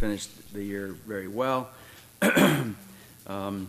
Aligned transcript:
finished 0.00 0.54
the 0.54 0.64
year 0.64 0.96
very 1.06 1.28
well. 1.28 1.68
um, 3.26 3.68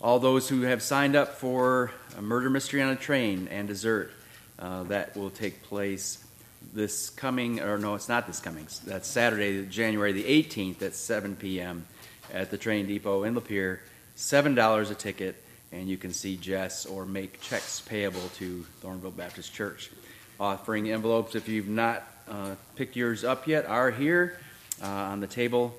all 0.00 0.20
those 0.20 0.48
who 0.48 0.60
have 0.60 0.80
signed 0.80 1.16
up 1.16 1.34
for 1.34 1.90
a 2.16 2.22
murder 2.22 2.48
mystery 2.48 2.80
on 2.80 2.90
a 2.90 2.96
train 2.96 3.48
and 3.50 3.66
dessert, 3.66 4.12
uh, 4.60 4.84
that 4.84 5.16
will 5.16 5.30
take 5.30 5.64
place 5.64 6.24
this 6.72 7.10
coming, 7.10 7.58
or 7.58 7.76
no, 7.76 7.96
it's 7.96 8.08
not 8.08 8.28
this 8.28 8.38
coming. 8.38 8.68
That's 8.86 9.08
Saturday, 9.08 9.66
January 9.66 10.12
the 10.12 10.22
18th 10.22 10.80
at 10.80 10.94
7 10.94 11.34
p.m. 11.34 11.84
at 12.32 12.52
the 12.52 12.56
train 12.56 12.86
depot 12.86 13.24
in 13.24 13.34
Lapeer. 13.34 13.80
$7 14.16 14.90
a 14.90 14.94
ticket, 14.94 15.42
and 15.72 15.88
you 15.88 15.96
can 15.96 16.12
see 16.12 16.36
Jess 16.36 16.86
or 16.86 17.04
make 17.04 17.40
checks 17.40 17.80
payable 17.80 18.28
to 18.36 18.64
Thornville 18.80 19.16
Baptist 19.16 19.52
Church. 19.52 19.90
Offering 20.38 20.88
envelopes, 20.92 21.34
if 21.34 21.48
you've 21.48 21.66
not 21.66 22.04
uh, 22.30 22.54
picked 22.76 22.94
yours 22.94 23.24
up 23.24 23.48
yet, 23.48 23.66
are 23.66 23.90
here 23.90 24.38
uh, 24.82 24.86
on 24.86 25.20
the 25.20 25.26
table. 25.26 25.74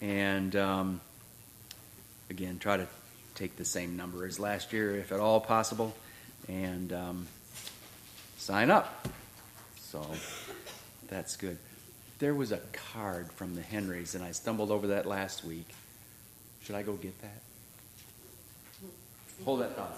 And 0.00 0.54
um, 0.56 1.00
again, 2.30 2.58
try 2.58 2.76
to 2.76 2.86
take 3.34 3.56
the 3.56 3.64
same 3.64 3.96
number 3.96 4.26
as 4.26 4.38
last 4.38 4.72
year, 4.72 4.96
if 4.96 5.12
at 5.12 5.20
all 5.20 5.40
possible, 5.40 5.94
and 6.48 6.92
um, 6.92 7.26
sign 8.36 8.70
up. 8.70 9.08
So 9.76 10.04
that's 11.08 11.36
good. 11.36 11.58
There 12.18 12.34
was 12.34 12.52
a 12.52 12.60
card 12.92 13.32
from 13.32 13.54
the 13.54 13.62
Henrys, 13.62 14.14
and 14.14 14.22
I 14.22 14.32
stumbled 14.32 14.70
over 14.70 14.88
that 14.88 15.06
last 15.06 15.44
week. 15.44 15.68
Should 16.62 16.76
I 16.76 16.82
go 16.82 16.92
get 16.94 17.18
that? 17.22 17.40
Hold 19.44 19.62
that 19.62 19.74
thought. 19.74 19.96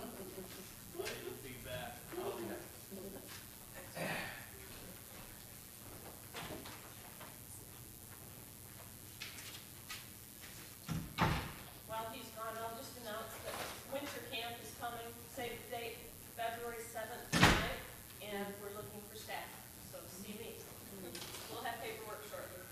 While 11.88 12.06
he's 12.12 12.30
gone, 12.38 12.54
I'll 12.62 12.78
just 12.78 12.94
announce 13.02 13.34
that 13.42 13.58
winter 13.92 14.22
camp 14.30 14.54
is 14.62 14.70
coming, 14.80 15.10
save 15.34 15.58
the 15.66 15.76
date, 15.76 15.98
February 16.38 16.78
seventh 16.94 17.26
tonight, 17.32 17.82
and 18.22 18.46
we're 18.62 18.74
looking 18.78 19.02
for 19.10 19.18
staff, 19.18 19.50
so 19.90 19.98
see 20.22 20.38
me. 20.38 20.54
We'll 21.50 21.62
have 21.66 21.82
paperwork 21.82 22.22
shortly. 22.30 22.62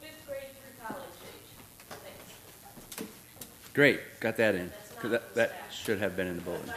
Fifth 0.00 0.22
grade 0.28 0.52
through 0.60 0.76
college 0.78 1.18
age, 1.26 1.50
thanks. 2.04 3.10
Great, 3.76 4.00
got 4.20 4.38
that 4.38 4.54
in. 4.54 4.72
That, 5.04 5.34
that 5.34 5.52
should 5.70 5.98
have 5.98 6.16
been 6.16 6.26
in 6.28 6.36
the 6.36 6.42
bulletin. 6.42 6.72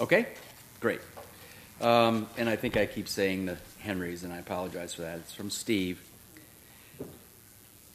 Okay, 0.00 0.28
great. 0.80 1.00
Um, 1.82 2.26
and 2.38 2.48
I 2.48 2.56
think 2.56 2.78
I 2.78 2.86
keep 2.86 3.06
saying 3.06 3.44
the 3.44 3.58
Henrys, 3.80 4.24
and 4.24 4.32
I 4.32 4.38
apologize 4.38 4.94
for 4.94 5.02
that. 5.02 5.18
It's 5.18 5.34
from 5.34 5.50
Steve. 5.50 6.00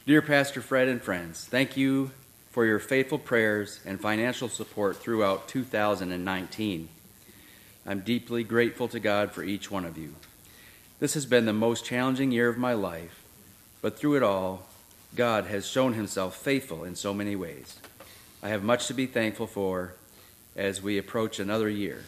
Dear 0.06 0.22
Pastor 0.22 0.62
Fred 0.62 0.86
and 0.86 1.02
friends, 1.02 1.46
thank 1.46 1.76
you 1.76 2.12
for 2.52 2.64
your 2.64 2.78
faithful 2.78 3.18
prayers 3.18 3.80
and 3.84 4.00
financial 4.00 4.48
support 4.48 4.98
throughout 4.98 5.48
2019. 5.48 6.90
I'm 7.86 8.00
deeply 8.00 8.44
grateful 8.44 8.88
to 8.88 9.00
God 9.00 9.32
for 9.32 9.42
each 9.42 9.70
one 9.70 9.84
of 9.84 9.98
you. 9.98 10.14
This 11.00 11.14
has 11.14 11.26
been 11.26 11.44
the 11.44 11.52
most 11.52 11.84
challenging 11.84 12.30
year 12.30 12.48
of 12.48 12.56
my 12.56 12.72
life, 12.72 13.22
but 13.82 13.98
through 13.98 14.16
it 14.16 14.22
all, 14.22 14.66
God 15.14 15.46
has 15.46 15.66
shown 15.66 15.92
himself 15.92 16.36
faithful 16.36 16.84
in 16.84 16.96
so 16.96 17.12
many 17.12 17.36
ways. 17.36 17.78
I 18.42 18.48
have 18.48 18.62
much 18.62 18.86
to 18.88 18.94
be 18.94 19.06
thankful 19.06 19.46
for 19.46 19.94
as 20.56 20.82
we 20.82 20.98
approach 20.98 21.38
another 21.38 21.68
year. 21.68 22.04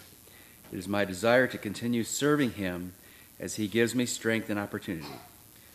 It 0.72 0.78
is 0.78 0.88
my 0.88 1.04
desire 1.04 1.46
to 1.46 1.58
continue 1.58 2.04
serving 2.04 2.52
Him 2.52 2.92
as 3.38 3.56
He 3.56 3.68
gives 3.68 3.94
me 3.94 4.06
strength 4.06 4.50
and 4.50 4.58
opportunity. 4.58 5.06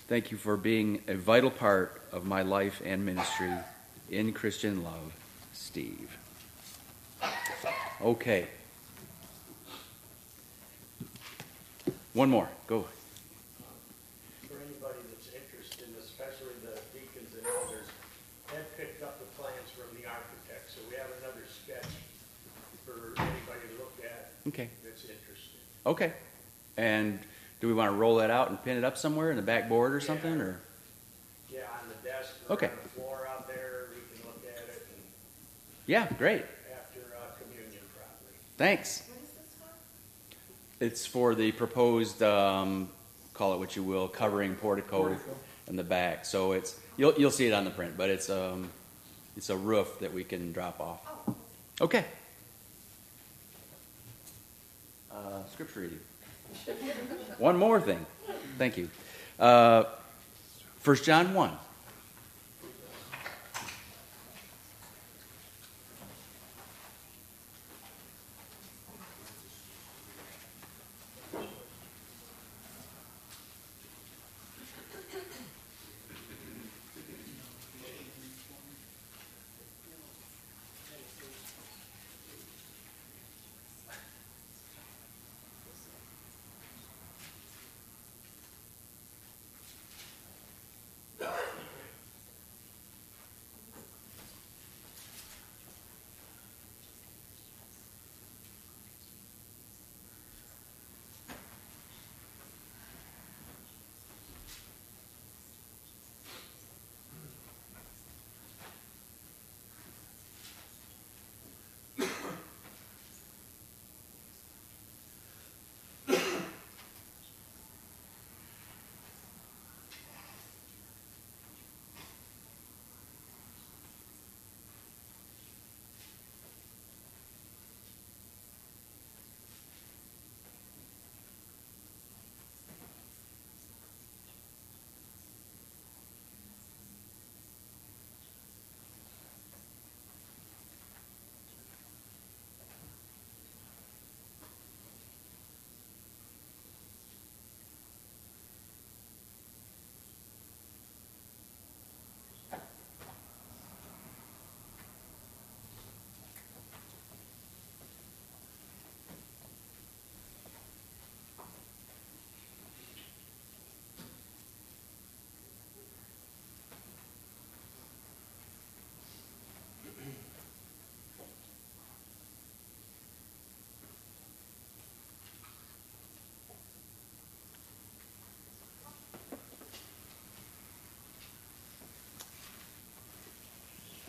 Thank 0.08 0.32
you 0.32 0.38
for 0.38 0.58
being 0.58 1.02
a 1.08 1.16
vital 1.16 1.50
part 1.52 2.02
of 2.12 2.26
my 2.26 2.42
life 2.42 2.82
and 2.84 3.06
ministry 3.06 3.54
in 4.10 4.34
Christian 4.34 4.84
love, 4.84 5.14
Steve. 5.54 6.18
Okay. 8.02 8.48
One 12.14 12.30
more. 12.30 12.50
Go. 12.68 12.86
For 14.48 14.56
anybody 14.56 15.00
that's 15.10 15.30
interested, 15.32 15.88
especially 16.04 16.54
the 16.62 16.76
deacons 16.94 17.34
and 17.38 17.46
elders, 17.48 17.88
have 18.48 18.78
picked 18.78 19.02
up 19.04 19.18
the 19.20 19.26
plans 19.42 19.70
from 19.72 19.88
the 19.96 20.08
architect, 20.08 20.72
so 20.76 20.82
we 20.90 20.96
have 20.98 21.08
another 21.24 21.46
sketch 21.48 21.88
for 22.86 23.14
anybody 23.22 23.64
to 23.72 23.80
look 23.80 23.94
at 24.04 24.32
Okay. 24.48 24.70
that's 24.84 25.04
interested. 25.04 25.60
Okay. 25.86 26.12
And 26.76 27.20
do 27.62 27.68
we 27.68 27.74
want 27.74 27.90
to 27.92 27.96
roll 27.96 28.18
that 28.18 28.30
out 28.30 28.50
and 28.50 28.62
pin 28.64 28.78
it 28.78 28.84
up 28.84 28.98
somewhere 28.98 29.30
in 29.32 29.38
the 29.38 29.42
backboard 29.44 29.94
or 29.94 30.02
something? 30.02 30.34
Or 30.42 30.60
Yeah, 31.50 31.62
on 31.82 31.88
the 31.88 32.08
desk 32.10 32.34
Okay. 32.50 32.68
on 32.68 32.74
the 32.84 32.90
floor 32.90 33.28
out 33.32 33.48
there, 33.48 33.88
we 33.96 34.02
can 34.18 34.28
look 34.28 34.42
at 34.52 34.58
it 34.68 34.86
and 34.94 35.04
yeah, 35.86 36.08
great. 36.18 36.44
after 36.74 37.00
uh, 37.16 37.22
communion 37.42 37.84
probably. 37.96 38.36
Thanks. 38.58 39.04
It's 40.82 41.06
for 41.06 41.36
the 41.36 41.52
proposed, 41.52 42.24
um, 42.24 42.90
call 43.36 43.54
it 43.54 43.60
what 43.60 43.76
you 43.76 43.84
will, 43.84 44.08
covering 44.08 44.56
portico 44.56 45.16
in 45.68 45.76
the 45.76 45.84
back. 45.84 46.26
So 46.26 46.54
it's 46.54 46.80
you'll 46.98 47.14
you'll 47.20 47.30
see 47.30 47.46
it 47.46 47.54
on 47.54 47.66
the 47.66 47.70
print, 47.70 47.94
but 47.96 48.10
it's 48.10 48.32
um 48.32 48.68
it's 49.38 49.52
a 49.52 49.56
roof 49.56 50.00
that 50.00 50.12
we 50.12 50.24
can 50.24 50.52
drop 50.52 50.80
off. 50.80 51.00
Okay. 51.80 52.04
Uh, 55.12 55.46
scripture 55.52 55.82
reading. 55.82 56.00
One 57.38 57.58
more 57.58 57.80
thing. 57.80 58.04
Thank 58.58 58.76
you. 58.78 58.90
Uh, 59.40 59.84
First 60.80 61.04
John 61.04 61.36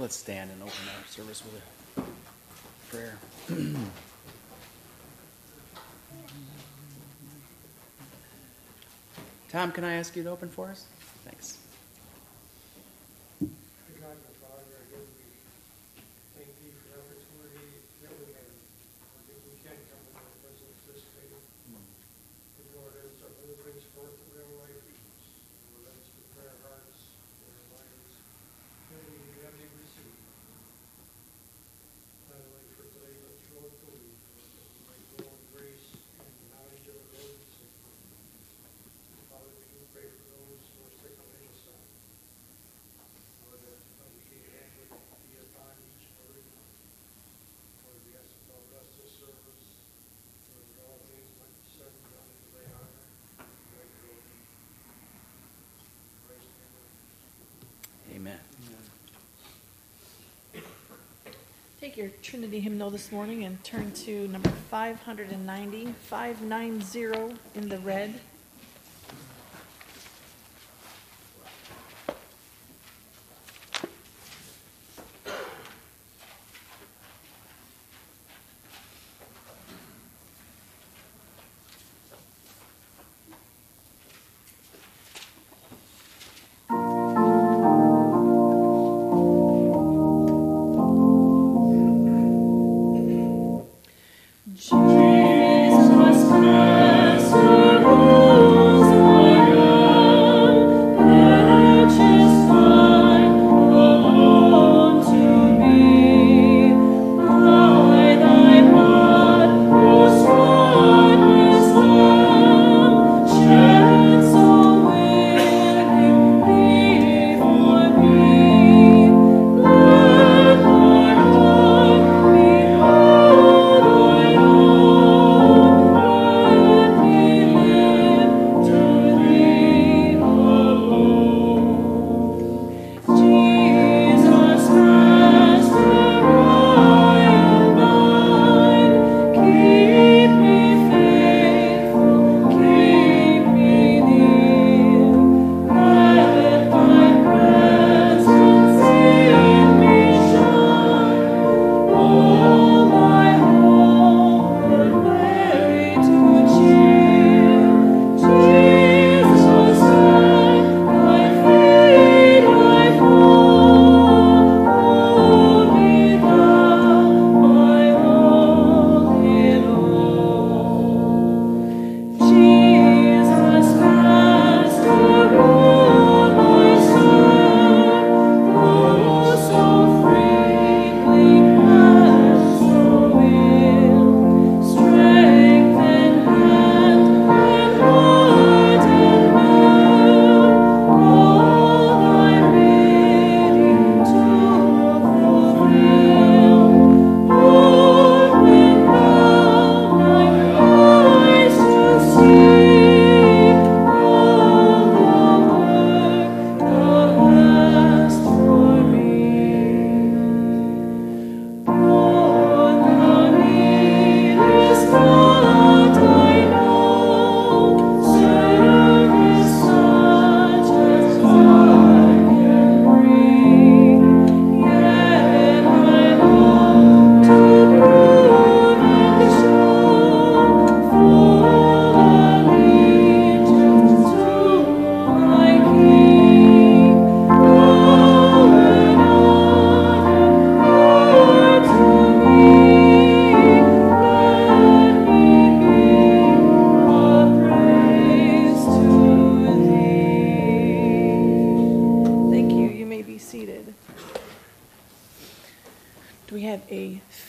Let's 0.02 0.16
stand 0.16 0.50
and 0.50 0.60
open 0.60 0.74
our 0.98 1.06
service 1.06 1.44
with 1.44 1.62
a 1.96 2.02
prayer. 2.90 3.16
Tom, 9.48 9.70
can 9.70 9.84
I 9.84 9.94
ask 9.94 10.16
you 10.16 10.24
to 10.24 10.30
open 10.30 10.48
for 10.48 10.70
us? 10.70 10.86
Take 61.82 61.96
your 61.96 62.10
Trinity 62.22 62.60
hymnal 62.60 62.90
this 62.90 63.10
morning 63.10 63.42
and 63.42 63.58
turn 63.64 63.90
to 64.04 64.28
number 64.28 64.50
590, 64.70 65.86
590 65.86 67.36
in 67.56 67.68
the 67.68 67.78
red. 67.78 68.20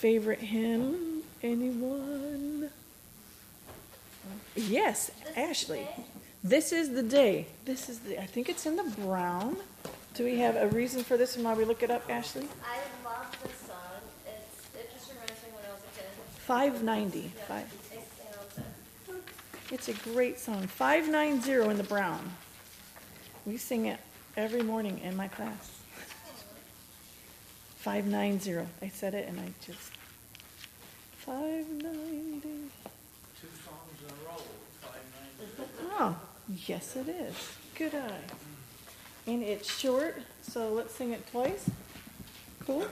favorite 0.04 0.42
hymn? 0.42 1.24
Anyone? 1.42 2.70
Yes, 4.54 5.12
this 5.24 5.38
Ashley. 5.38 5.88
This 6.44 6.74
is 6.74 6.90
the 6.90 7.02
day. 7.02 7.48
This 7.64 7.88
is 7.88 8.00
the. 8.00 8.22
I 8.22 8.26
think 8.26 8.50
it's 8.50 8.66
in 8.66 8.76
the 8.76 8.84
brown. 8.84 9.56
Do 10.14 10.26
we 10.26 10.40
have 10.40 10.58
a 10.58 10.68
reason 10.68 11.06
for 11.06 11.16
this 11.16 11.38
and 11.38 11.46
why 11.46 11.54
we 11.54 11.64
look 11.64 11.84
it 11.84 11.90
up, 11.90 12.04
Ashley? 12.10 12.50
I 12.66 12.80
love 13.06 13.32
this 13.42 13.56
song. 13.66 13.78
It's, 14.26 14.76
it 14.76 14.92
just 14.94 15.10
reminds 15.10 15.42
me 15.42 15.52
when 15.54 15.64
I 15.64 15.74
was 15.74 15.84
a 15.84 15.98
kid. 15.98 16.10
590. 16.36 17.32
Five. 17.48 17.74
It's 19.72 19.88
a 19.88 19.94
great 20.12 20.38
song. 20.38 20.68
590 20.68 21.72
in 21.72 21.78
the 21.78 21.84
brown. 21.84 22.30
We 23.46 23.56
sing 23.56 23.86
it 23.86 24.02
every 24.36 24.64
morning 24.64 25.00
in 25.00 25.16
my 25.16 25.30
class. 25.30 25.73
590. 27.84 28.66
I 28.82 28.88
said 28.88 29.13
it 29.13 29.28
and 29.28 29.38
I 29.42 29.52
just. 29.60 29.92
590. 31.18 32.42
Two 32.42 33.48
songs 33.66 34.00
in 34.00 34.10
a 34.10 34.13
row, 34.25 34.42
590. 34.80 35.92
Oh, 36.00 36.16
yes, 36.66 36.96
it 36.96 37.10
is. 37.10 37.36
Good 37.75 37.94
eye. 37.96 38.22
And 39.28 39.44
it's 39.44 39.70
short, 39.70 40.22
so 40.42 40.72
let's 40.72 40.96
sing 40.96 41.12
it 41.12 41.30
twice. 41.30 41.70
Cool. 42.66 42.88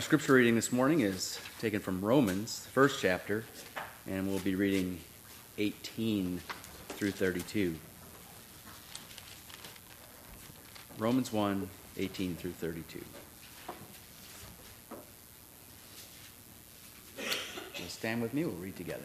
Our 0.00 0.02
scripture 0.02 0.32
reading 0.32 0.54
this 0.54 0.72
morning 0.72 1.00
is 1.00 1.38
taken 1.58 1.78
from 1.78 2.00
Romans, 2.00 2.64
the 2.64 2.70
first 2.70 3.02
chapter, 3.02 3.44
and 4.06 4.26
we'll 4.28 4.38
be 4.38 4.54
reading 4.54 4.98
18 5.58 6.40
through 6.88 7.10
32. 7.10 7.76
Romans 10.96 11.30
1, 11.30 11.68
18 11.98 12.34
through 12.34 12.52
32. 12.52 13.04
You'll 17.76 17.88
stand 17.88 18.22
with 18.22 18.32
me, 18.32 18.46
we'll 18.46 18.54
read 18.54 18.76
together. 18.76 19.04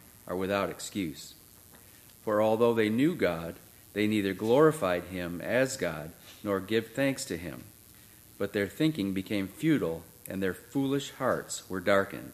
are 0.31 0.35
without 0.37 0.69
excuse. 0.69 1.33
For 2.23 2.41
although 2.41 2.73
they 2.73 2.87
knew 2.87 3.15
God, 3.15 3.55
they 3.91 4.07
neither 4.07 4.33
glorified 4.33 5.03
him 5.05 5.41
as 5.41 5.75
God 5.75 6.11
nor 6.41 6.61
give 6.61 6.91
thanks 6.91 7.25
to 7.25 7.37
him. 7.37 7.65
But 8.37 8.53
their 8.53 8.67
thinking 8.67 9.13
became 9.13 9.49
futile, 9.49 10.03
and 10.29 10.41
their 10.41 10.53
foolish 10.53 11.11
hearts 11.11 11.69
were 11.69 11.81
darkened. 11.81 12.31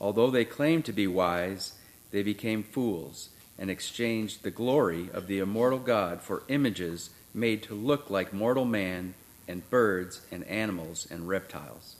Although 0.00 0.30
they 0.30 0.44
claimed 0.44 0.84
to 0.84 0.92
be 0.92 1.08
wise, 1.08 1.72
they 2.12 2.22
became 2.22 2.62
fools 2.62 3.30
and 3.58 3.68
exchanged 3.68 4.44
the 4.44 4.52
glory 4.52 5.10
of 5.12 5.26
the 5.26 5.40
immortal 5.40 5.80
God 5.80 6.22
for 6.22 6.44
images 6.46 7.10
made 7.34 7.64
to 7.64 7.74
look 7.74 8.10
like 8.10 8.32
mortal 8.32 8.64
man 8.64 9.14
and 9.48 9.68
birds 9.70 10.20
and 10.30 10.44
animals 10.44 11.08
and 11.10 11.26
reptiles. 11.26 11.96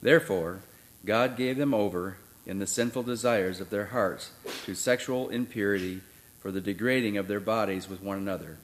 Therefore, 0.00 0.60
God 1.04 1.36
gave 1.36 1.56
them 1.56 1.74
over 1.74 2.18
in 2.48 2.58
the 2.58 2.66
sinful 2.66 3.02
desires 3.04 3.60
of 3.60 3.68
their 3.68 3.86
hearts 3.86 4.32
to 4.64 4.74
sexual 4.74 5.28
impurity 5.28 6.00
for 6.40 6.50
the 6.50 6.62
degrading 6.62 7.18
of 7.18 7.28
their 7.28 7.40
bodies 7.40 7.88
with 7.88 8.02
one 8.02 8.16
another. 8.16 8.56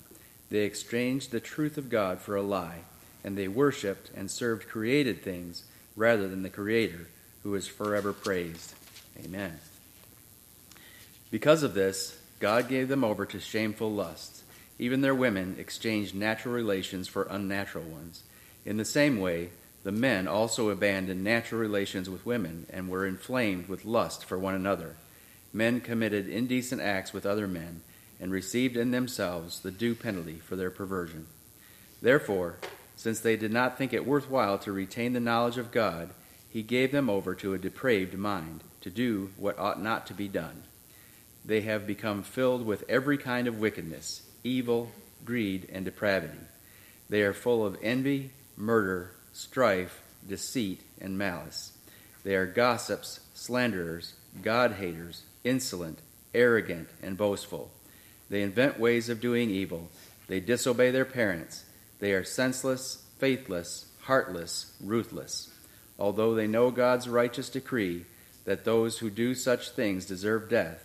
They 0.50 0.60
exchanged 0.60 1.30
the 1.30 1.40
truth 1.40 1.76
of 1.76 1.90
God 1.90 2.18
for 2.18 2.34
a 2.34 2.42
lie, 2.42 2.80
and 3.22 3.36
they 3.36 3.46
worshipped 3.46 4.10
and 4.16 4.30
served 4.30 4.68
created 4.68 5.22
things 5.22 5.64
rather 5.96 6.26
than 6.26 6.42
the 6.42 6.50
Creator, 6.50 7.08
who 7.42 7.54
is 7.54 7.68
forever 7.68 8.12
praised. 8.14 8.72
Amen. 9.22 9.58
Because 11.30 11.62
of 11.62 11.74
this, 11.74 12.18
God 12.40 12.68
gave 12.68 12.88
them 12.88 13.04
over 13.04 13.26
to 13.26 13.38
shameful 13.38 13.92
lusts. 13.92 14.42
Even 14.78 15.02
their 15.02 15.14
women 15.14 15.56
exchanged 15.58 16.14
natural 16.14 16.54
relations 16.54 17.06
for 17.06 17.24
unnatural 17.30 17.84
ones. 17.84 18.22
In 18.64 18.76
the 18.76 18.84
same 18.84 19.20
way, 19.20 19.50
the 19.84 19.92
men 19.92 20.26
also 20.26 20.70
abandoned 20.70 21.22
natural 21.22 21.60
relations 21.60 22.10
with 22.10 22.26
women 22.26 22.66
and 22.70 22.88
were 22.88 23.06
inflamed 23.06 23.68
with 23.68 23.84
lust 23.84 24.24
for 24.24 24.38
one 24.38 24.54
another. 24.54 24.96
Men 25.52 25.80
committed 25.80 26.28
indecent 26.28 26.80
acts 26.80 27.12
with 27.12 27.26
other 27.26 27.46
men 27.46 27.82
and 28.18 28.32
received 28.32 28.76
in 28.76 28.90
themselves 28.90 29.60
the 29.60 29.70
due 29.70 29.94
penalty 29.94 30.36
for 30.36 30.56
their 30.56 30.70
perversion. 30.70 31.26
Therefore, 32.00 32.56
since 32.96 33.20
they 33.20 33.36
did 33.36 33.52
not 33.52 33.76
think 33.76 33.92
it 33.92 34.06
worthwhile 34.06 34.58
to 34.58 34.72
retain 34.72 35.12
the 35.12 35.20
knowledge 35.20 35.58
of 35.58 35.70
God, 35.70 36.10
he 36.48 36.62
gave 36.62 36.90
them 36.90 37.10
over 37.10 37.34
to 37.34 37.52
a 37.52 37.58
depraved 37.58 38.14
mind 38.14 38.64
to 38.80 38.90
do 38.90 39.30
what 39.36 39.58
ought 39.58 39.82
not 39.82 40.06
to 40.06 40.14
be 40.14 40.28
done. 40.28 40.62
They 41.44 41.60
have 41.62 41.86
become 41.86 42.22
filled 42.22 42.64
with 42.64 42.84
every 42.88 43.18
kind 43.18 43.46
of 43.46 43.58
wickedness, 43.58 44.22
evil, 44.42 44.92
greed, 45.24 45.68
and 45.70 45.84
depravity. 45.84 46.38
They 47.10 47.22
are 47.22 47.34
full 47.34 47.66
of 47.66 47.76
envy, 47.82 48.30
murder, 48.56 49.10
strife, 49.34 50.00
deceit, 50.26 50.80
and 51.00 51.18
malice. 51.18 51.72
They 52.24 52.34
are 52.36 52.46
gossips, 52.46 53.20
slanderers, 53.34 54.14
God 54.40 54.72
haters, 54.72 55.24
insolent, 55.44 55.98
arrogant, 56.34 56.88
and 57.02 57.18
boastful. 57.18 57.70
They 58.30 58.40
invent 58.40 58.80
ways 58.80 59.10
of 59.10 59.20
doing 59.20 59.50
evil. 59.50 59.90
They 60.28 60.40
disobey 60.40 60.90
their 60.90 61.04
parents. 61.04 61.64
They 62.00 62.12
are 62.12 62.24
senseless, 62.24 63.04
faithless, 63.18 63.86
heartless, 64.02 64.72
ruthless. 64.80 65.50
Although 65.98 66.34
they 66.34 66.46
know 66.46 66.70
God's 66.70 67.08
righteous 67.08 67.50
decree 67.50 68.06
that 68.44 68.64
those 68.64 68.98
who 68.98 69.10
do 69.10 69.34
such 69.34 69.70
things 69.70 70.06
deserve 70.06 70.48
death, 70.48 70.84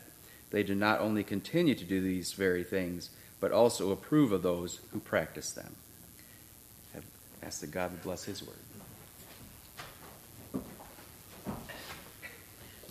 they 0.51 0.63
do 0.63 0.75
not 0.75 0.99
only 0.99 1.23
continue 1.23 1.75
to 1.75 1.85
do 1.85 2.01
these 2.01 2.33
very 2.33 2.63
things, 2.63 3.09
but 3.39 3.51
also 3.51 3.91
approve 3.91 4.31
of 4.31 4.41
those 4.41 4.81
who 4.91 4.99
practice 4.99 5.51
them. 5.51 5.75
Ask 7.43 7.61
that 7.61 7.71
God 7.71 7.91
would 7.91 8.03
bless 8.03 8.23
His 8.23 8.43
word. 8.43 8.55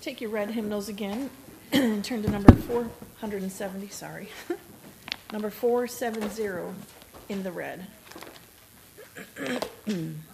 Take 0.01 0.21
your 0.21 0.31
red 0.31 0.51
hymnals 0.51 0.89
again 0.89 1.29
and 1.73 2.05
turn 2.05 2.23
to 2.23 2.31
number 2.31 2.55
470, 2.55 3.89
sorry. 3.89 4.29
number 5.33 5.51
470 5.51 6.75
in 7.29 7.43
the 7.43 7.53
red. 7.53 7.87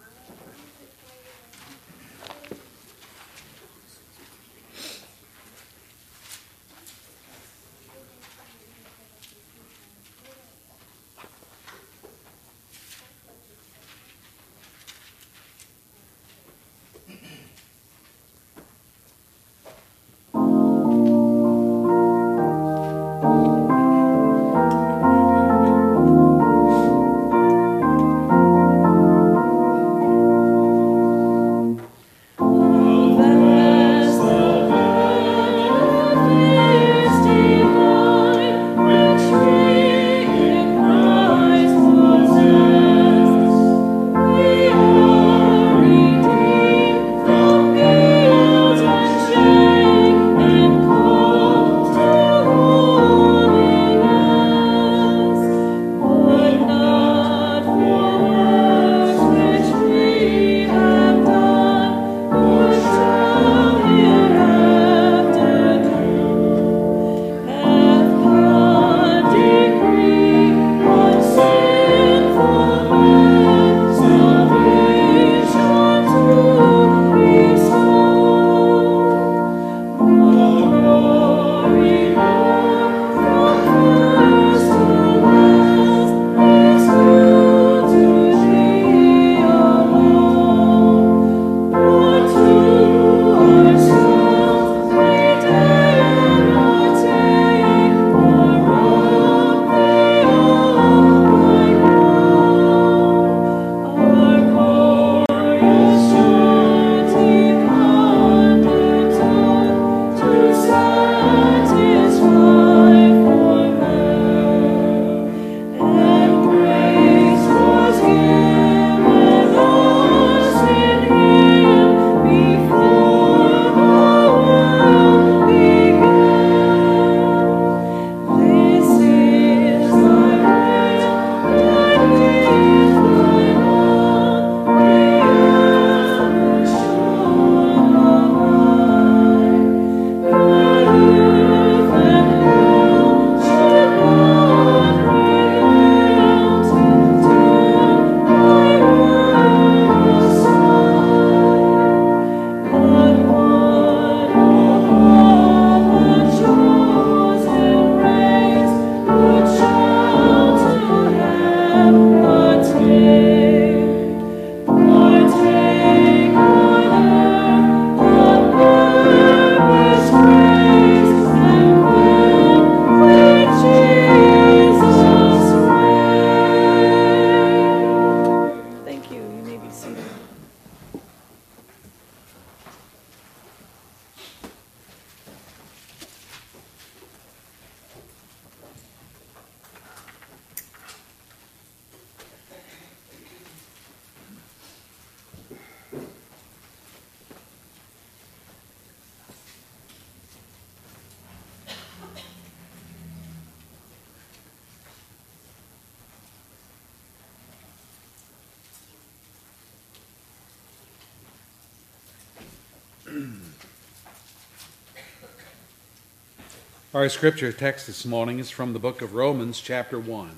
Our 217.04 217.10
scripture 217.10 217.52
text 217.52 217.86
this 217.86 218.06
morning 218.06 218.38
is 218.38 218.48
from 218.48 218.72
the 218.72 218.78
book 218.78 219.02
of 219.02 219.12
Romans, 219.12 219.60
chapter 219.60 219.98
1. 219.98 220.30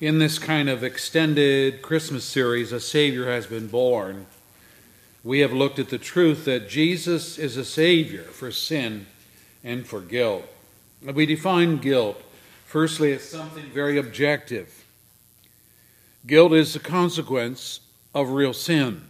In 0.00 0.20
this 0.20 0.38
kind 0.38 0.68
of 0.68 0.84
extended 0.84 1.82
Christmas 1.82 2.24
series, 2.24 2.70
a 2.70 2.78
Savior 2.78 3.26
has 3.26 3.48
been 3.48 3.66
born. 3.66 4.26
We 5.24 5.40
have 5.40 5.52
looked 5.52 5.80
at 5.80 5.88
the 5.88 5.98
truth 5.98 6.44
that 6.44 6.68
Jesus 6.68 7.36
is 7.36 7.56
a 7.56 7.64
Savior 7.64 8.22
for 8.22 8.52
sin 8.52 9.06
and 9.64 9.84
for 9.84 10.00
guilt. 10.00 10.44
We 11.02 11.26
define 11.26 11.78
guilt, 11.78 12.22
firstly, 12.64 13.12
as 13.12 13.28
something 13.28 13.64
very 13.74 13.98
objective. 13.98 14.79
Guilt 16.30 16.52
is 16.52 16.76
a 16.76 16.78
consequence 16.78 17.80
of 18.14 18.30
real 18.30 18.52
sin. 18.52 19.02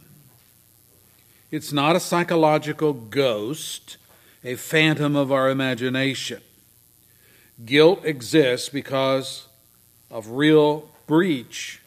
It's 1.50 1.70
not 1.70 1.94
a 1.94 2.00
psychological 2.00 2.94
ghost, 2.94 3.98
a 4.42 4.54
phantom 4.54 5.16
of 5.16 5.30
our 5.30 5.50
imagination. 5.50 6.40
Guilt 7.62 8.06
exists 8.06 8.70
because 8.70 9.48
of 10.11 10.30
real 10.30 10.88
breach 11.06 11.83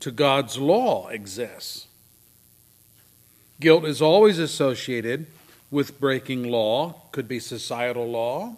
to 0.00 0.10
God's 0.10 0.58
law 0.58 1.08
exists. 1.08 1.86
Guilt 3.60 3.86
is 3.86 4.02
always 4.02 4.38
associated 4.38 5.24
with 5.70 5.98
breaking 5.98 6.42
law, 6.50 6.96
could 7.12 7.28
be 7.28 7.40
societal 7.40 8.06
law, 8.06 8.56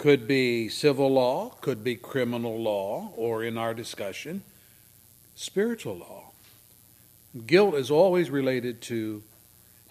could 0.00 0.26
be 0.26 0.66
civil 0.66 1.12
law, 1.12 1.50
could 1.60 1.84
be 1.84 1.94
criminal 1.94 2.58
law, 2.58 3.12
or 3.16 3.44
in 3.44 3.58
our 3.58 3.74
discussion, 3.74 4.42
spiritual 5.34 5.94
law. 5.94 6.30
Guilt 7.46 7.74
is 7.74 7.90
always 7.90 8.30
related 8.30 8.80
to 8.80 9.22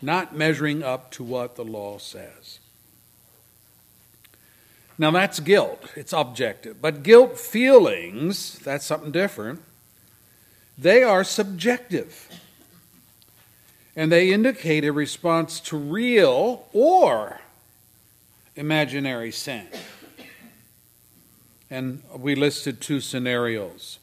not 0.02 0.36
measuring 0.36 0.82
up 0.82 1.12
to 1.12 1.24
what 1.24 1.56
the 1.56 1.64
law 1.64 2.00
says. 2.00 2.58
Now 4.98 5.12
that's 5.12 5.40
guilt, 5.40 5.86
it's 5.96 6.12
objective. 6.12 6.82
But 6.82 7.04
guilt 7.04 7.38
feelings, 7.38 8.58
that's 8.58 8.88
something 8.88 9.12
different. 9.12 9.62
They 10.76 11.04
are 11.04 11.24
subjective. 11.24 12.30
And 13.96 14.12
they 14.12 14.34
indicate 14.34 14.86
a 14.86 14.92
response 14.92 15.60
to 15.60 15.78
real 15.78 16.66
or 16.74 17.42
imaginary 18.56 19.32
sin. 19.32 19.68
And 21.72 22.04
we 22.16 22.36
listed 22.36 22.82
two 22.82 23.00
scenarios. 23.00 24.00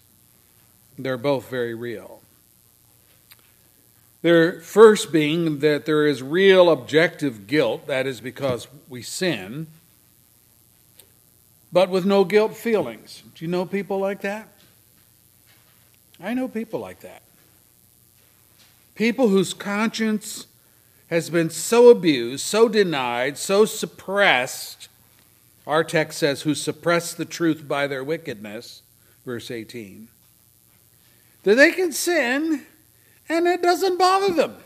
They're 0.99 1.19
both 1.19 1.51
very 1.51 1.75
real. 1.75 2.21
Their 4.23 4.61
first 4.61 5.13
being 5.13 5.59
that 5.61 5.85
there 5.87 6.07
is 6.07 6.23
real 6.23 6.71
objective 6.71 7.47
guilt, 7.47 7.87
that 7.87 8.07
is 8.07 8.21
because 8.21 8.67
we 8.89 9.03
sin, 9.03 9.67
but 11.73 11.91
with 11.91 12.05
no 12.07 12.25
guilt 12.25 12.57
feelings. 12.57 13.23
Do 13.35 13.45
you 13.45 13.51
know 13.51 13.67
people 13.67 13.99
like 13.99 14.23
that? 14.23 14.49
I 16.23 16.35
know 16.35 16.49
people 16.49 16.81
like 16.81 17.01
that. 17.01 17.23
People 18.95 19.29
whose 19.29 19.53
conscience 19.53 20.47
has 21.09 21.31
been 21.31 21.51
so 21.51 21.91
abused, 21.91 22.45
so 22.45 22.69
denied, 22.69 23.39
so 23.39 23.65
suppressed. 23.65 24.89
Our 25.67 25.83
text 25.83 26.19
says, 26.19 26.43
who 26.43 26.55
suppress 26.55 27.13
the 27.13 27.25
truth 27.25 27.67
by 27.67 27.87
their 27.87 28.05
wickedness, 28.05 28.83
verse 29.25 29.51
18, 29.51 30.09
that 31.43 31.57
they 31.57 31.73
can 31.73 31.93
sin 31.93 32.65
and 33.29 33.47
it 33.47 33.63
doesn't 33.63 33.99
bother 33.99 34.33
them. 34.33 34.57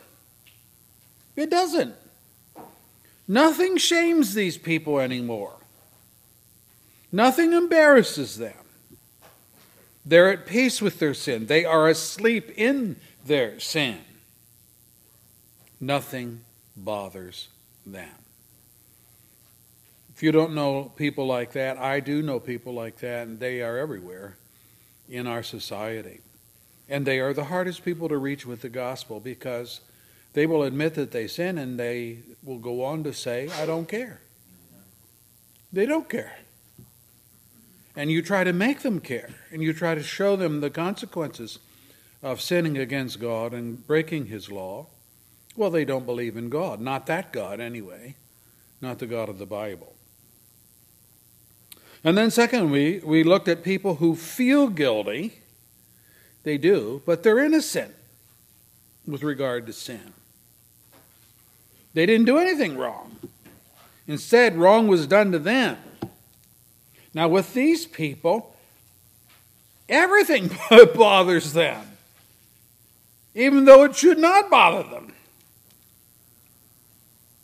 It 1.36 1.50
doesn't. 1.50 1.94
Nothing 3.26 3.76
shames 3.76 4.34
these 4.34 4.58
people 4.58 4.98
anymore. 4.98 5.56
Nothing 7.12 7.52
embarrasses 7.52 8.36
them. 8.36 8.54
They're 10.04 10.32
at 10.32 10.46
peace 10.46 10.82
with 10.82 10.98
their 10.98 11.14
sin. 11.14 11.46
They 11.46 11.64
are 11.64 11.88
asleep 11.88 12.50
in 12.56 12.96
their 13.24 13.60
sin. 13.60 13.98
Nothing 15.80 16.40
bothers 16.76 17.48
them. 17.86 18.19
If 20.20 20.24
you 20.24 20.33
don't 20.33 20.54
know 20.54 20.92
people 20.96 21.26
like 21.26 21.52
that, 21.52 21.78
I 21.78 22.00
do 22.00 22.20
know 22.20 22.38
people 22.38 22.74
like 22.74 22.98
that, 22.98 23.26
and 23.26 23.40
they 23.40 23.62
are 23.62 23.78
everywhere 23.78 24.37
in 25.09 25.26
our 25.26 25.42
society. 25.42 26.20
And 26.90 27.06
they 27.06 27.20
are 27.20 27.33
the 27.33 27.44
hardest 27.44 27.87
people 27.87 28.06
to 28.11 28.18
reach 28.18 28.44
with 28.44 28.61
the 28.61 28.68
gospel 28.68 29.18
because 29.18 29.80
they 30.35 30.44
will 30.44 30.62
admit 30.62 30.92
that 30.96 31.11
they 31.11 31.26
sin 31.26 31.56
and 31.56 31.80
they 31.80 32.18
will 32.44 32.59
go 32.59 32.85
on 32.85 33.02
to 33.04 33.14
say, 33.14 33.48
I 33.48 33.64
don't 33.64 33.88
care. 33.88 34.20
They 35.72 35.87
don't 35.87 36.06
care. 36.06 36.37
And 37.96 38.11
you 38.11 38.20
try 38.20 38.44
to 38.44 38.52
make 38.52 38.80
them 38.80 39.00
care, 39.00 39.30
and 39.50 39.62
you 39.62 39.72
try 39.72 39.94
to 39.94 40.02
show 40.02 40.37
them 40.37 40.61
the 40.61 40.68
consequences 40.68 41.61
of 42.22 42.42
sinning 42.42 42.76
against 42.76 43.20
God 43.20 43.54
and 43.54 43.87
breaking 43.87 44.26
His 44.26 44.50
law. 44.50 44.88
Well, 45.56 45.70
they 45.70 45.87
don't 45.87 46.04
believe 46.04 46.37
in 46.37 46.50
God. 46.50 46.78
Not 46.78 47.06
that 47.06 47.33
God, 47.33 47.59
anyway. 47.59 48.16
Not 48.83 48.98
the 48.98 49.06
God 49.06 49.30
of 49.30 49.38
the 49.38 49.46
Bible. 49.46 49.94
And 52.02 52.16
then, 52.16 52.30
secondly, 52.30 53.00
we 53.00 53.22
looked 53.22 53.48
at 53.48 53.62
people 53.62 53.96
who 53.96 54.16
feel 54.16 54.68
guilty. 54.68 55.40
They 56.42 56.56
do, 56.56 57.02
but 57.04 57.22
they're 57.22 57.38
innocent 57.38 57.94
with 59.06 59.22
regard 59.22 59.66
to 59.66 59.72
sin. 59.72 60.14
They 61.92 62.06
didn't 62.06 62.26
do 62.26 62.38
anything 62.38 62.78
wrong. 62.78 63.16
Instead, 64.06 64.56
wrong 64.56 64.88
was 64.88 65.06
done 65.06 65.32
to 65.32 65.38
them. 65.38 65.76
Now, 67.12 67.28
with 67.28 67.52
these 67.52 67.86
people, 67.86 68.56
everything 69.88 70.50
bothers 70.94 71.52
them, 71.52 71.84
even 73.34 73.64
though 73.64 73.84
it 73.84 73.96
should 73.96 74.18
not 74.18 74.48
bother 74.48 74.88
them. 74.88 75.12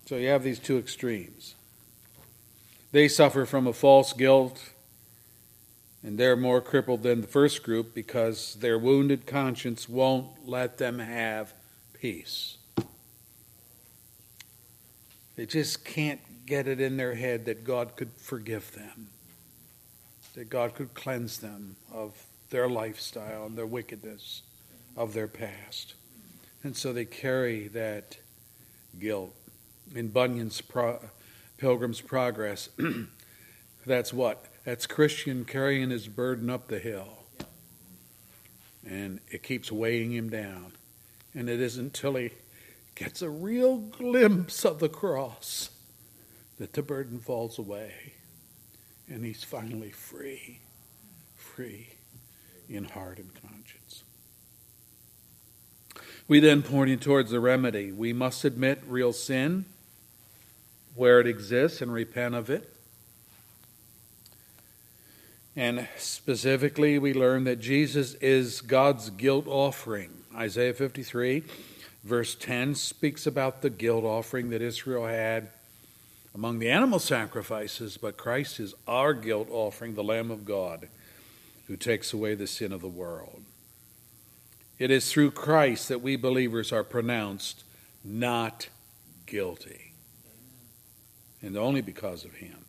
So 0.07 0.17
you 0.17 0.29
have 0.29 0.45
these 0.45 0.61
two 0.61 0.79
extremes. 0.79 1.56
They 2.97 3.09
suffer 3.09 3.45
from 3.45 3.67
a 3.67 3.75
false 3.75 4.15
guilt, 4.15 4.71
and 6.03 6.17
they're 6.17 6.35
more 6.35 6.63
crippled 6.63 7.03
than 7.03 7.21
the 7.21 7.27
first 7.27 7.63
group 7.63 7.95
because 7.95 8.55
their 8.55 8.79
wounded 8.79 9.27
conscience 9.27 9.87
won't 9.87 10.49
let 10.49 10.79
them 10.79 10.99
have 10.99 11.53
peace. 12.01 12.57
They 15.37 15.45
just 15.45 15.85
can't 15.85 16.21
get 16.47 16.67
it 16.67 16.81
in 16.81 16.97
their 16.97 17.15
head 17.15 17.45
that 17.45 17.65
God 17.65 17.97
could 17.97 18.13
forgive 18.17 18.73
them, 18.73 19.09
that 20.35 20.49
God 20.49 20.75
could 20.75 20.95
cleanse 20.95 21.37
them 21.37 21.77
of 21.93 22.25
their 22.49 22.67
lifestyle 22.67 23.45
and 23.45 23.59
their 23.59 23.67
wickedness 23.67 24.41
of 24.97 25.13
their 25.13 25.29
past. 25.29 25.93
And 26.65 26.75
so 26.75 26.95
they 26.95 27.05
carry 27.05 27.69
that 27.69 28.17
guilt 28.99 29.35
in 29.95 30.09
Bunyan's 30.09 30.63
Pro- 30.63 31.11
Pilgrim's 31.57 32.01
Progress. 32.01 32.69
That's 33.87 34.13
what? 34.13 34.47
That's 34.65 34.87
Christian 34.87 35.45
carrying 35.45 35.91
his 35.91 36.09
burden 36.09 36.51
up 36.51 36.69
the 36.69 36.79
hill. 36.79 37.25
And 38.85 39.21
it 39.29 39.43
keeps 39.43 39.71
weighing 39.73 40.13
him 40.13 40.29
down. 40.29 40.73
And 41.35 41.49
it 41.49 41.61
isn't 41.61 41.85
until 41.85 42.17
he 42.17 42.31
gets 42.95 43.23
a 43.23 43.31
real 43.31 43.77
glimpse 43.79 44.65
of 44.65 44.79
the 44.79 44.89
cross 44.89 45.71
that 46.59 46.73
the 46.73 46.83
burden 46.83 47.21
falls 47.21 47.59
away. 47.59 48.15
And 49.09 49.25
he's 49.25 49.45
finally 49.45 49.91
free, 49.91 50.61
free 51.37 51.91
in 52.69 52.85
heart 52.85 53.19
and 53.19 53.31
conscience. 53.35 54.03
We 56.27 56.41
then 56.41 56.63
pointing 56.63 56.99
towards 56.99 57.31
the 57.31 57.39
remedy. 57.39 57.93
We 57.93 58.13
must 58.13 58.45
admit 58.45 58.83
real 58.87 59.13
sin 59.13 59.67
where 60.97 61.21
it 61.21 61.27
exists 61.27 61.81
and 61.81 61.93
repent 61.93 62.35
of 62.35 62.51
it. 62.51 62.73
And 65.55 65.89
specifically, 65.97 66.99
we 66.99 67.15
learn 67.15 67.45
that 67.45 67.61
Jesus 67.61 68.15
is 68.15 68.61
God's 68.61 69.11
guilt 69.11 69.47
offering. 69.47 70.11
Isaiah 70.35 70.75
53, 70.75 71.45
verse 72.05 72.35
10, 72.35 72.75
speaks 72.75 73.27
about 73.27 73.63
the 73.63 73.71
guilt 73.71 74.05
offering 74.05 74.51
that 74.51 74.61
Israel 74.61 75.07
had 75.07 75.49
among 76.35 76.59
the 76.59 76.69
animal 76.69 76.99
sacrifices, 76.99 77.97
but 77.97 78.19
Christ 78.19 78.61
is 78.61 78.75
our 78.87 79.15
guilt 79.15 79.49
offering, 79.51 79.95
the 79.95 80.05
Lamb 80.05 80.31
of 80.31 80.45
God, 80.45 80.89
who 81.67 81.77
takes 81.77 82.13
away 82.13 82.35
the 82.35 82.47
sin 82.47 82.73
of 82.73 82.83
the 82.83 82.89
world. 82.89 83.43
It 84.79 84.91
is 84.91 85.11
through 85.11 85.31
Christ 85.31 85.89
that 85.89 86.03
we 86.03 86.17
believers 86.17 86.73
are 86.73 86.85
pronounced 86.85 87.65
not 88.05 88.69
guilty, 89.25 89.86
and 91.47 91.57
only 91.57 91.81
because 91.81 92.25
of 92.25 92.35
Him. 92.35 92.65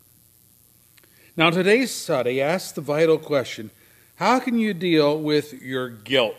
Now, 1.36 1.50
today's 1.50 1.92
study 1.92 2.42
asks 2.42 2.72
the 2.72 2.82
vital 2.82 3.18
question 3.18 3.72
How 4.16 4.40
can 4.40 4.58
you 4.58 4.74
deal 4.74 5.20
with 5.20 5.62
your 5.62 5.90
guilt? 5.90 6.36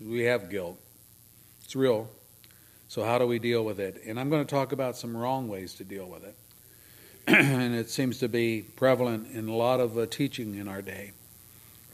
We 0.00 0.22
have 0.22 0.50
guilt, 0.50 0.78
it's 1.64 1.76
real. 1.76 2.08
So, 2.88 3.04
how 3.04 3.18
do 3.18 3.26
we 3.26 3.38
deal 3.38 3.64
with 3.64 3.80
it? 3.80 4.02
And 4.06 4.18
I'm 4.18 4.30
going 4.30 4.44
to 4.44 4.50
talk 4.50 4.72
about 4.72 4.96
some 4.96 5.16
wrong 5.16 5.48
ways 5.48 5.74
to 5.74 5.84
deal 5.84 6.06
with 6.06 6.24
it. 6.24 6.36
and 7.26 7.74
it 7.74 7.90
seems 7.90 8.18
to 8.18 8.28
be 8.28 8.62
prevalent 8.62 9.28
in 9.32 9.48
a 9.48 9.54
lot 9.54 9.80
of 9.80 9.98
uh, 9.98 10.06
teaching 10.06 10.54
in 10.54 10.68
our 10.68 10.82
day. 10.82 11.12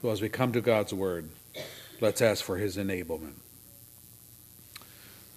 So, 0.02 0.10
as 0.10 0.20
we 0.20 0.28
come 0.28 0.52
to 0.52 0.60
God's 0.60 0.92
Word, 0.92 1.30
let's 2.00 2.20
ask 2.20 2.44
for 2.44 2.58
His 2.58 2.76
enablement. 2.76 3.34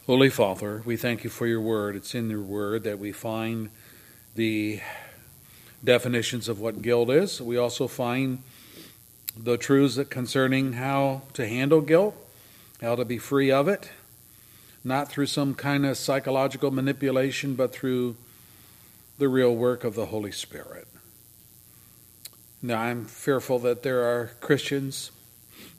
Holy 0.06 0.30
Father, 0.30 0.84
we 0.86 0.98
thank 0.98 1.24
you 1.24 1.30
for 1.30 1.48
your 1.48 1.62
Word. 1.62 1.96
It's 1.96 2.14
in 2.14 2.30
your 2.30 2.44
Word 2.44 2.84
that 2.84 3.00
we 3.00 3.12
find 3.12 3.72
the 4.36 4.82
definitions 5.84 6.50
of 6.50 6.60
what 6.60 6.82
guilt 6.82 7.10
is. 7.10 7.42
We 7.42 7.58
also 7.58 7.88
find 7.88 8.44
the 9.38 9.58
truths 9.58 10.00
concerning 10.10 10.74
how 10.74 11.24
to 11.34 11.48
handle 11.48 11.82
guilt, 11.82 12.16
how 12.82 12.96
to 12.96 13.06
be 13.06 13.18
free 13.18 13.52
of 13.52 13.68
it, 13.68 13.90
not 14.84 15.10
through 15.10 15.26
some 15.26 15.56
kind 15.56 15.86
of 15.86 15.98
psychological 15.98 16.72
manipulation, 16.72 17.56
but 17.56 17.74
through 17.74 18.16
the 19.18 19.28
real 19.28 19.56
work 19.56 19.84
of 19.84 19.96
the 19.96 20.08
Holy 20.08 20.32
Spirit. 20.32 20.88
Now, 22.62 22.82
I'm 22.82 23.06
fearful 23.06 23.60
that 23.60 23.84
there 23.84 24.04
are 24.04 24.32
Christians 24.42 25.12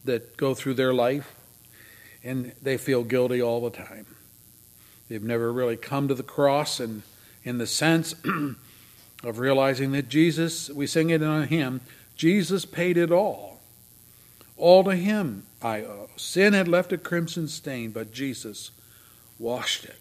that 0.05 0.37
go 0.37 0.55
through 0.55 0.75
their 0.75 0.95
life 0.95 1.35
and 2.23 2.53
they 2.63 2.77
feel 2.77 3.03
guilty 3.03 3.43
all 3.43 3.61
the 3.61 3.77
time. 3.77 4.07
They've 5.09 5.23
never 5.23 5.53
really 5.53 5.77
come 5.77 6.09
to 6.09 6.15
the 6.15 6.23
cross 6.23 6.81
and 6.81 7.03
in 7.47 7.59
the 7.59 7.67
sense 7.67 8.15
of 9.25 9.39
realizing 9.39 9.93
that 9.93 10.09
Jesus, 10.11 10.69
we 10.69 10.87
sing 10.87 11.09
it 11.09 11.23
in 11.23 11.29
a 11.29 11.47
hymn, 11.47 11.81
Jesus 12.17 12.67
paid 12.67 12.99
it 12.99 13.13
all. 13.13 13.61
All 14.59 14.83
to 14.85 14.97
him 14.97 15.45
I 15.63 15.83
owe. 15.83 16.11
Sin 16.17 16.53
had 16.53 16.67
left 16.67 16.93
a 16.93 16.99
crimson 16.99 17.47
stain, 17.47 17.93
but 17.93 18.13
Jesus 18.13 18.73
washed 19.39 19.85
it 19.85 19.97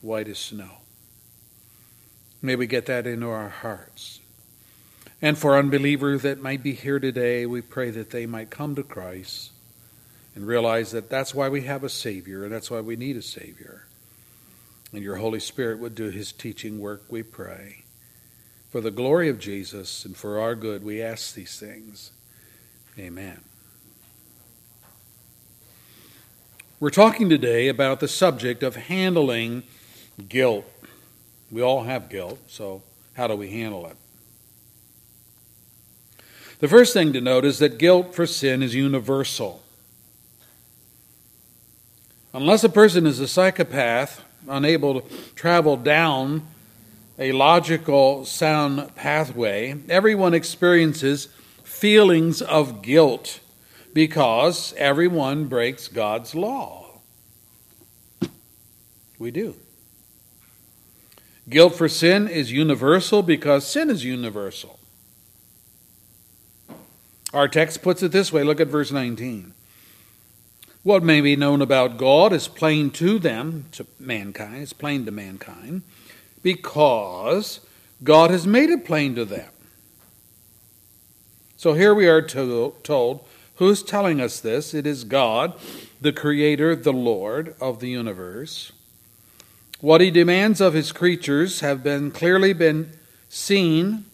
white 0.00 0.28
as 0.28 0.38
snow. 0.38 0.70
May 2.40 2.54
we 2.54 2.68
get 2.68 2.86
that 2.86 3.06
into 3.06 3.28
our 3.28 3.48
hearts. 3.48 4.20
And 5.20 5.36
for 5.36 5.58
unbelievers 5.58 6.22
that 6.22 6.40
might 6.40 6.62
be 6.62 6.72
here 6.72 7.00
today, 7.00 7.46
we 7.46 7.62
pray 7.62 7.90
that 7.90 8.10
they 8.10 8.26
might 8.26 8.50
come 8.50 8.76
to 8.76 8.84
Christ 8.84 9.50
and 10.36 10.46
realize 10.46 10.92
that 10.92 11.10
that's 11.10 11.34
why 11.34 11.48
we 11.48 11.62
have 11.62 11.82
a 11.82 11.88
Savior 11.88 12.44
and 12.44 12.52
that's 12.52 12.70
why 12.70 12.80
we 12.80 12.94
need 12.94 13.16
a 13.16 13.22
Savior. 13.22 13.87
And 14.92 15.02
your 15.02 15.16
Holy 15.16 15.40
Spirit 15.40 15.78
would 15.78 15.94
do 15.94 16.10
his 16.10 16.32
teaching 16.32 16.80
work, 16.80 17.02
we 17.08 17.22
pray. 17.22 17.84
For 18.70 18.80
the 18.80 18.90
glory 18.90 19.28
of 19.28 19.38
Jesus 19.38 20.04
and 20.04 20.16
for 20.16 20.38
our 20.38 20.54
good, 20.54 20.82
we 20.82 21.02
ask 21.02 21.34
these 21.34 21.58
things. 21.58 22.12
Amen. 22.98 23.40
We're 26.80 26.90
talking 26.90 27.28
today 27.28 27.68
about 27.68 28.00
the 28.00 28.08
subject 28.08 28.62
of 28.62 28.76
handling 28.76 29.64
guilt. 30.28 30.64
We 31.50 31.60
all 31.60 31.82
have 31.82 32.08
guilt, 32.08 32.38
so 32.46 32.82
how 33.14 33.26
do 33.26 33.34
we 33.34 33.50
handle 33.50 33.86
it? 33.86 33.96
The 36.60 36.68
first 36.68 36.92
thing 36.92 37.12
to 37.12 37.20
note 37.20 37.44
is 37.44 37.58
that 37.60 37.78
guilt 37.78 38.14
for 38.14 38.26
sin 38.26 38.62
is 38.62 38.74
universal. 38.74 39.62
Unless 42.34 42.64
a 42.64 42.68
person 42.68 43.06
is 43.06 43.20
a 43.20 43.28
psychopath, 43.28 44.24
unable 44.46 45.00
to 45.00 45.08
travel 45.34 45.76
down 45.76 46.42
a 47.18 47.32
logical, 47.32 48.24
sound 48.24 48.94
pathway, 48.94 49.76
everyone 49.88 50.34
experiences 50.34 51.28
feelings 51.64 52.40
of 52.40 52.82
guilt 52.82 53.40
because 53.92 54.72
everyone 54.76 55.46
breaks 55.46 55.88
God's 55.88 56.34
law. 56.34 57.00
We 59.18 59.30
do. 59.30 59.56
Guilt 61.48 61.74
for 61.74 61.88
sin 61.88 62.28
is 62.28 62.52
universal 62.52 63.22
because 63.22 63.66
sin 63.66 63.90
is 63.90 64.04
universal. 64.04 64.78
Our 67.32 67.48
text 67.48 67.82
puts 67.82 68.02
it 68.02 68.12
this 68.12 68.32
way 68.32 68.42
look 68.44 68.60
at 68.60 68.68
verse 68.68 68.92
19. 68.92 69.54
What 70.82 71.02
may 71.02 71.20
be 71.20 71.36
known 71.36 71.60
about 71.60 71.98
God 71.98 72.32
is 72.32 72.48
plain 72.48 72.90
to 72.92 73.18
them, 73.18 73.66
to 73.72 73.86
mankind, 73.98 74.62
it's 74.62 74.72
plain 74.72 75.04
to 75.04 75.10
mankind, 75.10 75.82
because 76.42 77.60
God 78.04 78.30
has 78.30 78.46
made 78.46 78.70
it 78.70 78.84
plain 78.84 79.14
to 79.16 79.24
them. 79.24 79.50
So 81.56 81.74
here 81.74 81.94
we 81.94 82.06
are 82.06 82.22
to, 82.22 82.74
told 82.84 83.26
who's 83.56 83.82
telling 83.82 84.20
us 84.20 84.38
this? 84.38 84.72
It 84.72 84.86
is 84.86 85.02
God, 85.02 85.54
the 86.00 86.12
Creator, 86.12 86.76
the 86.76 86.92
Lord 86.92 87.56
of 87.60 87.80
the 87.80 87.88
universe. 87.88 88.72
What 89.80 90.00
he 90.00 90.10
demands 90.10 90.60
of 90.60 90.74
his 90.74 90.92
creatures 90.92 91.60
have 91.60 91.82
been 91.82 92.12
clearly 92.12 92.52
been 92.52 92.92
seen 93.28 94.04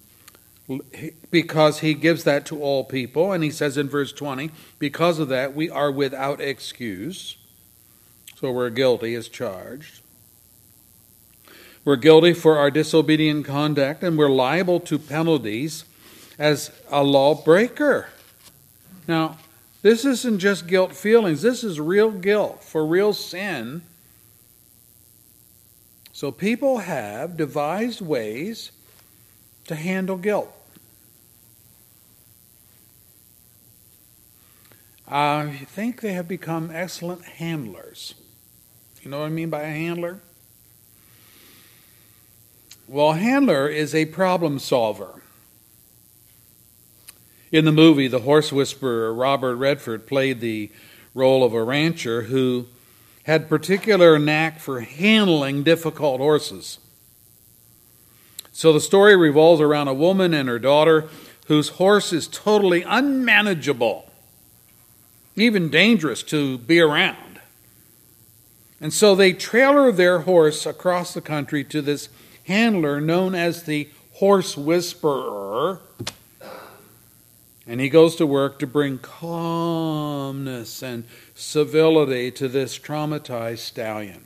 because 1.30 1.80
he 1.80 1.94
gives 1.94 2.24
that 2.24 2.46
to 2.46 2.62
all 2.62 2.84
people. 2.84 3.32
And 3.32 3.44
he 3.44 3.50
says 3.50 3.76
in 3.76 3.88
verse 3.88 4.12
20, 4.12 4.50
because 4.78 5.18
of 5.18 5.28
that, 5.28 5.54
we 5.54 5.68
are 5.68 5.90
without 5.90 6.40
excuse. 6.40 7.36
So 8.36 8.50
we're 8.50 8.70
guilty 8.70 9.14
as 9.14 9.28
charged. 9.28 10.00
We're 11.84 11.96
guilty 11.96 12.32
for 12.32 12.56
our 12.56 12.70
disobedient 12.70 13.44
conduct, 13.44 14.02
and 14.02 14.16
we're 14.16 14.30
liable 14.30 14.80
to 14.80 14.98
penalties 14.98 15.84
as 16.38 16.70
a 16.90 17.04
lawbreaker. 17.04 18.08
Now, 19.06 19.36
this 19.82 20.06
isn't 20.06 20.38
just 20.38 20.66
guilt 20.66 20.94
feelings, 20.94 21.42
this 21.42 21.62
is 21.62 21.78
real 21.78 22.10
guilt 22.10 22.64
for 22.64 22.86
real 22.86 23.12
sin. 23.12 23.82
So 26.14 26.30
people 26.30 26.78
have 26.78 27.36
devised 27.36 28.00
ways 28.00 28.72
to 29.66 29.74
handle 29.74 30.16
guilt. 30.16 30.52
I 35.06 35.66
think 35.66 36.00
they 36.00 36.12
have 36.14 36.26
become 36.26 36.70
excellent 36.72 37.24
handlers. 37.24 38.14
You 39.02 39.10
know 39.10 39.20
what 39.20 39.26
I 39.26 39.30
mean 39.30 39.50
by 39.50 39.62
a 39.62 39.70
handler? 39.70 40.20
Well, 42.88 43.10
a 43.10 43.16
handler 43.16 43.68
is 43.68 43.94
a 43.94 44.06
problem 44.06 44.58
solver. 44.58 45.22
In 47.52 47.64
the 47.64 47.72
movie, 47.72 48.08
the 48.08 48.20
horse 48.20 48.52
whisperer 48.52 49.12
Robert 49.12 49.56
Redford 49.56 50.06
played 50.06 50.40
the 50.40 50.70
role 51.14 51.44
of 51.44 51.54
a 51.54 51.62
rancher 51.62 52.22
who 52.22 52.66
had 53.24 53.48
particular 53.48 54.18
knack 54.18 54.58
for 54.58 54.80
handling 54.80 55.62
difficult 55.62 56.20
horses. 56.20 56.78
So 58.54 58.72
the 58.72 58.80
story 58.80 59.16
revolves 59.16 59.60
around 59.60 59.88
a 59.88 59.94
woman 59.94 60.32
and 60.32 60.48
her 60.48 60.60
daughter 60.60 61.08
whose 61.48 61.70
horse 61.70 62.12
is 62.12 62.28
totally 62.28 62.84
unmanageable, 62.84 64.08
even 65.34 65.70
dangerous 65.70 66.22
to 66.22 66.58
be 66.58 66.78
around. 66.78 67.40
And 68.80 68.94
so 68.94 69.16
they 69.16 69.32
trailer 69.32 69.90
their 69.90 70.20
horse 70.20 70.66
across 70.66 71.12
the 71.14 71.20
country 71.20 71.64
to 71.64 71.82
this 71.82 72.08
handler 72.44 73.00
known 73.00 73.34
as 73.34 73.64
the 73.64 73.88
horse 74.12 74.56
whisperer. 74.56 75.80
And 77.66 77.80
he 77.80 77.88
goes 77.88 78.14
to 78.16 78.26
work 78.26 78.60
to 78.60 78.68
bring 78.68 78.98
calmness 78.98 80.80
and 80.80 81.04
civility 81.34 82.30
to 82.30 82.46
this 82.46 82.78
traumatized 82.78 83.58
stallion. 83.58 84.24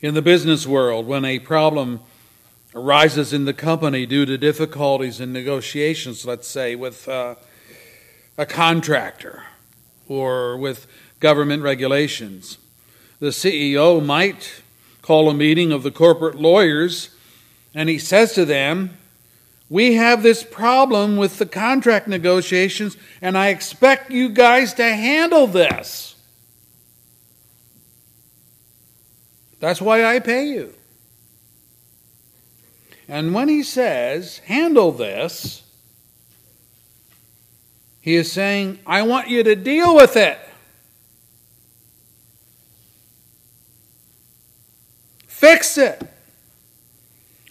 In 0.00 0.14
the 0.14 0.22
business 0.22 0.64
world, 0.64 1.08
when 1.08 1.24
a 1.24 1.40
problem 1.40 1.98
arises 2.72 3.32
in 3.32 3.46
the 3.46 3.52
company 3.52 4.06
due 4.06 4.24
to 4.26 4.38
difficulties 4.38 5.18
in 5.18 5.32
negotiations, 5.32 6.24
let's 6.24 6.46
say 6.46 6.76
with 6.76 7.08
uh, 7.08 7.34
a 8.36 8.46
contractor 8.46 9.42
or 10.06 10.56
with 10.56 10.86
government 11.18 11.64
regulations, 11.64 12.58
the 13.18 13.30
CEO 13.30 14.04
might 14.04 14.62
call 15.02 15.28
a 15.28 15.34
meeting 15.34 15.72
of 15.72 15.82
the 15.82 15.90
corporate 15.90 16.36
lawyers 16.36 17.10
and 17.74 17.88
he 17.88 17.98
says 17.98 18.34
to 18.34 18.44
them, 18.44 18.96
We 19.68 19.94
have 19.94 20.22
this 20.22 20.44
problem 20.44 21.16
with 21.16 21.38
the 21.38 21.46
contract 21.46 22.06
negotiations, 22.06 22.96
and 23.20 23.36
I 23.36 23.48
expect 23.48 24.12
you 24.12 24.28
guys 24.28 24.74
to 24.74 24.84
handle 24.84 25.48
this. 25.48 26.14
That's 29.60 29.80
why 29.80 30.04
I 30.04 30.20
pay 30.20 30.46
you. 30.46 30.74
And 33.08 33.34
when 33.34 33.48
he 33.48 33.62
says, 33.62 34.38
handle 34.38 34.92
this, 34.92 35.62
he 38.00 38.14
is 38.14 38.30
saying, 38.30 38.78
I 38.86 39.02
want 39.02 39.28
you 39.28 39.42
to 39.42 39.56
deal 39.56 39.94
with 39.94 40.16
it. 40.16 40.38
Fix 45.26 45.78
it. 45.78 46.02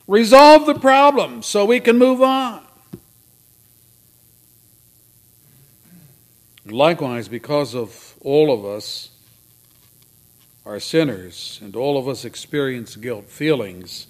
Resolve 0.07 0.65
the 0.65 0.75
problem 0.75 1.41
so 1.41 1.65
we 1.65 1.79
can 1.79 1.97
move 1.97 2.21
on. 2.21 2.63
Likewise, 6.65 7.27
because 7.27 7.73
of 7.73 8.15
all 8.21 8.53
of 8.53 8.65
us 8.65 9.09
are 10.67 10.81
sinners 10.81 11.59
and 11.63 11.75
all 11.77 11.97
of 11.97 12.09
us 12.09 12.25
experience 12.25 12.97
guilt 12.97 13.29
feelings, 13.29 14.07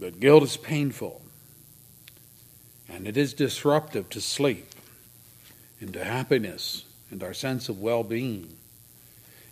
but 0.00 0.18
guilt 0.18 0.42
is 0.42 0.56
painful 0.56 1.20
and 2.88 3.06
it 3.06 3.18
is 3.18 3.34
disruptive 3.34 4.08
to 4.08 4.20
sleep 4.20 4.74
and 5.78 5.92
to 5.92 6.02
happiness 6.02 6.86
and 7.10 7.22
our 7.22 7.34
sense 7.34 7.68
of 7.68 7.78
well 7.78 8.02
being. 8.02 8.56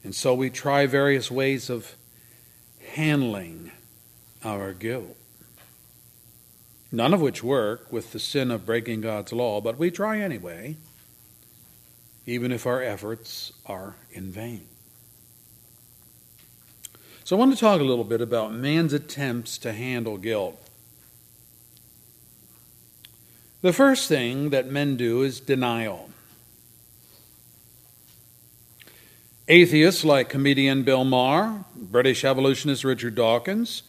And 0.02 0.14
so 0.14 0.32
we 0.32 0.48
try 0.48 0.86
various 0.86 1.30
ways 1.30 1.68
of 1.68 1.94
handling 2.94 3.72
our 4.42 4.72
guilt. 4.72 5.16
None 6.90 7.12
of 7.12 7.20
which 7.20 7.42
work 7.42 7.92
with 7.92 8.12
the 8.12 8.18
sin 8.18 8.50
of 8.50 8.64
breaking 8.64 9.02
God's 9.02 9.32
law, 9.32 9.60
but 9.60 9.78
we 9.78 9.90
try 9.90 10.20
anyway, 10.20 10.76
even 12.26 12.52
if 12.52 12.66
our 12.66 12.82
efforts 12.82 13.52
are 13.66 13.94
in 14.12 14.30
vain. 14.30 14.64
So 17.24 17.36
I 17.36 17.38
want 17.38 17.54
to 17.54 17.58
talk 17.58 17.80
a 17.80 17.84
little 17.84 18.04
bit 18.04 18.20
about 18.20 18.52
man's 18.52 18.92
attempts 18.92 19.56
to 19.58 19.72
handle 19.72 20.18
guilt. 20.18 20.60
The 23.62 23.72
first 23.72 24.08
thing 24.08 24.50
that 24.50 24.70
men 24.70 24.96
do 24.96 25.22
is 25.22 25.40
denial. 25.40 26.10
Atheists 29.48 30.04
like 30.04 30.28
comedian 30.28 30.82
Bill 30.82 31.04
Maher, 31.04 31.64
British 31.74 32.24
evolutionist 32.24 32.84
Richard 32.84 33.14
Dawkins, 33.14 33.82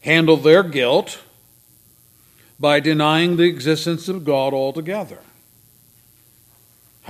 handle 0.00 0.36
their 0.36 0.62
guilt 0.62 1.20
by 2.58 2.80
denying 2.80 3.36
the 3.36 3.44
existence 3.44 4.08
of 4.08 4.24
God 4.24 4.52
altogether. 4.52 5.18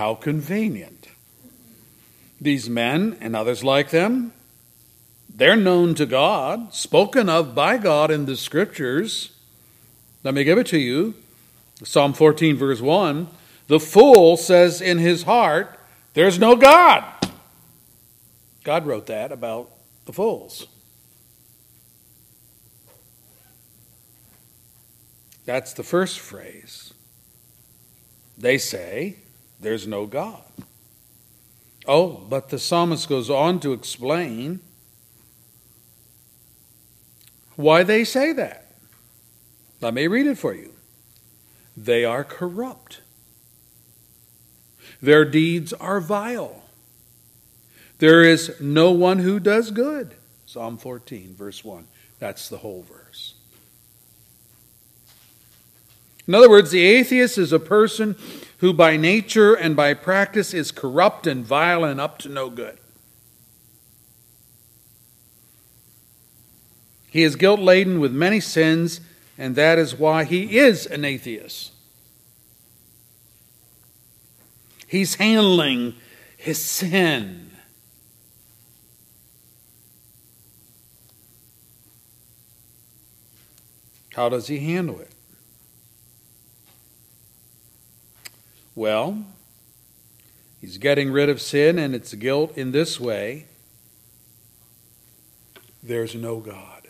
How 0.01 0.15
convenient. 0.15 1.09
These 2.41 2.71
men 2.71 3.19
and 3.21 3.37
others 3.37 3.63
like 3.63 3.91
them, 3.91 4.33
they're 5.29 5.57
known 5.57 5.95
to 5.97 6.07
God, 6.07 6.73
spoken 6.73 7.29
of 7.29 7.55
by 7.55 7.77
God 7.77 8.11
in 8.11 8.25
the 8.25 8.35
scriptures. 8.35 9.37
Let 10.25 10.33
me 10.33 10.43
give 10.43 10.57
it 10.57 10.69
to 10.69 10.79
you. 10.79 11.17
Psalm 11.85 12.15
14, 12.15 12.57
verse 12.57 12.81
1 12.81 13.29
The 13.67 13.79
fool 13.79 14.39
says 14.39 14.81
in 14.81 14.97
his 14.97 15.25
heart, 15.25 15.79
There's 16.15 16.39
no 16.39 16.57
God. 16.57 17.05
God 18.65 18.87
wrote 18.87 19.05
that 19.09 19.31
about 19.31 19.69
the 20.07 20.15
fools. 20.15 20.67
That's 25.45 25.75
the 25.75 25.83
first 25.83 26.19
phrase. 26.19 26.95
They 28.39 28.57
say, 28.57 29.17
There's 29.61 29.87
no 29.87 30.07
God. 30.07 30.43
Oh, 31.87 32.25
but 32.29 32.49
the 32.49 32.59
psalmist 32.59 33.09
goes 33.09 33.31
on 33.31 33.61
to 33.61 33.73
explain 33.73 34.61
why 37.57 37.83
they 37.83 38.05
say 38.05 38.33
that. 38.33 38.67
Let 39.81 39.95
me 39.95 40.07
read 40.07 40.27
it 40.27 40.39
for 40.39 40.55
you. 40.55 40.73
They 41.77 42.05
are 42.05 42.25
corrupt, 42.25 43.01
their 45.01 45.25
deeds 45.25 45.73
are 45.75 46.01
vile. 46.01 46.57
There 47.99 48.23
is 48.23 48.59
no 48.61 48.93
one 48.93 49.19
who 49.19 49.39
does 49.39 49.71
good. 49.71 50.15
Psalm 50.47 50.79
14, 50.79 51.35
verse 51.35 51.63
1. 51.63 51.87
That's 52.19 52.49
the 52.49 52.57
whole 52.57 52.83
verse. 52.83 53.35
In 56.27 56.35
other 56.35 56.49
words, 56.49 56.71
the 56.71 56.83
atheist 56.83 57.37
is 57.37 57.53
a 57.53 57.59
person 57.59 58.17
who 58.61 58.75
by 58.75 58.97
nature 58.97 59.55
and 59.55 59.75
by 59.75 59.95
practice 59.95 60.53
is 60.53 60.71
corrupt 60.71 61.27
and 61.27 61.45
vile 61.45 61.83
and 61.83 61.99
up 61.99 62.19
to 62.19 62.29
no 62.29 62.51
good. 62.51 62.79
He 67.11 67.23
is 67.23 67.37
guilt 67.37 67.59
laden 67.59 68.01
with 68.01 68.13
many 68.13 68.39
sins, 68.39 69.01
and 69.39 69.57
that 69.57 69.79
is 69.79 69.99
why 69.99 70.25
he 70.25 70.59
is 70.59 70.87
an 70.87 71.05
atheist. 71.07 71.73
He's 74.87 75.15
handling 75.15 75.95
his 76.37 76.63
sin. 76.63 77.51
How 84.15 84.29
does 84.29 84.49
he 84.49 84.59
handle 84.59 85.01
it? 85.01 85.10
Well, 88.81 89.27
he's 90.59 90.79
getting 90.79 91.13
rid 91.13 91.29
of 91.29 91.39
sin 91.39 91.79
and 91.79 91.95
its 91.95 92.15
guilt 92.15 92.57
in 92.57 92.73
this 92.73 92.99
way 92.99 93.45
there's 95.83 96.15
no 96.15 96.41
God. 96.41 96.89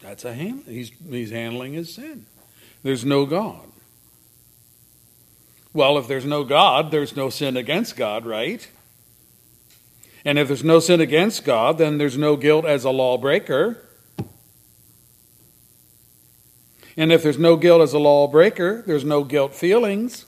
That's 0.00 0.24
a 0.24 0.32
hand. 0.32 0.62
He's, 0.68 0.92
he's 1.10 1.32
handling 1.32 1.72
his 1.72 1.92
sin. 1.92 2.26
There's 2.84 3.04
no 3.04 3.26
God. 3.26 3.68
Well, 5.72 5.98
if 5.98 6.06
there's 6.06 6.24
no 6.24 6.44
God, 6.44 6.92
there's 6.92 7.16
no 7.16 7.30
sin 7.30 7.56
against 7.56 7.96
God, 7.96 8.24
right? 8.24 8.64
And 10.24 10.38
if 10.38 10.46
there's 10.46 10.62
no 10.62 10.78
sin 10.78 11.00
against 11.00 11.44
God, 11.44 11.78
then 11.78 11.98
there's 11.98 12.16
no 12.16 12.36
guilt 12.36 12.64
as 12.64 12.84
a 12.84 12.90
lawbreaker. 12.90 13.83
And 16.96 17.12
if 17.12 17.22
there's 17.22 17.38
no 17.38 17.56
guilt 17.56 17.82
as 17.82 17.92
a 17.92 17.98
lawbreaker, 17.98 18.82
there's 18.86 19.04
no 19.04 19.24
guilt 19.24 19.54
feelings. 19.54 20.26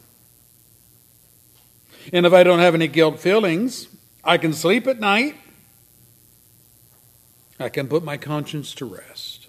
And 2.13 2.27
if 2.27 2.33
I 2.33 2.43
don't 2.43 2.59
have 2.59 2.75
any 2.75 2.89
guilt 2.89 3.19
feelings, 3.19 3.89
I 4.25 4.39
can 4.39 4.53
sleep 4.53 4.87
at 4.87 4.99
night. 4.99 5.37
I 7.59 7.69
can 7.69 7.89
put 7.89 8.05
my 8.05 8.17
conscience 8.17 8.75
to 8.75 8.85
rest. 8.85 9.47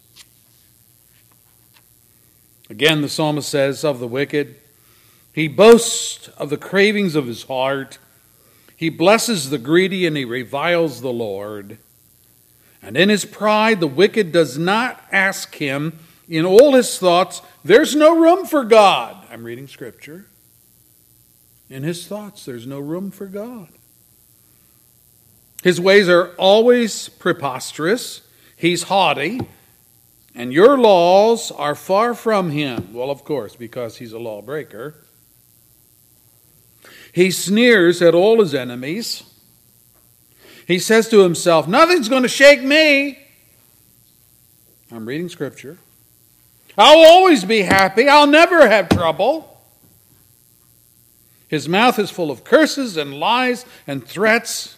Again, 2.70 3.02
the 3.02 3.10
psalmist 3.10 3.50
says 3.50 3.84
of 3.84 4.00
the 4.00 4.08
wicked, 4.08 4.56
he 5.34 5.48
boasts 5.48 6.28
of 6.30 6.50
the 6.50 6.58
cravings 6.58 7.16
of 7.16 7.28
his 7.28 7.44
heart. 7.44 7.98
He 8.76 8.90
blesses 8.90 9.50
the 9.50 9.58
greedy 9.58 10.06
and 10.06 10.18
he 10.18 10.26
reviles 10.26 11.02
the 11.02 11.12
Lord. 11.12 11.78
And 12.82 12.98
in 12.98 13.10
his 13.10 13.26
pride, 13.26 13.80
the 13.80 13.88
wicked 13.88 14.32
does 14.32 14.58
not 14.58 15.04
ask 15.12 15.56
him 15.56 16.00
in 16.28 16.46
all 16.46 16.74
his 16.74 16.98
thoughts, 16.98 17.42
there's 17.64 17.96
no 17.96 18.18
room 18.18 18.46
for 18.46 18.64
God. 18.64 19.26
I'm 19.30 19.44
reading 19.44 19.68
scripture. 19.68 20.26
In 21.70 21.84
his 21.84 22.08
thoughts, 22.08 22.46
there's 22.46 22.68
no 22.68 22.80
room 22.80 23.12
for 23.12 23.26
God. 23.28 23.70
His 25.64 25.82
ways 25.82 26.08
are 26.08 26.34
always 26.36 27.10
preposterous. 27.10 28.22
He's 28.56 28.84
haughty. 28.84 29.42
And 30.36 30.54
your 30.54 30.78
laws 30.78 31.52
are 31.52 31.76
far 31.76 32.14
from 32.14 32.52
him. 32.52 32.94
Well, 32.94 33.10
of 33.10 33.24
course, 33.24 33.56
because 33.56 33.98
he's 33.98 34.14
a 34.14 34.20
lawbreaker. 34.20 34.96
He 37.12 37.32
sneers 37.32 38.02
at 38.02 38.14
all 38.14 38.40
his 38.40 38.54
enemies. 38.54 39.24
He 40.68 40.78
says 40.78 41.10
to 41.10 41.20
himself, 41.20 41.68
Nothing's 41.68 42.08
going 42.08 42.24
to 42.24 42.30
shake 42.30 42.62
me. 42.62 43.18
I'm 44.92 45.08
reading 45.08 45.28
scripture. 45.28 45.78
I'll 46.78 47.06
always 47.06 47.44
be 47.44 47.62
happy. 47.62 48.08
I'll 48.08 48.28
never 48.28 48.68
have 48.68 48.90
trouble. 48.90 49.62
His 51.48 51.68
mouth 51.68 51.98
is 51.98 52.12
full 52.12 52.30
of 52.30 52.44
curses 52.44 52.98
and 52.98 53.20
lies 53.20 53.66
and 53.88 54.06
threats. 54.06 54.78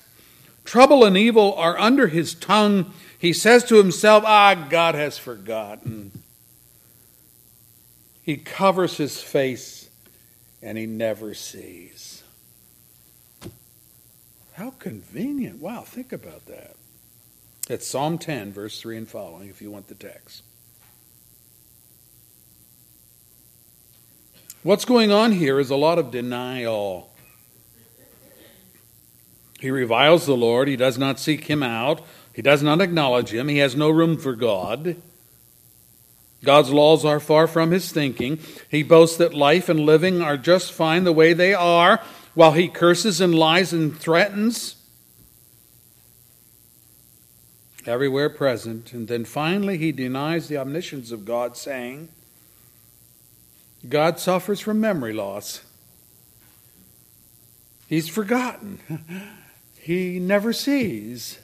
Trouble 0.64 1.04
and 1.04 1.18
evil 1.18 1.56
are 1.56 1.78
under 1.80 2.08
his 2.08 2.34
tongue. 2.36 2.94
He 3.18 3.34
says 3.34 3.64
to 3.66 3.76
himself, 3.76 4.24
Ah, 4.26 4.68
God 4.70 4.96
has 4.96 5.18
forgotten. 5.18 6.24
He 8.22 8.38
covers 8.38 8.98
his 8.98 9.20
face 9.20 9.90
and 10.62 10.78
he 10.78 10.86
never 10.86 11.34
sees. 11.34 12.24
How 14.54 14.72
convenient. 14.72 15.60
Wow, 15.60 15.82
think 15.82 16.12
about 16.12 16.46
that. 16.46 16.76
It's 17.70 17.88
Psalm 17.88 18.18
10, 18.18 18.54
verse 18.54 18.80
3 18.80 18.98
and 18.98 19.08
following, 19.08 19.50
if 19.50 19.62
you 19.62 19.72
want 19.72 19.88
the 19.88 19.96
text. 19.96 20.44
What's 24.64 24.86
going 24.86 25.12
on 25.12 25.32
here 25.32 25.60
is 25.60 25.70
a 25.70 25.76
lot 25.76 26.00
of 26.00 26.12
denial. 26.12 27.10
He 29.60 29.72
reviles 29.72 30.26
the 30.26 30.36
Lord. 30.36 30.68
He 30.68 30.76
does 30.76 30.98
not 30.98 31.20
seek 31.20 31.46
him 31.46 31.64
out. 31.64 32.02
He 32.34 32.42
does 32.42 32.64
not 32.64 32.82
acknowledge 32.82 33.34
him. 33.34 33.48
He 33.48 33.58
has 33.58 33.76
no 33.76 33.90
room 33.90 34.18
for 34.18 34.36
God. 34.36 34.96
God's 36.44 36.72
laws 36.72 37.04
are 37.04 37.20
far 37.20 37.48
from 37.48 37.72
his 37.72 37.92
thinking. 37.92 38.40
He 38.70 38.84
boasts 38.84 39.18
that 39.18 39.34
life 39.34 39.68
and 39.68 39.80
living 39.82 40.22
are 40.22 40.38
just 40.38 40.72
fine 40.72 41.04
the 41.04 41.12
way 41.12 41.34
they 41.34 41.54
are 41.54 42.02
while 42.34 42.54
he 42.54 42.70
curses 42.70 43.20
and 43.20 43.36
lies 43.36 43.74
and 43.74 43.98
threatens. 43.98 44.76
everywhere 47.90 48.30
present. 48.30 48.94
And 48.94 49.08
then 49.08 49.26
finally, 49.26 49.78
he 49.78 49.92
denies 49.92 50.48
the 50.48 50.58
omniscience 50.58 51.12
of 51.12 51.26
God, 51.26 51.58
saying, 51.58 52.10
God 53.88 54.20
suffers 54.20 54.60
from 54.60 54.82
memory 54.82 55.14
loss. 55.14 55.62
He's 57.88 58.10
forgotten. 58.10 58.80
He 59.82 60.20
never 60.20 60.54
sees. 60.54 61.40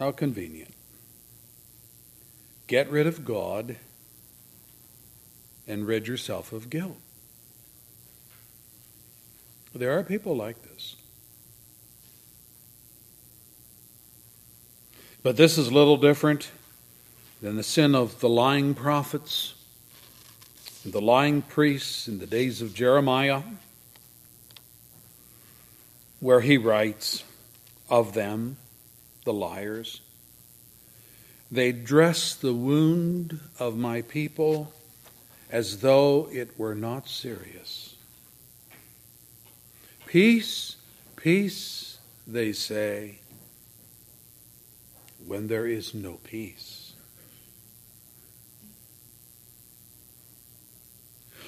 How 0.00 0.10
convenient. 0.10 0.74
Get 2.66 2.90
rid 2.90 3.06
of 3.06 3.24
God 3.24 3.76
and 5.68 5.86
rid 5.86 6.08
yourself 6.08 6.52
of 6.52 6.70
guilt. 6.70 6.96
There 9.72 9.96
are 9.96 10.02
people 10.02 10.34
like 10.34 10.62
this. 10.62 10.96
But 15.22 15.36
this 15.36 15.56
is 15.58 15.68
a 15.68 15.74
little 15.74 15.98
different 15.98 16.50
than 17.40 17.56
the 17.56 17.62
sin 17.62 17.94
of 17.94 18.20
the 18.20 18.28
lying 18.28 18.74
prophets, 18.74 19.54
and 20.84 20.92
the 20.92 21.00
lying 21.00 21.42
priests 21.42 22.08
in 22.08 22.18
the 22.18 22.26
days 22.26 22.62
of 22.62 22.74
Jeremiah, 22.74 23.42
where 26.20 26.40
he 26.40 26.58
writes 26.58 27.24
of 27.88 28.12
them, 28.14 28.56
the 29.24 29.32
liars. 29.32 30.00
They 31.50 31.72
dress 31.72 32.34
the 32.34 32.54
wound 32.54 33.40
of 33.58 33.76
my 33.76 34.02
people 34.02 34.72
as 35.50 35.80
though 35.80 36.28
it 36.32 36.58
were 36.58 36.74
not 36.74 37.08
serious. 37.08 37.96
Peace, 40.06 40.76
peace, 41.16 41.98
they 42.26 42.52
say, 42.52 43.18
when 45.26 45.48
there 45.48 45.66
is 45.66 45.94
no 45.94 46.14
peace. 46.24 46.79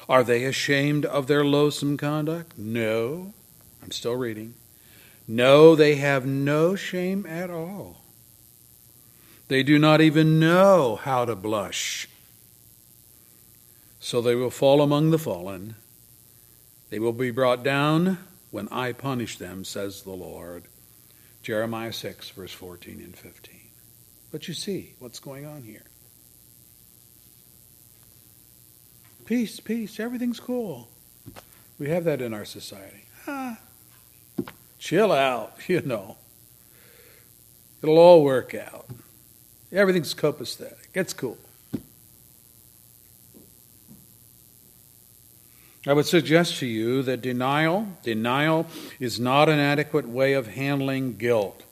Are 0.08 0.24
they 0.24 0.44
ashamed 0.44 1.04
of 1.04 1.26
their 1.26 1.44
loathsome 1.44 1.96
conduct? 1.96 2.58
No. 2.58 3.32
I'm 3.82 3.90
still 3.90 4.16
reading. 4.16 4.54
No, 5.26 5.74
they 5.74 5.96
have 5.96 6.26
no 6.26 6.74
shame 6.74 7.26
at 7.26 7.50
all. 7.50 8.02
They 9.48 9.62
do 9.62 9.78
not 9.78 10.00
even 10.00 10.40
know 10.40 10.96
how 10.96 11.24
to 11.24 11.36
blush. 11.36 12.08
So 14.00 14.20
they 14.20 14.34
will 14.34 14.50
fall 14.50 14.82
among 14.82 15.10
the 15.10 15.18
fallen. 15.18 15.76
They 16.90 16.98
will 16.98 17.12
be 17.12 17.30
brought 17.30 17.62
down 17.62 18.18
when 18.50 18.68
I 18.68 18.92
punish 18.92 19.38
them, 19.38 19.64
says 19.64 20.02
the 20.02 20.10
Lord. 20.10 20.64
Jeremiah 21.42 21.92
6, 21.92 22.30
verse 22.30 22.52
14 22.52 23.00
and 23.00 23.16
15. 23.16 23.60
But 24.30 24.48
you 24.48 24.54
see 24.54 24.94
what's 24.98 25.20
going 25.20 25.46
on 25.46 25.62
here. 25.62 25.84
Peace, 29.24 29.60
peace, 29.60 30.00
everything's 30.00 30.40
cool. 30.40 30.88
We 31.78 31.88
have 31.90 32.04
that 32.04 32.20
in 32.20 32.34
our 32.34 32.44
society. 32.44 33.04
Ah, 33.26 33.58
chill 34.78 35.12
out, 35.12 35.54
you 35.68 35.80
know. 35.82 36.16
It'll 37.82 37.98
all 37.98 38.22
work 38.22 38.54
out. 38.54 38.86
Everything's 39.72 40.14
copacetic. 40.14 40.76
It's 40.94 41.12
cool. 41.12 41.38
I 45.86 45.92
would 45.92 46.06
suggest 46.06 46.58
to 46.58 46.66
you 46.66 47.02
that 47.02 47.22
denial, 47.22 47.88
denial 48.04 48.68
is 49.00 49.18
not 49.18 49.48
an 49.48 49.58
adequate 49.58 50.08
way 50.08 50.34
of 50.34 50.46
handling 50.46 51.16
guilt. 51.16 51.64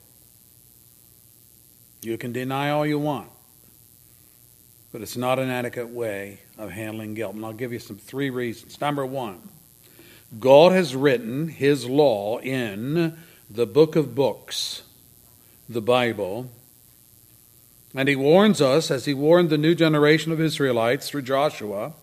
You 2.01 2.17
can 2.17 2.33
deny 2.33 2.71
all 2.71 2.85
you 2.85 2.99
want, 2.99 3.29
but 4.91 5.01
it's 5.01 5.15
not 5.15 5.39
an 5.39 5.49
adequate 5.49 5.89
way 5.89 6.39
of 6.61 6.71
handling 6.71 7.13
guilt. 7.13 7.35
And 7.35 7.45
I'll 7.45 7.53
give 7.53 7.73
you 7.73 7.79
some 7.79 7.97
three 7.97 8.29
reasons. 8.29 8.79
Number 8.79 9.05
one, 9.05 9.49
God 10.39 10.71
has 10.71 10.95
written 10.95 11.49
his 11.49 11.87
law 11.87 12.39
in 12.39 13.17
the 13.49 13.65
book 13.65 13.95
of 13.95 14.15
books, 14.15 14.83
the 15.67 15.81
Bible, 15.81 16.49
and 17.93 18.07
he 18.07 18.15
warns 18.15 18.61
us, 18.61 18.89
as 18.89 19.03
he 19.03 19.13
warned 19.13 19.49
the 19.49 19.57
new 19.57 19.75
generation 19.75 20.31
of 20.31 20.39
Israelites 20.39 21.09
through 21.09 21.23
Joshua 21.23 21.93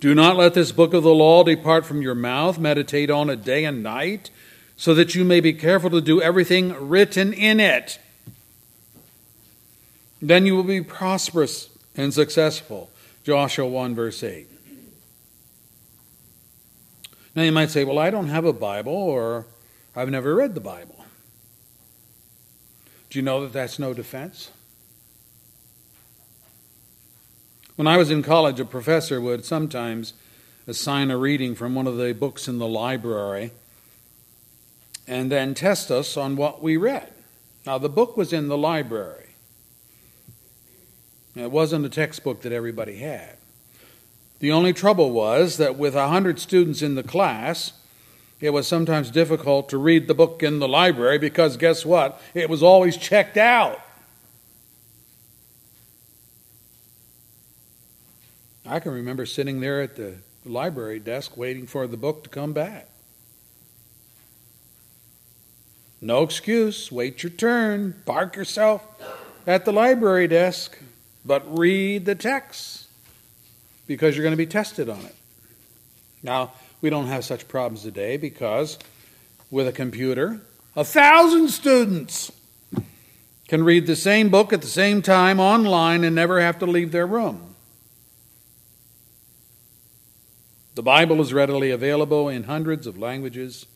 do 0.00 0.14
not 0.14 0.38
let 0.38 0.54
this 0.54 0.72
book 0.72 0.94
of 0.94 1.02
the 1.02 1.14
law 1.14 1.44
depart 1.44 1.84
from 1.84 2.00
your 2.00 2.14
mouth. 2.14 2.58
Meditate 2.58 3.10
on 3.10 3.28
it 3.28 3.44
day 3.44 3.66
and 3.66 3.82
night, 3.82 4.30
so 4.74 4.94
that 4.94 5.14
you 5.14 5.24
may 5.24 5.40
be 5.40 5.52
careful 5.52 5.90
to 5.90 6.00
do 6.00 6.22
everything 6.22 6.88
written 6.88 7.34
in 7.34 7.60
it. 7.60 7.98
Then 10.22 10.46
you 10.46 10.56
will 10.56 10.64
be 10.64 10.80
prosperous 10.80 11.68
and 12.00 12.14
successful. 12.14 12.90
Joshua 13.24 13.66
1, 13.66 13.94
verse 13.94 14.22
8. 14.22 14.48
Now 17.34 17.42
you 17.42 17.52
might 17.52 17.70
say, 17.70 17.84
well, 17.84 17.98
I 17.98 18.10
don't 18.10 18.28
have 18.28 18.44
a 18.44 18.52
Bible, 18.52 18.92
or 18.92 19.46
I've 19.94 20.10
never 20.10 20.34
read 20.34 20.54
the 20.54 20.60
Bible. 20.60 21.04
Do 23.10 23.18
you 23.18 23.22
know 23.22 23.42
that 23.42 23.52
that's 23.52 23.78
no 23.78 23.92
defense? 23.92 24.50
When 27.76 27.86
I 27.86 27.96
was 27.96 28.10
in 28.10 28.22
college, 28.22 28.60
a 28.60 28.64
professor 28.64 29.20
would 29.20 29.44
sometimes 29.44 30.12
assign 30.66 31.10
a 31.10 31.16
reading 31.16 31.54
from 31.54 31.74
one 31.74 31.86
of 31.86 31.96
the 31.96 32.12
books 32.12 32.46
in 32.46 32.58
the 32.58 32.68
library 32.68 33.52
and 35.06 35.30
then 35.30 35.54
test 35.54 35.90
us 35.90 36.16
on 36.16 36.36
what 36.36 36.62
we 36.62 36.76
read. 36.76 37.12
Now, 37.66 37.78
the 37.78 37.88
book 37.88 38.16
was 38.16 38.32
in 38.32 38.48
the 38.48 38.58
library, 38.58 39.29
it 41.34 41.50
wasn't 41.50 41.86
a 41.86 41.88
textbook 41.88 42.42
that 42.42 42.52
everybody 42.52 42.96
had. 42.96 43.36
The 44.40 44.52
only 44.52 44.72
trouble 44.72 45.10
was 45.10 45.58
that 45.58 45.76
with 45.76 45.94
a 45.94 46.08
hundred 46.08 46.38
students 46.38 46.82
in 46.82 46.94
the 46.94 47.02
class, 47.02 47.72
it 48.40 48.50
was 48.50 48.66
sometimes 48.66 49.10
difficult 49.10 49.68
to 49.68 49.78
read 49.78 50.08
the 50.08 50.14
book 50.14 50.42
in 50.42 50.60
the 50.60 50.68
library 50.68 51.18
because 51.18 51.56
guess 51.56 51.84
what? 51.84 52.20
It 52.32 52.48
was 52.48 52.62
always 52.62 52.96
checked 52.96 53.36
out. 53.36 53.80
I 58.64 58.80
can 58.80 58.92
remember 58.92 59.26
sitting 59.26 59.60
there 59.60 59.82
at 59.82 59.96
the 59.96 60.16
library 60.44 61.00
desk 61.00 61.36
waiting 61.36 61.66
for 61.66 61.86
the 61.86 61.96
book 61.96 62.24
to 62.24 62.30
come 62.30 62.52
back. 62.52 62.88
No 66.00 66.22
excuse. 66.22 66.90
Wait 66.90 67.22
your 67.22 67.30
turn. 67.30 67.94
Park 68.06 68.36
yourself 68.36 68.86
at 69.46 69.64
the 69.64 69.72
library 69.72 70.28
desk, 70.28 70.78
but 71.30 71.56
read 71.56 72.06
the 72.06 72.16
text 72.16 72.88
because 73.86 74.16
you're 74.16 74.24
going 74.24 74.32
to 74.32 74.36
be 74.36 74.46
tested 74.46 74.88
on 74.88 74.98
it. 74.98 75.14
Now, 76.24 76.54
we 76.80 76.90
don't 76.90 77.06
have 77.06 77.24
such 77.24 77.46
problems 77.46 77.84
today 77.84 78.16
because 78.16 78.80
with 79.48 79.68
a 79.68 79.72
computer, 79.72 80.40
a 80.74 80.82
thousand 80.82 81.50
students 81.50 82.32
can 83.46 83.62
read 83.62 83.86
the 83.86 83.94
same 83.94 84.28
book 84.28 84.52
at 84.52 84.60
the 84.60 84.66
same 84.66 85.02
time 85.02 85.38
online 85.38 86.02
and 86.02 86.16
never 86.16 86.40
have 86.40 86.58
to 86.58 86.66
leave 86.66 86.90
their 86.90 87.06
room. 87.06 87.54
The 90.74 90.82
Bible 90.82 91.20
is 91.20 91.32
readily 91.32 91.70
available 91.70 92.28
in 92.28 92.42
hundreds 92.42 92.88
of 92.88 92.98
languages, 92.98 93.66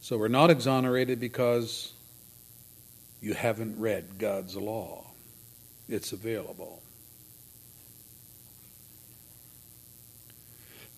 so 0.00 0.16
we're 0.16 0.28
not 0.28 0.50
exonerated 0.50 1.18
because 1.18 1.92
you 3.20 3.34
haven't 3.34 3.80
read 3.80 4.18
God's 4.18 4.54
law. 4.54 5.05
It's 5.88 6.12
available. 6.12 6.82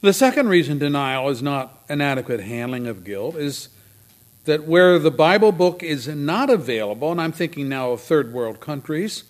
The 0.00 0.12
second 0.12 0.48
reason 0.48 0.78
denial 0.78 1.28
is 1.28 1.42
not 1.42 1.82
an 1.88 2.00
adequate 2.00 2.40
handling 2.40 2.86
of 2.86 3.04
guilt 3.04 3.34
is 3.34 3.68
that 4.44 4.64
where 4.64 4.98
the 4.98 5.10
Bible 5.10 5.52
book 5.52 5.82
is 5.82 6.06
not 6.08 6.48
available, 6.48 7.10
and 7.10 7.20
I'm 7.20 7.32
thinking 7.32 7.68
now 7.68 7.90
of 7.90 8.00
third 8.00 8.32
world 8.32 8.60
countries, 8.60 9.24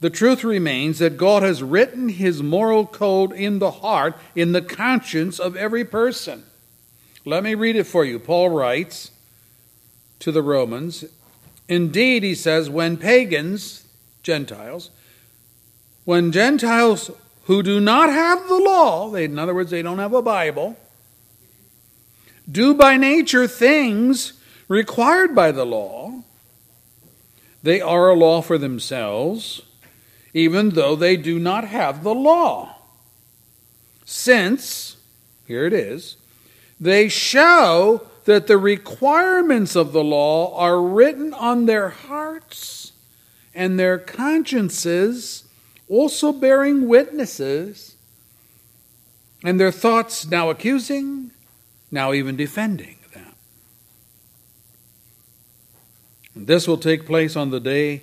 the 0.00 0.10
truth 0.10 0.44
remains 0.44 0.98
that 0.98 1.16
God 1.16 1.42
has 1.42 1.62
written 1.62 2.10
his 2.10 2.42
moral 2.42 2.86
code 2.86 3.32
in 3.32 3.58
the 3.58 3.70
heart, 3.70 4.16
in 4.34 4.52
the 4.52 4.62
conscience 4.62 5.38
of 5.38 5.56
every 5.56 5.84
person. 5.84 6.44
Let 7.24 7.42
me 7.42 7.54
read 7.54 7.76
it 7.76 7.84
for 7.84 8.04
you. 8.04 8.18
Paul 8.18 8.50
writes 8.50 9.10
to 10.20 10.30
the 10.30 10.42
Romans 10.42 11.04
Indeed, 11.68 12.22
he 12.22 12.34
says, 12.34 12.68
when 12.68 12.96
pagans, 12.96 13.84
Gentiles, 14.22 14.90
when 16.04 16.32
Gentiles 16.32 17.10
who 17.44 17.62
do 17.62 17.80
not 17.80 18.08
have 18.10 18.48
the 18.48 18.58
law, 18.58 19.10
they, 19.10 19.24
in 19.24 19.38
other 19.38 19.54
words, 19.54 19.70
they 19.70 19.82
don't 19.82 19.98
have 19.98 20.14
a 20.14 20.22
Bible, 20.22 20.76
do 22.50 22.74
by 22.74 22.96
nature 22.96 23.46
things 23.46 24.34
required 24.68 25.34
by 25.34 25.52
the 25.52 25.66
law, 25.66 26.22
they 27.62 27.80
are 27.80 28.08
a 28.08 28.14
law 28.14 28.40
for 28.40 28.56
themselves 28.58 29.62
even 30.32 30.70
though 30.70 30.94
they 30.94 31.16
do 31.16 31.38
not 31.38 31.64
have 31.64 32.02
the 32.02 32.14
law. 32.14 32.76
Since, 34.04 34.96
here 35.46 35.64
it 35.64 35.72
is, 35.72 36.16
they 36.78 37.08
show 37.08 38.06
that 38.24 38.46
the 38.46 38.58
requirements 38.58 39.76
of 39.76 39.92
the 39.92 40.04
law 40.04 40.56
are 40.56 40.80
written 40.80 41.34
on 41.34 41.66
their 41.66 41.90
hearts 41.90 42.79
and 43.54 43.78
their 43.78 43.98
consciences, 43.98 45.44
also 45.88 46.32
bearing 46.32 46.88
witnesses, 46.88 47.96
and 49.42 49.58
their 49.58 49.72
thoughts 49.72 50.26
now 50.28 50.50
accusing, 50.50 51.30
now 51.90 52.12
even 52.12 52.36
defending 52.36 52.96
them. 53.12 53.34
And 56.34 56.46
this 56.46 56.68
will 56.68 56.78
take 56.78 57.06
place 57.06 57.36
on 57.36 57.50
the 57.50 57.60
day 57.60 58.02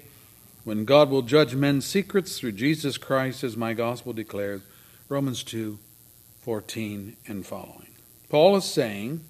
when 0.64 0.84
God 0.84 1.10
will 1.10 1.22
judge 1.22 1.56
men's 1.56 1.86
secrets 1.86 2.38
through 2.38 2.52
Jesus 2.54 2.98
Christ, 2.98 3.43
as 3.43 3.56
my 3.56 3.74
gospel 3.74 4.12
declares, 4.12 4.62
Romans 5.08 5.43
2 5.43 5.80
14 6.41 7.18
and 7.28 7.45
following. 7.45 7.88
Paul 8.30 8.56
is 8.56 8.66
saying, 8.66 9.22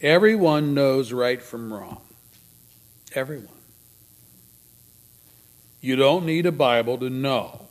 Everyone 0.00 0.74
knows 0.74 1.12
right 1.12 1.42
from 1.42 1.72
wrong. 1.72 2.02
Everyone. 3.14 3.57
You 5.80 5.96
don't 5.96 6.26
need 6.26 6.46
a 6.46 6.52
Bible 6.52 6.98
to 6.98 7.10
know 7.10 7.68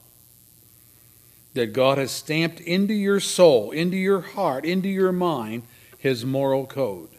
that 1.53 1.73
God 1.73 1.97
has 1.97 2.11
stamped 2.11 2.59
into 2.61 2.93
your 2.93 3.19
soul, 3.19 3.71
into 3.71 3.97
your 3.97 4.21
heart, 4.21 4.63
into 4.63 4.87
your 4.87 5.11
mind, 5.11 5.63
His 5.97 6.23
moral 6.23 6.65
code. 6.67 7.09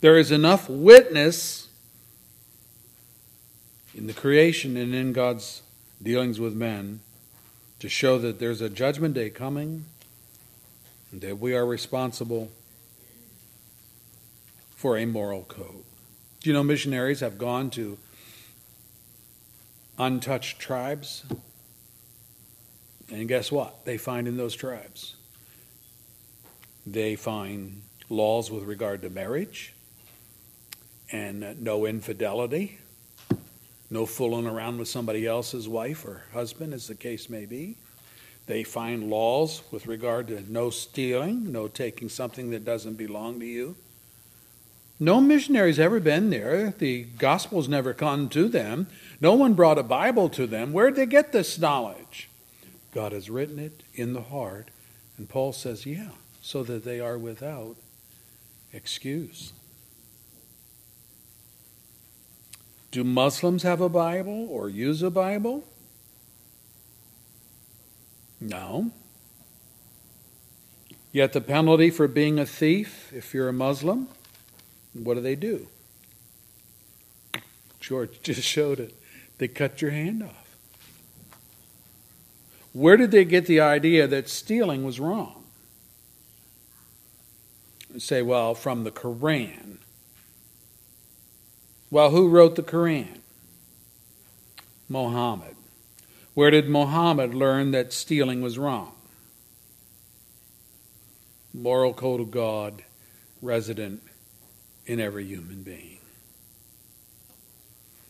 There 0.00 0.18
is 0.18 0.32
enough 0.32 0.68
witness 0.68 1.68
in 3.94 4.08
the 4.08 4.12
creation 4.12 4.76
and 4.76 4.94
in 4.94 5.12
God's 5.12 5.62
dealings 6.02 6.40
with 6.40 6.54
men 6.54 7.00
to 7.78 7.88
show 7.88 8.18
that 8.18 8.40
there's 8.40 8.60
a 8.60 8.68
judgment 8.68 9.14
day 9.14 9.30
coming 9.30 9.84
and 11.12 11.20
that 11.20 11.38
we 11.38 11.54
are 11.54 11.64
responsible 11.64 12.50
for 14.74 14.98
a 14.98 15.04
moral 15.04 15.44
code. 15.44 15.84
Do 16.42 16.50
you 16.50 16.54
know 16.54 16.64
missionaries 16.64 17.20
have 17.20 17.38
gone 17.38 17.70
to 17.70 17.98
untouched 19.96 20.58
tribes? 20.58 21.22
And 23.12 23.28
guess 23.28 23.52
what? 23.52 23.84
They 23.84 23.96
find 23.96 24.26
in 24.26 24.36
those 24.36 24.56
tribes. 24.56 25.14
They 26.84 27.14
find 27.14 27.82
laws 28.08 28.50
with 28.50 28.64
regard 28.64 29.02
to 29.02 29.10
marriage 29.10 29.72
and 31.12 31.62
no 31.62 31.86
infidelity, 31.86 32.78
no 33.88 34.04
fooling 34.04 34.48
around 34.48 34.78
with 34.78 34.88
somebody 34.88 35.28
else's 35.28 35.68
wife 35.68 36.04
or 36.04 36.24
husband, 36.32 36.74
as 36.74 36.88
the 36.88 36.96
case 36.96 37.30
may 37.30 37.46
be. 37.46 37.76
They 38.46 38.64
find 38.64 39.08
laws 39.08 39.62
with 39.70 39.86
regard 39.86 40.26
to 40.26 40.52
no 40.52 40.70
stealing, 40.70 41.52
no 41.52 41.68
taking 41.68 42.08
something 42.08 42.50
that 42.50 42.64
doesn't 42.64 42.94
belong 42.94 43.38
to 43.38 43.46
you. 43.46 43.76
No 45.02 45.20
missionary's 45.20 45.80
ever 45.80 45.98
been 45.98 46.30
there. 46.30 46.74
The 46.78 47.02
gospel's 47.02 47.68
never 47.68 47.92
come 47.92 48.28
to 48.28 48.48
them. 48.48 48.86
No 49.20 49.34
one 49.34 49.54
brought 49.54 49.76
a 49.76 49.82
Bible 49.82 50.28
to 50.28 50.46
them. 50.46 50.72
Where'd 50.72 50.94
they 50.94 51.06
get 51.06 51.32
this 51.32 51.58
knowledge? 51.58 52.28
God 52.94 53.10
has 53.10 53.28
written 53.28 53.58
it 53.58 53.82
in 53.94 54.12
the 54.12 54.22
heart. 54.22 54.68
And 55.18 55.28
Paul 55.28 55.52
says, 55.52 55.86
yeah, 55.86 56.10
so 56.40 56.62
that 56.62 56.84
they 56.84 57.00
are 57.00 57.18
without 57.18 57.74
excuse. 58.72 59.52
Do 62.92 63.02
Muslims 63.02 63.64
have 63.64 63.80
a 63.80 63.88
Bible 63.88 64.46
or 64.48 64.68
use 64.68 65.02
a 65.02 65.10
Bible? 65.10 65.64
No. 68.40 68.92
Yet 71.10 71.32
the 71.32 71.40
penalty 71.40 71.90
for 71.90 72.06
being 72.06 72.38
a 72.38 72.46
thief, 72.46 73.12
if 73.12 73.34
you're 73.34 73.48
a 73.48 73.52
Muslim, 73.52 74.06
what 74.94 75.14
do 75.14 75.20
they 75.20 75.36
do? 75.36 75.68
George 77.80 78.10
just 78.22 78.42
showed 78.42 78.80
it. 78.80 78.94
They 79.38 79.48
cut 79.48 79.82
your 79.82 79.90
hand 79.90 80.22
off. 80.22 80.56
Where 82.72 82.96
did 82.96 83.10
they 83.10 83.24
get 83.24 83.46
the 83.46 83.60
idea 83.60 84.06
that 84.06 84.28
stealing 84.28 84.84
was 84.84 84.98
wrong? 84.98 85.44
Say, 87.98 88.22
well, 88.22 88.54
from 88.54 88.84
the 88.84 88.90
Koran. 88.90 89.78
Well, 91.90 92.10
who 92.10 92.28
wrote 92.28 92.56
the 92.56 92.62
Koran? 92.62 93.20
Mohammed. 94.88 95.56
Where 96.32 96.50
did 96.50 96.68
Mohammed 96.68 97.34
learn 97.34 97.72
that 97.72 97.92
stealing 97.92 98.40
was 98.40 98.58
wrong? 98.58 98.92
Moral 101.52 101.92
code 101.92 102.20
of 102.20 102.30
God 102.30 102.84
resident 103.42 104.02
in 104.86 105.00
every 105.00 105.24
human 105.24 105.62
being. 105.62 105.98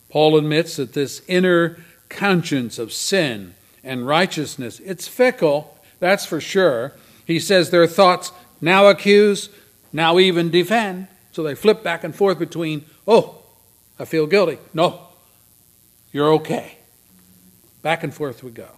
Paul 0.08 0.36
admits 0.36 0.76
that 0.76 0.92
this 0.92 1.22
inner 1.26 1.78
conscience 2.08 2.78
of 2.78 2.92
sin 2.92 3.54
and 3.82 4.06
righteousness, 4.06 4.80
it's 4.80 5.08
fickle, 5.08 5.76
that's 6.00 6.26
for 6.26 6.40
sure. 6.40 6.92
He 7.26 7.40
says 7.40 7.70
their 7.70 7.86
thoughts 7.86 8.32
now 8.60 8.88
accuse, 8.88 9.48
now 9.92 10.18
even 10.18 10.50
defend. 10.50 11.08
So 11.32 11.42
they 11.42 11.54
flip 11.54 11.82
back 11.82 12.04
and 12.04 12.14
forth 12.14 12.38
between, 12.38 12.84
oh, 13.06 13.42
I 13.98 14.04
feel 14.04 14.26
guilty. 14.26 14.58
No, 14.74 15.00
you're 16.12 16.32
okay. 16.34 16.76
Back 17.80 18.04
and 18.04 18.12
forth 18.12 18.42
we 18.42 18.50
go. 18.50 18.68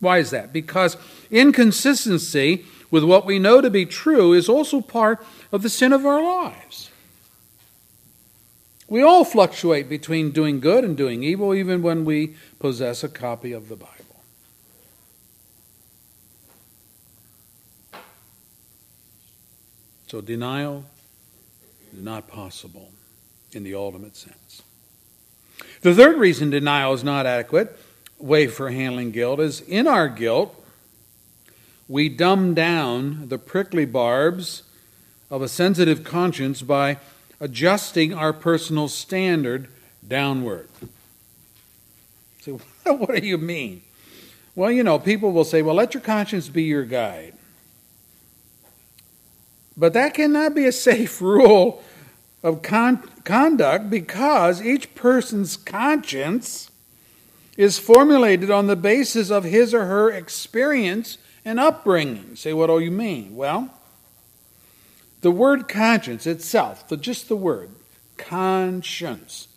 Why 0.00 0.18
is 0.18 0.30
that? 0.30 0.52
Because 0.52 0.96
inconsistency 1.30 2.66
with 2.90 3.02
what 3.02 3.24
we 3.24 3.38
know 3.38 3.60
to 3.60 3.70
be 3.70 3.86
true 3.86 4.34
is 4.34 4.48
also 4.48 4.80
part 4.80 5.24
of 5.50 5.62
the 5.62 5.70
sin 5.70 5.92
of 5.92 6.04
our 6.04 6.22
lives. 6.22 6.90
We 8.88 9.02
all 9.02 9.24
fluctuate 9.24 9.88
between 9.88 10.30
doing 10.30 10.60
good 10.60 10.84
and 10.84 10.96
doing 10.96 11.22
evil, 11.22 11.54
even 11.54 11.82
when 11.82 12.04
we 12.04 12.36
possess 12.58 13.02
a 13.02 13.08
copy 13.08 13.52
of 13.52 13.68
the 13.68 13.76
Bible. 13.76 13.92
So 20.06 20.20
denial 20.20 20.84
is 21.92 22.00
not 22.00 22.28
possible 22.28 22.92
in 23.52 23.64
the 23.64 23.74
ultimate 23.74 24.14
sense. 24.14 24.62
The 25.82 25.94
third 25.94 26.18
reason 26.18 26.50
denial 26.50 26.94
is 26.94 27.02
not 27.02 27.26
adequate 27.26 27.76
way 28.18 28.46
for 28.46 28.70
handling 28.70 29.10
guilt 29.10 29.40
is 29.40 29.60
in 29.62 29.86
our 29.86 30.08
guilt, 30.08 30.54
we 31.88 32.08
dumb 32.08 32.54
down 32.54 33.28
the 33.28 33.38
prickly 33.38 33.84
barbs 33.84 34.62
of 35.30 35.42
a 35.42 35.48
sensitive 35.48 36.02
conscience 36.02 36.62
by 36.62 36.98
adjusting 37.40 38.14
our 38.14 38.32
personal 38.32 38.88
standard 38.88 39.68
downward. 40.06 40.68
So, 42.40 42.60
what 42.84 43.20
do 43.20 43.26
you 43.26 43.38
mean? 43.38 43.82
Well, 44.54 44.70
you 44.70 44.82
know, 44.82 44.98
people 44.98 45.32
will 45.32 45.44
say, 45.44 45.62
well, 45.62 45.74
let 45.74 45.92
your 45.94 46.00
conscience 46.00 46.48
be 46.48 46.62
your 46.62 46.84
guide. 46.84 47.34
But 49.76 49.92
that 49.92 50.14
cannot 50.14 50.54
be 50.54 50.64
a 50.66 50.72
safe 50.72 51.20
rule 51.20 51.82
of 52.42 52.62
con- 52.62 53.02
conduct 53.24 53.90
because 53.90 54.62
each 54.62 54.94
person's 54.94 55.56
conscience 55.56 56.70
is 57.56 57.78
formulated 57.78 58.50
on 58.50 58.66
the 58.66 58.76
basis 58.76 59.30
of 59.30 59.44
his 59.44 59.74
or 59.74 59.86
her 59.86 60.10
experience 60.10 61.18
and 61.44 61.58
upbringing. 61.58 62.36
Say, 62.36 62.52
what 62.52 62.68
do 62.68 62.78
you 62.78 62.90
mean? 62.90 63.34
Well, 63.34 63.70
the 65.26 65.32
word 65.32 65.66
conscience 65.66 66.24
itself, 66.24 66.86
the, 66.86 66.96
just 66.96 67.28
the 67.28 67.34
word, 67.34 67.68
conscience, 68.16 69.48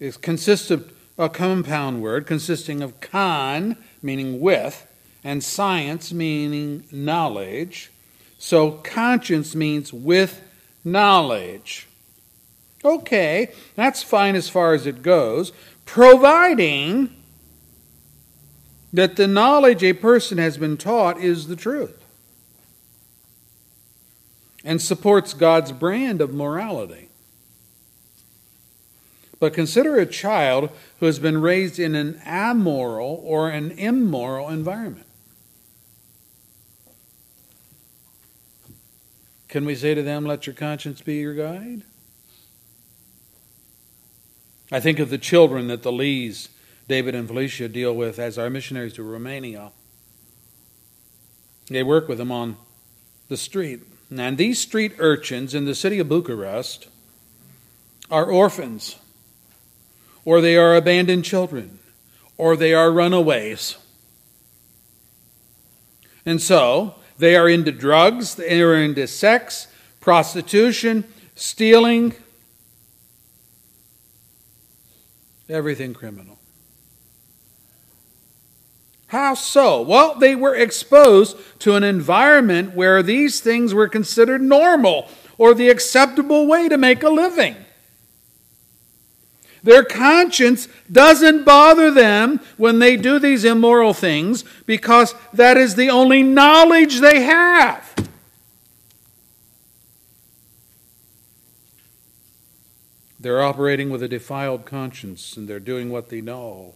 it 0.00 0.20
consists 0.20 0.68
of 0.68 0.92
a 1.16 1.28
compound 1.28 2.02
word 2.02 2.26
consisting 2.26 2.82
of 2.82 3.00
con, 3.00 3.76
meaning 4.02 4.40
with, 4.40 4.84
and 5.22 5.44
science, 5.44 6.12
meaning 6.12 6.82
knowledge. 6.90 7.92
So 8.36 8.72
conscience 8.72 9.54
means 9.54 9.92
with 9.92 10.40
knowledge. 10.84 11.86
Okay, 12.84 13.52
that's 13.76 14.02
fine 14.02 14.34
as 14.34 14.48
far 14.48 14.74
as 14.74 14.88
it 14.88 15.02
goes, 15.02 15.52
providing 15.84 17.14
that 18.92 19.14
the 19.14 19.28
knowledge 19.28 19.84
a 19.84 19.92
person 19.92 20.38
has 20.38 20.58
been 20.58 20.76
taught 20.76 21.20
is 21.20 21.46
the 21.46 21.54
truth 21.54 22.05
and 24.66 24.82
supports 24.82 25.32
God's 25.32 25.70
brand 25.70 26.20
of 26.20 26.34
morality. 26.34 27.08
But 29.38 29.54
consider 29.54 29.96
a 29.96 30.06
child 30.06 30.70
who 30.98 31.06
has 31.06 31.20
been 31.20 31.40
raised 31.40 31.78
in 31.78 31.94
an 31.94 32.20
amoral 32.26 33.22
or 33.24 33.48
an 33.48 33.70
immoral 33.70 34.48
environment. 34.48 35.06
Can 39.48 39.64
we 39.64 39.76
say 39.76 39.94
to 39.94 40.02
them, 40.02 40.26
let 40.26 40.48
your 40.48 40.54
conscience 40.54 41.00
be 41.00 41.14
your 41.14 41.34
guide? 41.34 41.82
I 44.72 44.80
think 44.80 44.98
of 44.98 45.10
the 45.10 45.18
children 45.18 45.68
that 45.68 45.84
the 45.84 45.92
Lees, 45.92 46.48
David 46.88 47.14
and 47.14 47.28
Felicia, 47.28 47.68
deal 47.68 47.94
with 47.94 48.18
as 48.18 48.36
our 48.36 48.50
missionaries 48.50 48.94
to 48.94 49.04
Romania. 49.04 49.70
They 51.68 51.84
work 51.84 52.08
with 52.08 52.18
them 52.18 52.32
on 52.32 52.56
the 53.28 53.36
street. 53.36 53.80
And 54.10 54.38
these 54.38 54.58
street 54.58 54.94
urchins 54.98 55.54
in 55.54 55.64
the 55.64 55.74
city 55.74 55.98
of 55.98 56.08
Bucharest 56.08 56.88
are 58.10 58.26
orphans, 58.26 58.96
or 60.24 60.40
they 60.40 60.56
are 60.56 60.76
abandoned 60.76 61.24
children, 61.24 61.80
or 62.36 62.56
they 62.56 62.72
are 62.72 62.92
runaways. 62.92 63.76
And 66.24 66.40
so 66.40 66.96
they 67.18 67.36
are 67.36 67.48
into 67.48 67.72
drugs, 67.72 68.36
they 68.36 68.62
are 68.62 68.76
into 68.76 69.06
sex, 69.06 69.68
prostitution, 70.00 71.04
stealing, 71.34 72.14
everything 75.48 75.94
criminal. 75.94 76.35
How 79.08 79.34
so? 79.34 79.82
Well, 79.82 80.16
they 80.16 80.34
were 80.34 80.54
exposed 80.54 81.36
to 81.60 81.76
an 81.76 81.84
environment 81.84 82.74
where 82.74 83.02
these 83.02 83.40
things 83.40 83.72
were 83.72 83.88
considered 83.88 84.42
normal 84.42 85.08
or 85.38 85.54
the 85.54 85.68
acceptable 85.68 86.46
way 86.46 86.68
to 86.68 86.76
make 86.76 87.02
a 87.02 87.08
living. 87.08 87.56
Their 89.62 89.84
conscience 89.84 90.68
doesn't 90.90 91.44
bother 91.44 91.90
them 91.90 92.40
when 92.56 92.78
they 92.78 92.96
do 92.96 93.18
these 93.18 93.44
immoral 93.44 93.94
things 93.94 94.44
because 94.64 95.14
that 95.32 95.56
is 95.56 95.74
the 95.74 95.90
only 95.90 96.22
knowledge 96.22 97.00
they 97.00 97.22
have. 97.22 97.94
They're 103.18 103.42
operating 103.42 103.90
with 103.90 104.04
a 104.04 104.08
defiled 104.08 104.66
conscience 104.66 105.36
and 105.36 105.48
they're 105.48 105.58
doing 105.58 105.90
what 105.90 106.10
they 106.10 106.20
know. 106.20 106.74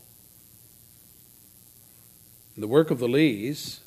The 2.61 2.69
work 2.69 2.91
of 2.91 2.99
the 2.99 3.09
Lees, 3.09 3.81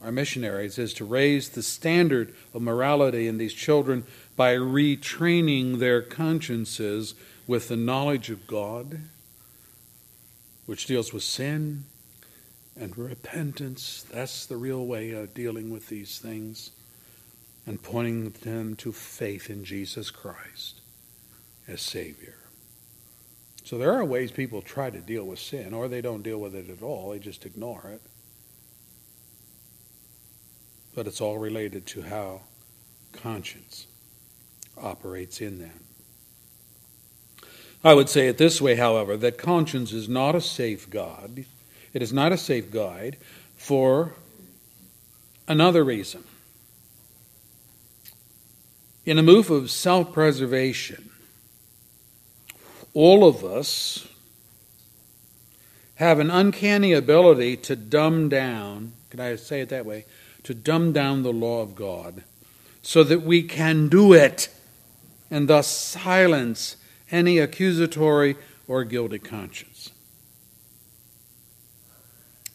our 0.00 0.12
missionaries, 0.12 0.78
is 0.78 0.94
to 0.94 1.04
raise 1.04 1.48
the 1.48 1.64
standard 1.64 2.32
of 2.54 2.62
morality 2.62 3.26
in 3.26 3.38
these 3.38 3.52
children 3.52 4.04
by 4.36 4.54
retraining 4.54 5.80
their 5.80 6.00
consciences 6.00 7.14
with 7.48 7.66
the 7.66 7.76
knowledge 7.76 8.30
of 8.30 8.46
God, 8.46 9.00
which 10.66 10.86
deals 10.86 11.12
with 11.12 11.24
sin 11.24 11.84
and 12.76 12.96
repentance. 12.96 14.06
That's 14.12 14.46
the 14.46 14.56
real 14.56 14.86
way 14.86 15.10
of 15.10 15.34
dealing 15.34 15.70
with 15.70 15.88
these 15.88 16.20
things 16.20 16.70
and 17.66 17.82
pointing 17.82 18.30
them 18.30 18.76
to 18.76 18.92
faith 18.92 19.50
in 19.50 19.64
Jesus 19.64 20.10
Christ 20.10 20.80
as 21.66 21.80
Savior. 21.82 22.41
So 23.64 23.78
there 23.78 23.92
are 23.92 24.04
ways 24.04 24.32
people 24.32 24.60
try 24.60 24.90
to 24.90 24.98
deal 24.98 25.24
with 25.24 25.38
sin, 25.38 25.72
or 25.72 25.88
they 25.88 26.00
don't 26.00 26.22
deal 26.22 26.38
with 26.38 26.54
it 26.54 26.68
at 26.68 26.82
all, 26.82 27.10
they 27.10 27.18
just 27.18 27.46
ignore 27.46 27.88
it. 27.92 28.02
But 30.94 31.06
it's 31.06 31.20
all 31.20 31.38
related 31.38 31.86
to 31.88 32.02
how 32.02 32.42
conscience 33.12 33.86
operates 34.76 35.40
in 35.40 35.58
them. 35.58 35.84
I 37.84 37.94
would 37.94 38.08
say 38.08 38.28
it 38.28 38.38
this 38.38 38.60
way, 38.60 38.76
however, 38.76 39.16
that 39.16 39.38
conscience 39.38 39.92
is 39.92 40.08
not 40.08 40.34
a 40.34 40.40
safe 40.40 40.88
God. 40.88 41.44
It 41.92 42.02
is 42.02 42.12
not 42.12 42.32
a 42.32 42.36
safe 42.38 42.70
guide 42.70 43.16
for 43.56 44.12
another 45.48 45.84
reason. 45.84 46.24
In 49.04 49.18
a 49.18 49.22
move 49.22 49.50
of 49.50 49.70
self 49.70 50.12
preservation, 50.12 51.11
all 52.94 53.24
of 53.24 53.44
us 53.44 54.06
have 55.96 56.18
an 56.18 56.30
uncanny 56.30 56.92
ability 56.92 57.56
to 57.56 57.76
dumb 57.76 58.28
down, 58.28 58.92
can 59.10 59.20
I 59.20 59.36
say 59.36 59.60
it 59.60 59.68
that 59.68 59.86
way? 59.86 60.04
To 60.44 60.54
dumb 60.54 60.92
down 60.92 61.22
the 61.22 61.32
law 61.32 61.62
of 61.62 61.74
God 61.74 62.24
so 62.82 63.04
that 63.04 63.22
we 63.22 63.42
can 63.42 63.88
do 63.88 64.12
it 64.12 64.48
and 65.30 65.48
thus 65.48 65.68
silence 65.68 66.76
any 67.10 67.38
accusatory 67.38 68.36
or 68.66 68.84
guilty 68.84 69.18
conscience. 69.18 69.90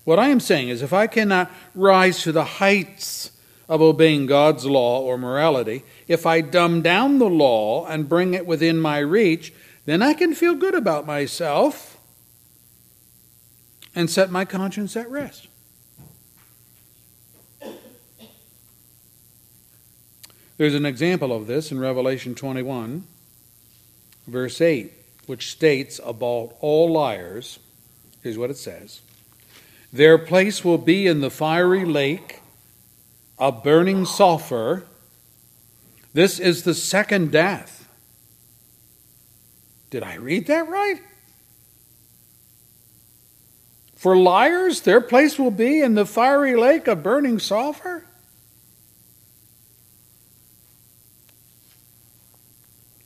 What 0.03 0.19
I 0.19 0.29
am 0.29 0.39
saying 0.39 0.69
is, 0.69 0.81
if 0.81 0.93
I 0.93 1.07
cannot 1.07 1.51
rise 1.75 2.23
to 2.23 2.31
the 2.31 2.43
heights 2.43 3.31
of 3.67 3.81
obeying 3.81 4.25
God's 4.25 4.65
law 4.65 5.01
or 5.01 5.17
morality, 5.17 5.83
if 6.07 6.25
I 6.25 6.41
dumb 6.41 6.81
down 6.81 7.19
the 7.19 7.29
law 7.29 7.85
and 7.85 8.07
bring 8.07 8.33
it 8.33 8.45
within 8.45 8.77
my 8.77 8.99
reach, 8.99 9.53
then 9.87 10.03
I 10.03 10.13
can 10.13 10.35
feel 10.35 10.53
good 10.53 10.75
about 10.75 11.07
myself 11.07 11.97
and 13.95 14.07
set 14.09 14.29
my 14.29 14.45
conscience 14.45 14.95
at 14.95 15.09
rest. 15.09 15.47
There's 20.57 20.75
an 20.75 20.85
example 20.85 21.33
of 21.33 21.47
this 21.47 21.71
in 21.71 21.79
Revelation 21.79 22.35
21 22.35 23.05
verse 24.27 24.59
8, 24.59 24.91
which 25.25 25.51
states 25.51 25.99
about 26.05 26.55
all 26.59 26.91
liars, 26.91 27.59
here's 28.21 28.37
what 28.37 28.49
it 28.49 28.57
says 28.57 29.01
Their 29.91 30.17
place 30.17 30.65
will 30.65 30.77
be 30.77 31.07
in 31.07 31.21
the 31.21 31.31
fiery 31.31 31.85
lake 31.85 32.41
of 33.39 33.63
burning 33.63 34.05
sulfur. 34.05 34.85
This 36.13 36.39
is 36.39 36.63
the 36.63 36.73
second 36.73 37.31
death. 37.31 37.76
Did 39.89 40.03
I 40.03 40.15
read 40.15 40.47
that 40.47 40.67
right? 40.67 41.01
For 43.95 44.15
liars, 44.15 44.81
their 44.81 45.01
place 45.01 45.39
will 45.39 45.51
be 45.51 45.81
in 45.81 45.95
the 45.95 46.05
fiery 46.05 46.55
lake 46.55 46.87
of 46.87 47.01
burning 47.01 47.39
sulfur? 47.39 48.05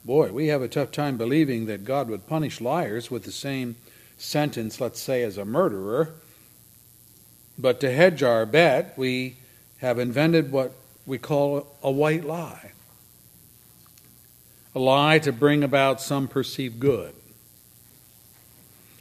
Boy, 0.03 0.31
we 0.31 0.47
have 0.47 0.61
a 0.61 0.67
tough 0.67 0.91
time 0.91 1.17
believing 1.17 1.67
that 1.67 1.85
God 1.85 2.09
would 2.09 2.27
punish 2.27 2.59
liars 2.59 3.09
with 3.09 3.23
the 3.23 3.31
same 3.31 3.77
sentence, 4.17 4.81
let's 4.81 4.99
say, 4.99 5.23
as 5.23 5.37
a 5.37 5.45
murderer. 5.45 6.15
But 7.57 7.79
to 7.81 7.91
hedge 7.91 8.23
our 8.23 8.45
bet, 8.45 8.97
we 8.97 9.37
have 9.77 9.99
invented 9.99 10.51
what 10.51 10.73
we 11.05 11.17
call 11.17 11.77
a 11.83 11.91
white 11.91 12.25
lie 12.25 12.71
a 14.73 14.79
lie 14.79 15.19
to 15.19 15.31
bring 15.31 15.63
about 15.63 16.01
some 16.01 16.27
perceived 16.27 16.79
good. 16.79 17.13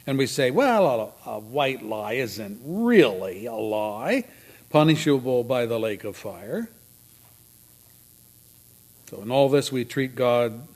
And 0.05 0.17
we 0.17 0.25
say, 0.25 0.51
well, 0.51 1.13
a, 1.25 1.29
a, 1.29 1.39
white 1.39 1.83
lie 1.83 2.13
isn't 2.13 2.59
really 2.65 3.45
a 3.45 3.53
lie, 3.53 4.25
punishable 4.69 5.43
by 5.43 5.65
the 5.65 5.79
lake 5.79 6.03
of 6.03 6.17
fire. 6.17 6.69
So, 9.09 9.21
in 9.21 9.31
all 9.31 9.49
this, 9.49 9.71
we 9.71 9.85
treat 9.85 10.15
God 10.15 10.67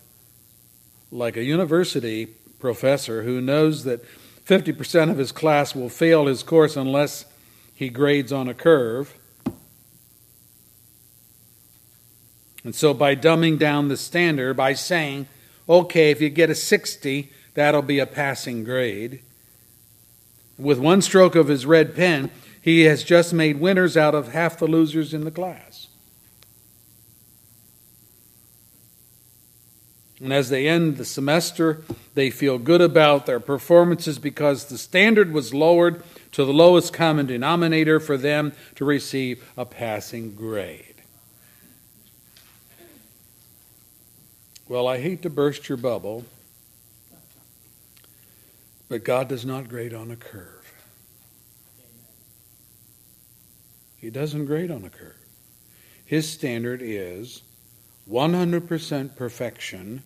like 1.11 1.37
a 1.37 1.43
university 1.43 2.27
professor 2.59 3.23
who 3.23 3.41
knows 3.41 3.83
that 3.85 4.03
50% 4.45 5.09
of 5.09 5.17
his 5.17 5.31
class 5.31 5.73
will 5.73 5.89
fail 5.89 6.27
his 6.27 6.43
course 6.43 6.75
unless 6.75 7.25
he 7.73 7.89
grades 7.89 8.31
on 8.31 8.47
a 8.47 8.53
curve. 8.53 9.15
And 12.65 12.73
so, 12.73 12.95
by 12.95 13.15
dumbing 13.15 13.59
down 13.59 13.87
the 13.87 13.95
standard, 13.95 14.57
by 14.57 14.73
saying, 14.73 15.27
okay, 15.69 16.09
if 16.09 16.19
you 16.19 16.29
get 16.29 16.49
a 16.49 16.55
60, 16.55 17.31
that'll 17.53 17.83
be 17.83 17.99
a 17.99 18.07
passing 18.07 18.63
grade, 18.63 19.21
with 20.57 20.79
one 20.79 21.03
stroke 21.03 21.35
of 21.35 21.47
his 21.47 21.67
red 21.67 21.95
pen, 21.95 22.31
he 22.59 22.81
has 22.81 23.03
just 23.03 23.33
made 23.33 23.59
winners 23.59 23.95
out 23.95 24.15
of 24.15 24.33
half 24.33 24.57
the 24.57 24.65
losers 24.65 25.13
in 25.13 25.25
the 25.25 25.31
class. 25.31 25.87
And 30.19 30.33
as 30.33 30.49
they 30.49 30.67
end 30.67 30.97
the 30.97 31.05
semester, 31.05 31.83
they 32.15 32.31
feel 32.31 32.57
good 32.57 32.81
about 32.81 33.27
their 33.27 33.39
performances 33.39 34.17
because 34.17 34.65
the 34.65 34.77
standard 34.77 35.31
was 35.33 35.53
lowered 35.53 36.03
to 36.31 36.45
the 36.45 36.53
lowest 36.53 36.93
common 36.93 37.27
denominator 37.27 37.99
for 37.99 38.17
them 38.17 38.53
to 38.75 38.85
receive 38.85 39.47
a 39.55 39.65
passing 39.65 40.33
grade. 40.33 40.84
Well, 44.67 44.87
I 44.87 44.99
hate 44.99 45.21
to 45.21 45.29
burst 45.29 45.69
your 45.69 45.77
bubble, 45.77 46.25
but 48.89 49.03
God 49.03 49.27
does 49.27 49.45
not 49.45 49.69
grade 49.69 49.93
on 49.93 50.09
a 50.09 50.15
curve. 50.15 50.73
He 53.97 54.09
doesn't 54.09 54.45
grade 54.45 54.71
on 54.71 54.83
a 54.83 54.89
curve. 54.89 55.15
His 56.03 56.29
standard 56.29 56.81
is 56.83 57.43
100% 58.09 59.15
perfection. 59.15 60.03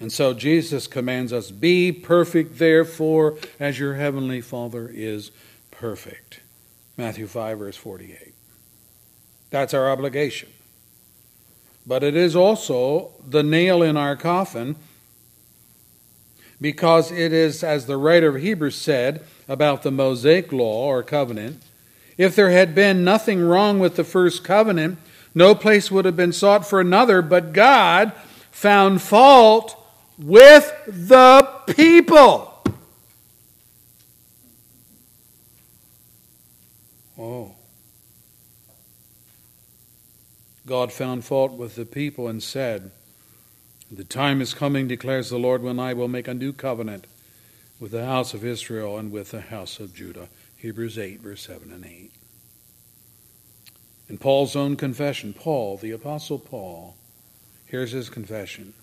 And 0.00 0.12
so 0.12 0.32
Jesus 0.32 0.86
commands 0.86 1.32
us 1.32 1.50
be 1.50 1.92
perfect, 1.92 2.58
therefore, 2.58 3.36
as 3.58 3.78
your 3.78 3.94
heavenly 3.94 4.40
Father 4.40 4.90
is 4.92 5.30
perfect. 5.70 6.40
Matthew 6.96 7.26
5, 7.26 7.58
verse 7.58 7.76
48. 7.76 8.34
That's 9.50 9.74
our 9.74 9.90
obligation. 9.90 10.50
But 11.88 12.04
it 12.04 12.14
is 12.14 12.36
also 12.36 13.12
the 13.26 13.42
nail 13.42 13.82
in 13.82 13.96
our 13.96 14.14
coffin 14.14 14.76
because 16.60 17.10
it 17.10 17.32
is, 17.32 17.64
as 17.64 17.86
the 17.86 17.96
writer 17.96 18.36
of 18.36 18.42
Hebrews 18.42 18.76
said 18.76 19.24
about 19.48 19.82
the 19.82 19.90
Mosaic 19.90 20.52
law 20.52 20.88
or 20.88 21.02
covenant, 21.02 21.62
If 22.18 22.36
there 22.36 22.50
had 22.50 22.74
been 22.74 23.04
nothing 23.04 23.40
wrong 23.40 23.78
with 23.78 23.96
the 23.96 24.04
first 24.04 24.44
covenant, 24.44 24.98
no 25.34 25.54
place 25.54 25.90
would 25.90 26.04
have 26.04 26.16
been 26.16 26.32
sought 26.32 26.68
for 26.68 26.78
another, 26.78 27.22
but 27.22 27.54
God 27.54 28.12
found 28.50 29.00
fault 29.00 29.74
with 30.18 30.70
the 30.86 31.48
people. 31.68 32.62
Oh. 37.16 37.57
God 40.68 40.92
found 40.92 41.24
fault 41.24 41.52
with 41.52 41.76
the 41.76 41.86
people 41.86 42.28
and 42.28 42.42
said, 42.42 42.90
The 43.90 44.04
time 44.04 44.42
is 44.42 44.52
coming, 44.52 44.86
declares 44.86 45.30
the 45.30 45.38
Lord, 45.38 45.62
when 45.62 45.80
I 45.80 45.94
will 45.94 46.08
make 46.08 46.28
a 46.28 46.34
new 46.34 46.52
covenant 46.52 47.06
with 47.80 47.92
the 47.92 48.04
house 48.04 48.34
of 48.34 48.44
Israel 48.44 48.98
and 48.98 49.10
with 49.10 49.30
the 49.30 49.40
house 49.40 49.80
of 49.80 49.94
Judah. 49.94 50.28
Hebrews 50.58 50.98
8, 50.98 51.20
verse 51.20 51.42
7 51.46 51.72
and 51.72 51.86
8. 51.86 52.10
In 54.10 54.18
Paul's 54.18 54.54
own 54.54 54.76
confession, 54.76 55.32
Paul, 55.32 55.78
the 55.78 55.92
Apostle 55.92 56.38
Paul, 56.38 56.96
here's 57.64 57.92
his 57.92 58.10
confession. 58.10 58.74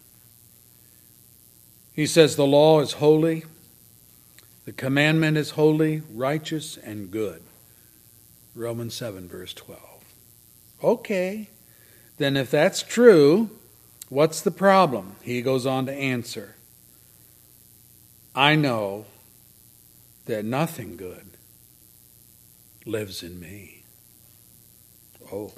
He 1.93 2.07
says, 2.07 2.35
The 2.35 2.47
law 2.47 2.79
is 2.79 2.93
holy, 2.93 3.43
the 4.65 4.71
commandment 4.71 5.37
is 5.37 5.51
holy, 5.51 6.01
righteous, 6.11 6.77
and 6.77 7.11
good. 7.11 7.43
Romans 8.55 8.95
7, 8.95 9.27
verse 9.27 9.53
12. 9.53 9.79
Okay, 10.83 11.49
then 12.17 12.37
if 12.37 12.51
that's 12.51 12.81
true, 12.81 13.49
what's 14.09 14.41
the 14.41 14.51
problem? 14.51 15.15
He 15.21 15.41
goes 15.41 15.65
on 15.65 15.85
to 15.87 15.93
answer 15.93 16.55
I 18.33 18.55
know 18.55 19.05
that 20.25 20.43
nothing 20.43 20.97
good 20.97 21.37
lives 22.85 23.23
in 23.23 23.39
me. 23.39 23.83
Oh, 25.31 25.53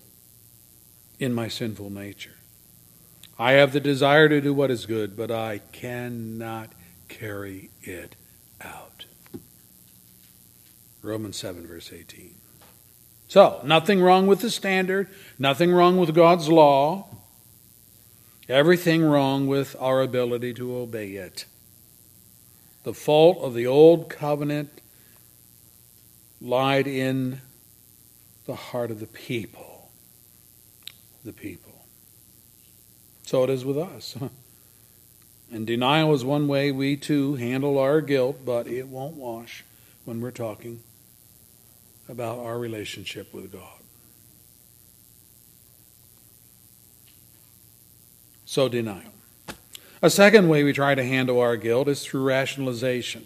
in 1.19 1.33
my 1.33 1.47
sinful 1.47 1.89
nature. 1.89 2.35
I 3.39 3.53
have 3.53 3.73
the 3.73 3.79
desire 3.79 4.29
to 4.29 4.41
do 4.41 4.53
what 4.53 4.71
is 4.71 4.85
good, 4.85 5.17
but 5.17 5.31
I 5.31 5.59
cannot 5.71 6.71
carry 7.07 7.69
it 7.81 8.15
out. 8.61 9.05
Romans 11.01 11.37
7, 11.37 11.67
verse 11.67 11.91
18. 11.93 12.35
So, 13.27 13.59
nothing 13.63 14.01
wrong 14.01 14.25
with 14.27 14.39
the 14.39 14.49
standard, 14.49 15.09
nothing 15.37 15.71
wrong 15.71 15.97
with 15.97 16.15
God's 16.15 16.47
law, 16.47 17.07
everything 18.47 19.03
wrong 19.03 19.47
with 19.47 19.75
our 19.79 20.01
ability 20.01 20.53
to 20.55 20.77
obey 20.77 21.11
it. 21.11 21.45
The 22.83 22.93
fault 22.93 23.39
of 23.39 23.53
the 23.53 23.67
old 23.67 24.09
covenant 24.09 24.69
lied 26.39 26.87
in 26.87 27.41
the 28.45 28.55
heart 28.55 28.91
of 28.91 29.01
the 29.01 29.07
people. 29.07 29.91
The 31.25 31.33
people. 31.33 31.85
So 33.23 33.43
it 33.43 33.49
is 33.49 33.65
with 33.65 33.77
us. 33.77 34.15
And 35.49 35.65
denial 35.65 36.13
is 36.13 36.25
one 36.25 36.49
way 36.49 36.73
we 36.73 36.97
too 36.97 37.35
handle 37.35 37.79
our 37.79 38.01
guilt, 38.01 38.39
but 38.45 38.67
it 38.67 38.89
won't 38.89 39.15
wash 39.15 39.63
when 40.03 40.19
we're 40.19 40.31
talking 40.31 40.81
about 42.09 42.39
our 42.39 42.57
relationship 42.57 43.33
with 43.33 43.51
God. 43.51 43.81
So, 48.45 48.69
denial. 48.69 49.11
A 50.01 50.09
second 50.09 50.47
way 50.47 50.63
we 50.63 50.73
try 50.73 50.95
to 50.95 51.03
handle 51.03 51.39
our 51.39 51.57
guilt 51.57 51.87
is 51.87 52.05
through 52.05 52.23
rationalization. 52.23 53.25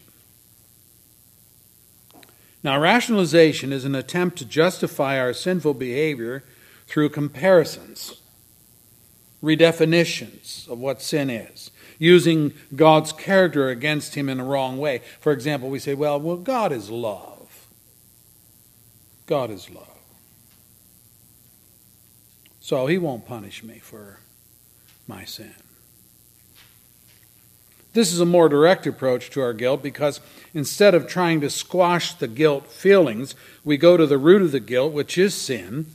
Now, 2.63 2.79
rationalization 2.79 3.73
is 3.73 3.85
an 3.85 3.95
attempt 3.95 4.37
to 4.37 4.45
justify 4.45 5.19
our 5.19 5.33
sinful 5.33 5.75
behavior 5.75 6.43
through 6.87 7.09
comparisons, 7.09 8.21
redefinitions 9.43 10.67
of 10.67 10.79
what 10.79 11.01
sin 11.01 11.29
is, 11.29 11.71
using 11.97 12.53
God's 12.75 13.11
character 13.11 13.69
against 13.69 14.15
him 14.15 14.29
in 14.29 14.39
a 14.39 14.45
wrong 14.45 14.77
way. 14.77 15.01
For 15.19 15.31
example, 15.31 15.69
we 15.69 15.79
say, 15.79 15.93
well, 15.93 16.19
well, 16.19 16.37
God 16.37 16.71
is 16.71 16.89
love. 16.89 17.30
God 19.31 19.49
is 19.49 19.69
love. 19.69 19.87
So 22.59 22.87
he 22.87 22.97
won't 22.97 23.25
punish 23.25 23.63
me 23.63 23.79
for 23.79 24.19
my 25.07 25.23
sin. 25.23 25.53
This 27.93 28.11
is 28.11 28.19
a 28.19 28.25
more 28.25 28.49
direct 28.49 28.85
approach 28.85 29.29
to 29.29 29.41
our 29.41 29.53
guilt 29.53 29.81
because 29.81 30.19
instead 30.53 30.93
of 30.93 31.07
trying 31.07 31.39
to 31.39 31.49
squash 31.49 32.13
the 32.13 32.27
guilt 32.27 32.67
feelings, 32.67 33.33
we 33.63 33.77
go 33.77 33.95
to 33.95 34.05
the 34.05 34.17
root 34.17 34.41
of 34.41 34.51
the 34.51 34.59
guilt, 34.59 34.91
which 34.91 35.17
is 35.17 35.33
sin. 35.33 35.85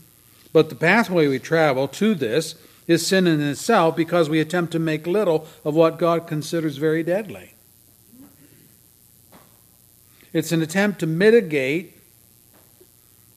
But 0.55 0.71
the 0.71 0.75
pathway 0.75 1.29
we 1.29 1.39
travel 1.39 1.89
to 1.89 2.15
this 2.15 2.55
is 2.87 3.07
sin 3.07 3.27
in 3.27 3.43
itself 3.43 3.97
because 3.97 4.31
we 4.31 4.41
attempt 4.41 4.73
to 4.73 4.79
make 4.79 5.07
little 5.07 5.47
of 5.63 5.75
what 5.75 5.99
God 5.99 6.27
considers 6.27 6.79
very 6.79 7.03
deadly. 7.03 7.53
It's 10.33 10.53
an 10.53 10.63
attempt 10.63 11.01
to 11.01 11.07
mitigate 11.07 11.96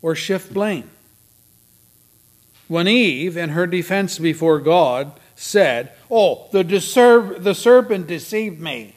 or 0.02 0.16
shift 0.16 0.54
blame. 0.54 0.90
When 2.68 2.88
Eve, 2.88 3.36
in 3.36 3.50
her 3.50 3.66
defense 3.66 4.20
before 4.20 4.60
God, 4.60 5.20
said, 5.36 5.94
Oh, 6.12 6.48
the, 6.52 6.64
deserve, 6.64 7.44
the 7.44 7.56
serpent 7.56 8.08
deceived 8.08 8.60
me, 8.60 8.96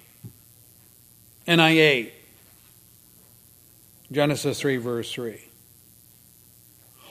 and 1.46 1.60
I 1.60 1.70
ate. 1.70 2.12
Genesis 4.10 4.60
3, 4.60 4.76
verse 4.76 5.10
3. 5.12 5.40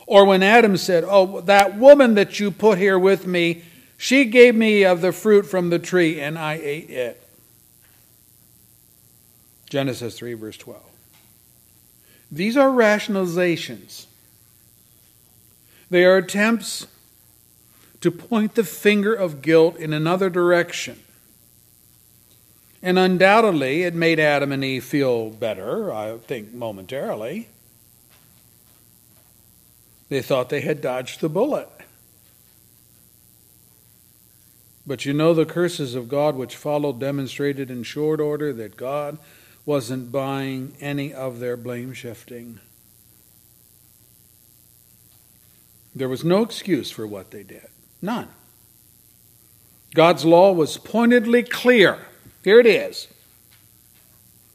Or 0.06 0.26
when 0.26 0.44
Adam 0.44 0.78
said, 0.78 1.04
Oh, 1.08 1.42
that 1.42 1.78
woman 1.78 2.14
that 2.16 2.40
you 2.40 2.52
put 2.52 2.78
here 2.78 3.00
with 3.00 3.26
me, 3.26 3.64
she 3.98 4.26
gave 4.26 4.56
me 4.56 4.84
of 4.84 5.02
the 5.02 5.12
fruit 5.12 5.46
from 5.46 5.70
the 5.70 5.80
tree, 5.80 6.20
and 6.20 6.38
I 6.38 6.56
ate 6.56 6.90
it. 6.90 7.28
Genesis 9.70 10.18
3, 10.18 10.34
verse 10.34 10.58
12. 10.58 10.91
These 12.32 12.56
are 12.56 12.70
rationalizations. 12.70 14.06
They 15.90 16.06
are 16.06 16.18
attempts 16.18 16.88
to 18.00 18.10
point 18.10 18.56
the 18.56 18.64
finger 18.64 19.14
of 19.14 19.42
guilt 19.42 19.76
in 19.76 19.92
another 19.92 20.30
direction. 20.30 21.00
And 22.82 22.98
undoubtedly, 22.98 23.84
it 23.84 23.94
made 23.94 24.20
Adam 24.20 24.52
and 24.52 24.64
Eve 24.64 24.84
feel 24.84 25.30
better, 25.30 25.94
I 25.94 26.18
think 26.18 26.54
momentarily. 26.54 27.50
They 30.10 30.22
thought 30.22 30.50
they 30.50 30.62
had 30.62 30.82
dodged 30.82 31.22
the 31.22 31.30
bullet. 31.30 31.70
But 34.88 35.06
you 35.06 35.14
know, 35.14 35.34
the 35.34 35.46
curses 35.46 35.94
of 35.94 36.10
God 36.10 36.36
which 36.36 36.56
followed 36.56 37.00
demonstrated 37.00 37.70
in 37.70 37.84
short 37.84 38.20
order 38.20 38.52
that 38.54 38.78
God 38.78 39.20
wasn't 39.72 40.12
buying 40.12 40.76
any 40.82 41.14
of 41.14 41.40
their 41.40 41.56
blame 41.56 41.94
shifting. 41.94 42.60
There 45.96 46.10
was 46.10 46.26
no 46.26 46.42
excuse 46.42 46.92
for 46.92 47.08
what 47.08 47.32
they 47.32 47.44
did. 47.44 47.68
None. 48.02 48.28
God's 49.94 50.26
law 50.26 50.52
was 50.52 50.78
pointedly 50.78 51.44
clear. 51.44 52.00
Here 52.44 52.60
it 52.60 52.66
is. 52.66 53.08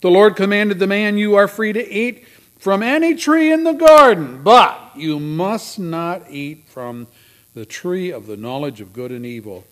The 0.02 0.10
Lord 0.10 0.36
commanded 0.36 0.80
the 0.80 0.86
man, 0.86 1.16
You 1.16 1.34
are 1.36 1.48
free 1.48 1.72
to 1.72 1.90
eat 1.90 2.28
from 2.58 2.82
any 2.82 3.14
tree 3.14 3.50
in 3.50 3.64
the 3.64 3.72
garden, 3.72 4.42
but 4.42 4.78
you 4.96 5.18
must 5.18 5.78
not 5.78 6.30
eat 6.30 6.68
from 6.68 7.06
the 7.54 7.64
tree 7.64 8.10
of 8.10 8.26
the 8.26 8.36
knowledge 8.36 8.82
of 8.82 8.92
good 8.92 9.12
and 9.12 9.24
evil. 9.24 9.64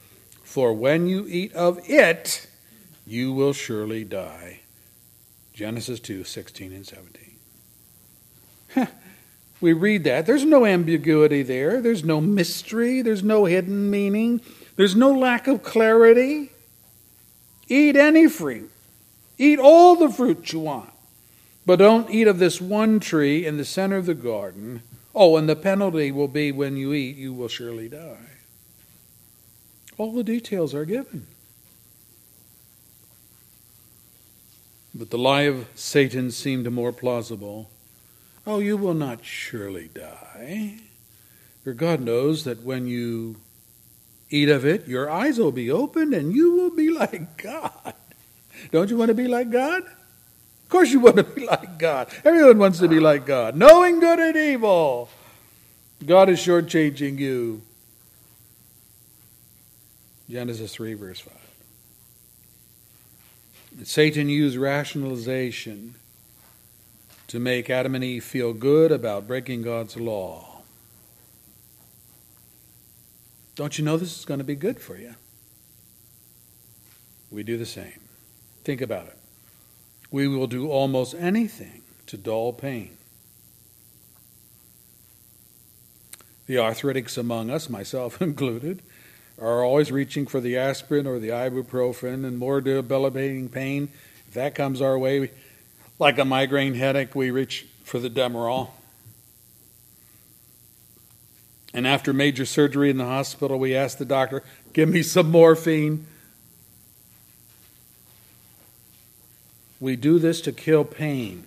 For 0.43 0.73
when 0.73 1.07
you 1.07 1.27
eat 1.29 1.53
of 1.53 1.81
it, 1.87 2.47
you 3.07 3.35
will 3.35 3.53
surely 3.53 4.05
die. 4.05 4.61
Genesis 5.55 6.01
2 6.01 6.25
16 6.25 6.73
and 6.73 6.87
17. 6.87 8.89
we 9.61 9.73
read 9.73 10.05
that. 10.05 10.27
There's 10.27 10.45
no 10.45 10.67
ambiguity 10.67 11.43
there, 11.43 11.81
there's 11.81 12.05
no 12.05 12.21
mystery, 12.21 13.03
there's 13.03 13.23
no 13.23 13.45
hidden 13.45 13.89
meaning, 13.89 14.41
there's 14.75 14.97
no 14.97 15.13
lack 15.13 15.47
of 15.47 15.63
clarity. 15.63 16.51
Eat 17.69 17.97
any 17.97 18.29
fruit, 18.29 18.71
eat 19.39 19.61
all 19.61 19.97
the 19.97 20.11
fruit 20.11 20.53
you 20.53 20.61
want, 20.61 20.91
but 21.65 21.77
don't 21.77 22.11
eat 22.11 22.27
of 22.27 22.39
this 22.39 22.61
one 22.61 23.01
tree 23.01 23.47
in 23.47 23.57
the 23.57 23.65
center 23.65 23.97
of 23.97 24.07
the 24.07 24.15
garden. 24.15 24.83
Oh, 25.15 25.37
and 25.37 25.49
the 25.49 25.57
penalty 25.57 26.11
will 26.11 26.29
be 26.29 26.51
when 26.51 26.77
you 26.77 26.93
eat, 26.93 27.17
you 27.17 27.33
will 27.33 27.47
surely 27.47 27.89
die. 27.89 28.19
All 29.97 30.13
the 30.13 30.25
details 30.25 30.75
are 30.75 30.85
given. 30.85 31.29
But 34.95 35.11
the 35.11 35.19
lie 35.19 35.43
of 35.43 35.67
Satan 35.75 36.31
seemed 36.31 36.71
more 36.71 36.93
plausible. 36.93 37.69
Oh, 38.47 38.61
you 38.61 38.77
will 38.77 38.95
not 38.95 39.25
surely 39.25 39.89
die. 39.89 40.79
For 41.65 41.73
God 41.73 42.01
knows 42.01 42.45
that 42.45 42.63
when 42.63 42.87
you 42.87 43.37
eat 44.31 44.49
of 44.49 44.65
it, 44.65 44.87
your 44.87 45.11
eyes 45.11 45.39
will 45.39 45.53
be 45.53 45.71
opened 45.71 46.15
and 46.15 46.33
you 46.33 46.55
will 46.55 46.71
be 46.71 46.91
like 46.91 47.43
God. 47.43 47.95
Don't 48.71 48.91
you 48.91 48.97
want 48.97 49.09
to 49.09 49.15
be 49.15 49.27
like 49.27 49.51
God? 49.51 49.83
Of 49.83 50.69
course, 50.69 50.93
you 50.93 51.01
want 51.01 51.17
to 51.17 51.25
be 51.25 51.47
like 51.47 51.79
God. 51.79 52.09
Everyone 52.25 52.59
wants 52.59 52.79
to 52.79 52.89
be 52.89 53.01
like 53.01 53.27
God, 53.27 53.57
knowing 53.57 53.99
good 54.01 54.19
and 54.19 54.37
evil. 54.37 55.09
God 56.05 56.29
is 56.29 56.39
shortchanging 56.39 57.19
you. 57.19 57.63
Genesis 60.29 60.75
3, 60.75 60.95
verse 60.95 61.21
5. 61.21 61.44
Satan 63.83 64.29
used 64.29 64.57
rationalization 64.57 65.97
to 67.27 67.41
make 67.41 67.69
Adam 67.69 67.95
and 67.95 68.05
Eve 68.05 68.25
feel 68.25 68.53
good 68.53 68.93
about 68.93 69.27
breaking 69.27 69.63
God's 69.63 69.97
law. 69.97 70.63
Don't 73.57 73.79
you 73.79 73.85
know 73.85 73.97
this 73.97 74.17
is 74.17 74.25
going 74.25 74.39
to 74.39 74.45
be 74.45 74.55
good 74.55 74.81
for 74.81 74.97
you? 74.97 75.15
We 77.31 77.43
do 77.43 77.57
the 77.57 77.67
same. 77.67 78.01
Think 78.63 78.81
about 78.81 79.07
it. 79.07 79.19
We 80.11 80.29
will 80.29 80.47
do 80.47 80.71
almost 80.71 81.15
anything 81.15 81.83
to 82.07 82.17
dull 82.17 82.53
pain. 82.53 82.97
The 86.47 86.57
arthritics 86.57 87.19
among 87.19 87.51
us, 87.51 87.69
myself 87.69 88.21
included, 88.23 88.83
are 89.41 89.65
always 89.65 89.91
reaching 89.91 90.27
for 90.27 90.41
the 90.41 90.57
aspirin 90.57 91.07
or 91.07 91.19
the 91.19 91.29
ibuprofen 91.29 92.25
and 92.25 92.39
more 92.39 92.61
debilitating 92.61 93.49
pain. 93.49 93.89
If 94.29 94.35
that 94.35 94.55
comes 94.55 94.81
our 94.81 94.99
way, 94.99 95.31
like 95.99 96.19
a 96.19 96.25
migraine 96.25 96.75
headache, 96.75 97.15
we 97.15 97.31
reach 97.31 97.67
for 97.85 97.99
the 97.99 98.11
Demerol. 98.11 98.71
And 101.73 101.87
after 101.89 102.13
major 102.13 102.47
surgery 102.47 102.89
in 102.89 102.99
the 102.99 103.05
hospital, 103.05 103.59
we 103.59 103.75
ask 103.75 103.99
the 103.99 104.05
doctor, 104.05 104.45
give 104.73 104.89
me 104.89 105.03
some 105.03 105.31
morphine. 105.31 106.07
We 109.81 109.97
do 109.97 110.21
this 110.21 110.41
to 110.43 110.53
kill 110.53 110.85
pain. 110.85 111.45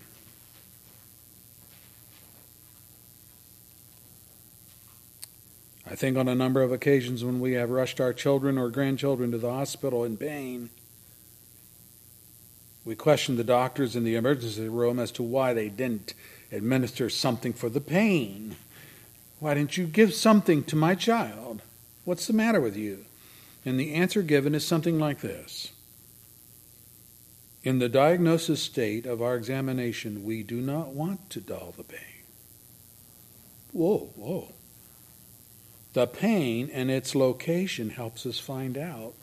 I 5.90 5.96
think 5.96 6.18
on 6.18 6.28
a 6.28 6.36
number 6.36 6.62
of 6.62 6.74
occasions 6.74 7.24
when 7.24 7.40
we 7.40 7.54
have 7.54 7.70
rushed 7.70 8.02
our 8.02 8.12
children 8.12 8.58
or 8.58 8.70
grandchildren 8.70 9.32
to 9.32 9.38
the 9.38 9.52
hospital 9.52 10.04
in 10.04 10.18
pain, 10.18 10.70
we 12.84 12.94
questioned 12.96 13.40
the 13.40 13.44
doctors 13.46 13.96
in 13.96 14.04
the 14.04 14.16
emergency 14.16 14.68
room 14.68 15.00
as 15.00 15.12
to 15.14 15.24
why 15.24 15.54
they 15.54 15.70
didn't 15.70 16.14
administer 16.52 17.10
something 17.10 17.54
for 17.54 17.70
the 17.70 17.80
pain. 17.80 18.58
Why 19.40 19.54
didn't 19.54 19.78
you 19.78 19.86
give 19.86 20.14
something 20.14 20.64
to 20.66 20.76
my 20.76 20.94
child? 20.94 21.62
What's 22.04 22.28
the 22.28 22.34
matter 22.34 22.60
with 22.60 22.76
you? 22.76 23.06
And 23.66 23.80
the 23.80 23.94
answer 23.94 24.22
given 24.22 24.56
is 24.56 24.66
something 24.66 25.00
like 25.00 25.22
this 25.22 25.72
In 27.64 27.80
the 27.80 27.90
diagnosis 27.90 28.62
state 28.62 29.06
of 29.06 29.22
our 29.22 29.36
examination, 29.36 30.26
we 30.26 30.44
do 30.44 30.60
not 30.60 30.90
want 30.90 31.30
to 31.30 31.40
dull 31.40 31.74
the 31.78 31.84
pain. 31.84 32.24
Whoa, 33.72 34.12
whoa. 34.16 34.54
The 35.98 36.06
pain 36.06 36.70
and 36.72 36.92
its 36.92 37.16
location 37.16 37.90
helps 37.90 38.28
us 38.28 38.38
find 38.38 38.78
out 38.78 39.16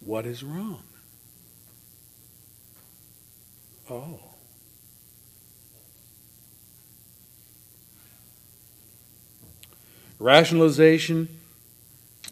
what 0.00 0.26
is 0.26 0.42
wrong. 0.42 0.82
Oh. 3.88 4.18
Rationalization, 10.18 11.28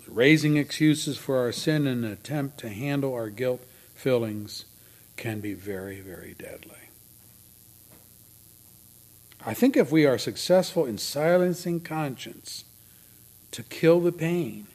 raising 0.09 0.57
excuses 0.57 1.17
for 1.17 1.39
our 1.39 1.53
sin 1.53 1.87
in 1.87 2.03
an 2.03 2.11
attempt 2.11 2.59
to 2.59 2.69
handle 2.69 3.15
our 3.15 3.31
guilt 3.31 3.65
feelings 3.95 4.65
can 5.17 5.39
be 5.39 5.55
very, 5.55 6.01
very 6.01 6.35
deadly. 6.37 6.91
I 9.45 9.55
think 9.55 9.77
if 9.77 9.93
we 9.93 10.05
are 10.05 10.19
successful 10.19 10.87
in 10.87 10.99
silencing 10.99 11.79
conscience 11.79 12.65
to 13.53 13.63
kill 13.63 14.01
the 14.01 14.13
pain, 14.13 14.67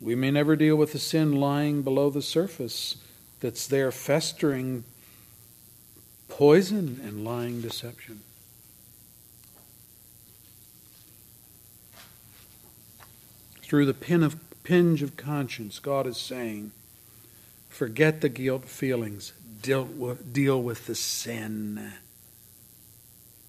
we 0.00 0.14
may 0.14 0.30
never 0.30 0.54
deal 0.54 0.76
with 0.76 0.92
the 0.92 0.98
sin 0.98 1.32
lying 1.32 1.82
below 1.82 2.10
the 2.10 2.22
surface 2.22 2.96
that's 3.40 3.66
there 3.66 3.90
festering 3.90 4.84
poison 6.28 7.00
and 7.04 7.24
lying 7.24 7.60
deception. 7.60 8.20
Through 13.62 13.86
the 13.86 13.94
pin 13.94 14.22
of, 14.22 14.36
pinch 14.62 15.00
of 15.00 15.16
conscience, 15.16 15.78
God 15.78 16.06
is 16.06 16.16
saying, 16.16 16.72
forget 17.68 18.20
the 18.20 18.28
guilt 18.28 18.66
feelings, 18.66 19.32
deal 19.62 19.84
with, 19.84 20.32
deal 20.32 20.62
with 20.62 20.86
the 20.86 20.94
sin, 20.94 21.92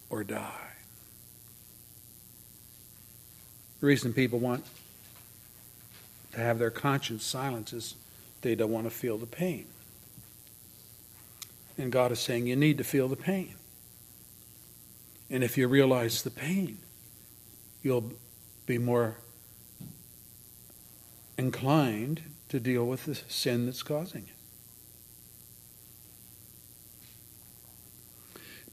or 0.09 0.23
die. 0.23 0.64
The 3.79 3.87
reason 3.87 4.13
people 4.13 4.39
want 4.39 4.65
to 6.31 6.39
have 6.39 6.59
their 6.59 6.71
conscience 6.71 7.23
silenced 7.23 7.73
is 7.73 7.95
they 8.41 8.55
don't 8.55 8.71
want 8.71 8.85
to 8.85 8.91
feel 8.91 9.17
the 9.17 9.25
pain. 9.25 9.65
And 11.77 11.91
God 11.91 12.11
is 12.11 12.19
saying 12.19 12.47
you 12.47 12.55
need 12.55 12.77
to 12.77 12.83
feel 12.83 13.07
the 13.07 13.15
pain. 13.15 13.55
And 15.29 15.43
if 15.43 15.57
you 15.57 15.67
realize 15.67 16.21
the 16.21 16.29
pain, 16.29 16.77
you'll 17.81 18.13
be 18.65 18.77
more 18.77 19.17
inclined 21.37 22.21
to 22.49 22.59
deal 22.59 22.85
with 22.85 23.05
the 23.05 23.15
sin 23.15 23.65
that's 23.65 23.83
causing 23.83 24.23
it. 24.23 24.34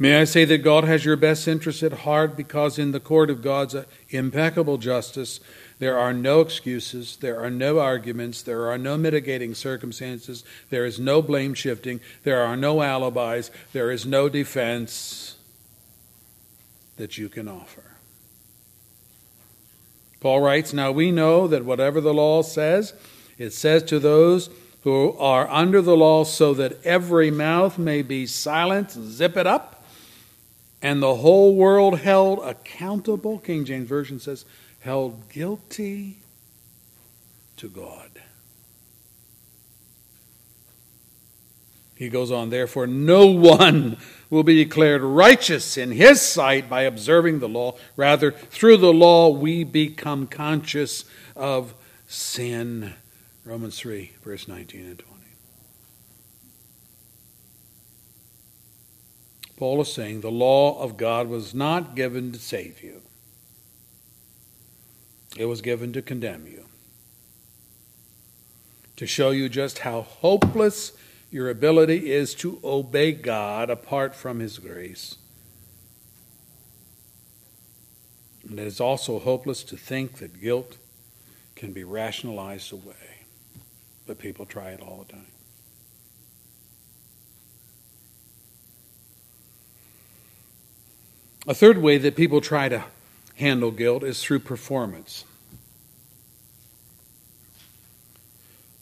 May 0.03 0.21
I 0.21 0.25
say 0.25 0.45
that 0.47 0.65
God 0.65 0.83
has 0.83 1.05
your 1.05 1.15
best 1.15 1.47
interest 1.47 1.81
at 1.85 1.93
heart 1.93 2.37
because 2.37 2.77
in 2.77 2.91
the 2.91 2.99
court 2.99 3.31
of 3.31 3.41
God's 3.41 3.77
impeccable 4.11 4.77
justice, 4.77 5.39
there 5.79 5.97
are 5.97 6.13
no 6.13 6.41
excuses, 6.41 7.17
there 7.19 7.39
are 7.39 7.51
no 7.51 7.79
arguments, 7.79 8.43
there 8.43 8.69
are 8.69 8.79
no 8.79 8.99
mitigating 8.99 9.55
circumstances, 9.55 10.43
there 10.71 10.85
is 10.85 10.99
no 10.99 11.23
blame 11.23 11.55
shifting, 11.55 12.01
there 12.25 12.43
are 12.43 12.57
no 12.57 12.83
alibis, 12.83 13.53
there 13.73 13.93
is 13.93 14.05
no 14.05 14.29
defense 14.29 15.37
that 16.97 17.17
you 17.17 17.29
can 17.29 17.47
offer. 17.47 17.85
Paul 20.19 20.41
writes, 20.41 20.73
Now 20.73 20.91
we 20.91 21.13
know 21.13 21.47
that 21.47 21.65
whatever 21.65 22.01
the 22.01 22.13
law 22.13 22.43
says, 22.43 22.93
it 23.39 23.53
says 23.53 23.85
to 23.85 24.01
those 24.01 24.51
who 24.83 25.17
are 25.19 25.49
under 25.49 25.81
the 25.81 25.97
law, 25.97 26.25
so 26.25 26.55
that 26.55 26.85
every 26.85 27.31
mouth 27.31 27.79
may 27.79 28.03
be 28.03 28.27
silent, 28.27 28.91
zip 28.91 29.37
it 29.37 29.47
up, 29.47 29.79
and 30.83 31.01
the 31.03 31.15
whole 31.17 31.55
world 31.55 32.01
held 32.01 32.41
accountable. 32.41 33.39
King 33.39 33.65
James 33.65 33.89
Version 33.89 34.19
says, 34.19 34.45
held 34.81 35.29
guilty 35.31 36.19
to 37.57 37.69
God. 37.69 38.11
He 41.95 42.09
goes 42.09 42.33
on, 42.33 42.51
therefore, 42.51 42.89
no 42.89 43.27
one 43.27 43.97
will 44.29 44.43
be 44.43 44.65
declared 44.65 45.03
righteous 45.03 45.77
in 45.77 45.93
his 45.93 46.21
sight 46.21 46.69
by 46.69 46.83
observing 46.83 47.39
the 47.39 47.49
law. 47.49 47.77
Rather, 47.97 48.33
through 48.33 48.79
the 48.79 48.93
law, 48.93 49.29
we 49.29 49.63
become 49.63 50.27
conscious 50.27 51.05
of 51.37 51.75
sin. 52.09 52.95
Romans 53.45 53.79
3, 53.79 54.11
verse 54.25 54.49
19 54.49 54.81
and 54.81 54.99
20. 54.99 55.12
Paul 59.63 59.83
is 59.83 59.93
saying 59.93 60.23
the 60.23 60.29
law 60.29 60.83
of 60.83 60.97
God 60.97 61.29
was 61.29 61.55
not 61.55 61.95
given 61.95 62.33
to 62.33 62.39
save 62.41 62.83
you, 62.83 63.01
it 65.37 65.45
was 65.45 65.63
given 65.63 65.93
to 65.93 66.03
condemn 66.03 66.49
you, 66.49 66.65
to 68.97 69.07
show 69.07 69.31
you 69.31 69.49
just 69.49 69.79
how 69.79 70.01
hopeless 70.01 70.95
your 71.31 71.49
ability 71.49 72.11
is 72.11 72.35
to 72.35 72.59
obey 72.65 73.13
God 73.13 73.71
apart 73.71 74.17
from 74.17 74.41
His 74.41 74.59
grace. 74.59 75.15
And 78.43 78.59
it 78.59 78.67
is 78.67 78.81
also 78.81 79.21
hopeless 79.21 79.63
to 79.63 79.77
think 79.77 80.15
that 80.15 80.41
guilt 80.41 80.77
can 81.55 81.73
be 81.73 81.85
rationalized 81.85 82.73
away. 82.73 83.27
But 84.09 84.19
people 84.19 84.45
try 84.45 84.71
it 84.71 84.81
all 84.81 85.05
the 85.07 85.13
time. 85.13 85.32
A 91.47 91.55
third 91.55 91.79
way 91.79 91.99
that 91.99 92.15
people 92.15 92.41
try 92.41 92.69
to 92.69 92.85
handle 93.37 93.73
guilt 93.73 94.05
is 94.05 94.23
through 94.23 94.41
performance. 94.41 95.25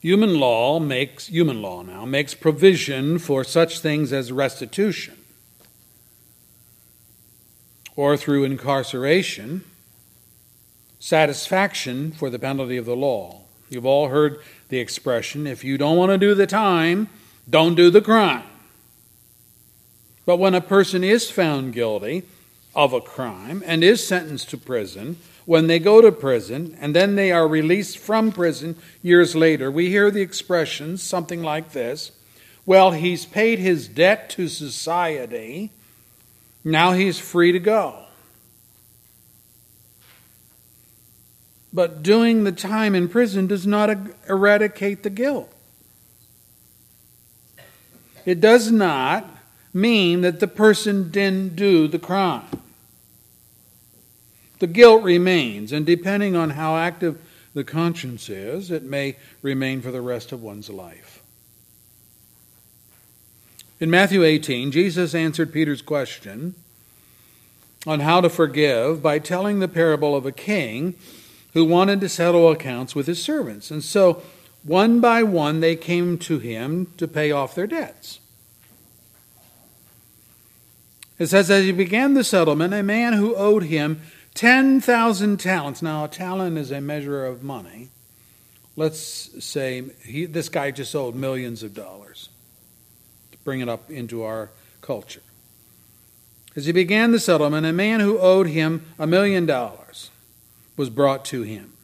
Human 0.01 0.39
law 0.39 0.79
makes 0.79 1.27
human 1.29 1.63
law 1.63 1.83
now 1.83 2.05
makes 2.05 2.35
provision 2.35 3.19
for 3.19 3.45
such 3.45 3.81
things 3.81 4.13
as 4.13 4.33
restitution 4.33 5.17
or 7.97 8.17
through 8.17 8.45
incarceration 8.45 9.65
satisfaction 10.99 12.13
for 12.13 12.29
the 12.29 12.39
penalty 12.39 12.77
of 12.77 12.87
the 12.87 12.97
law. 12.97 13.43
You've 13.71 13.87
all 13.87 14.09
heard 14.09 14.39
the 14.69 14.79
expression 14.79 15.47
if 15.47 15.65
you 15.65 15.79
don't 15.79 15.97
want 15.97 16.13
to 16.13 16.19
do 16.19 16.35
the 16.35 16.47
time, 16.47 17.09
don't 17.49 17.75
do 17.75 17.91
the 17.91 18.03
crime. 18.03 18.45
But 20.27 20.39
when 20.39 20.55
a 20.55 20.61
person 20.61 21.03
is 21.03 21.31
found 21.31 21.73
guilty 21.73 22.25
of 22.75 22.93
a 22.93 23.01
crime 23.01 23.62
and 23.66 23.83
is 23.83 24.07
sentenced 24.07 24.51
to 24.51 24.59
prison, 24.59 25.16
when 25.45 25.66
they 25.66 25.79
go 25.79 26.01
to 26.01 26.12
prison 26.12 26.77
and 26.81 26.95
then 26.95 27.16
they 27.16 27.33
are 27.33 27.49
released 27.49 27.99
from 27.99 28.31
prison 28.31 28.77
years 29.03 29.35
later, 29.35 29.71
we 29.71 29.89
hear 29.89 30.11
the 30.11 30.23
expressions 30.23 31.03
something 31.03 31.43
like 31.43 31.73
this 31.73 32.12
Well, 32.64 32.93
he's 32.93 33.27
paid 33.27 33.59
his 33.59 33.89
debt 33.89 34.31
to 34.31 34.49
society, 34.49 35.73
now 36.62 36.93
he's 36.93 37.18
free 37.18 37.53
to 37.53 37.59
go. 37.59 38.05
But 41.73 42.03
doing 42.03 42.45
the 42.45 42.53
time 42.53 42.95
in 42.95 43.09
prison 43.09 43.47
does 43.47 43.66
not 43.66 43.91
eradicate 44.29 45.03
the 45.03 45.11
guilt. 45.11 45.53
It 48.25 48.41
does 48.41 48.71
not 48.71 49.29
mean 49.73 50.21
that 50.23 50.41
the 50.41 50.49
person 50.49 51.11
didn't 51.11 51.57
do 51.57 51.89
the 51.89 51.99
crime. 51.99 52.62
The 54.59 54.66
guilt 54.66 55.03
remains, 55.03 55.73
and 55.73 55.87
depending 55.87 56.37
on 56.37 56.51
how 56.51 56.77
active 56.77 57.21
the 57.55 57.64
conscience 57.64 58.29
is, 58.29 58.71
it 58.71 58.83
may 58.83 59.16
remain 59.43 59.81
for 59.81 59.91
the 59.91 60.03
rest 60.03 60.33
of 60.33 60.43
one's 60.43 60.71
life. 60.71 61.23
In 63.81 63.89
Matthew 63.89 64.23
18, 64.23 64.71
Jesus 64.71 65.14
answered 65.14 65.53
Peter's 65.53 65.81
question 65.81 66.55
on 67.87 68.01
how 68.01 68.21
to 68.21 68.29
forgive 68.29 69.03
by 69.03 69.18
telling 69.18 69.59
the 69.59 69.68
parable 69.68 70.14
of 70.14 70.27
a 70.27 70.33
king 70.33 70.95
who 71.55 71.64
wanted 71.64 72.01
to 72.03 72.09
settle 72.09 72.51
accounts 72.51 72.95
with 72.95 73.07
his 73.07 73.23
servants. 73.23 73.71
And 73.71 73.83
so, 73.83 74.23
one 74.62 75.01
by 75.01 75.23
one, 75.23 75.61
they 75.61 75.77
came 75.77 76.18
to 76.18 76.39
him 76.39 76.93
to 76.99 77.09
pay 77.09 77.33
off 77.33 77.55
their 77.55 77.66
debts. 77.66 78.21
It 81.21 81.29
says, 81.29 81.51
As 81.51 81.64
he 81.66 81.73
began 81.73 82.14
the 82.14 82.25
settlement, 82.25 82.73
a 82.73 82.83
man 82.83 83.12
who 83.12 83.37
owed 83.37 83.64
him 83.64 84.01
10,000 84.35 85.37
talents. 85.39 85.83
Now, 85.83 86.07
a 86.07 86.09
talent 86.09 86.57
is 86.57 86.73
a 86.73 86.81
measure 86.81 87.27
of 87.27 87.45
money. 87.45 87.91
Let's 88.75 89.45
say 89.45 89.85
he, 90.03 90.25
this 90.25 90.49
guy 90.49 90.71
just 90.71 90.97
owed 90.97 91.14
millions 91.14 91.62
of 91.62 91.75
dollars 91.75 92.31
to 93.33 93.39
bring 93.39 93.61
it 93.61 93.68
up 93.68 93.91
into 93.91 94.23
our 94.23 94.49
culture. 94.81 95.21
As 96.57 96.64
he 96.64 96.73
began 96.73 97.12
the 97.12 97.21
settlement, 97.21 97.66
a 97.66 97.73
man 97.73 98.01
who 98.01 98.18
owed 98.18 98.47
him 98.47 98.87
a 98.99 99.07
million 99.07 99.45
dollars 99.45 100.11
was 100.79 100.89
brought 100.89 101.27
to 101.27 101.43
him. 101.43 101.75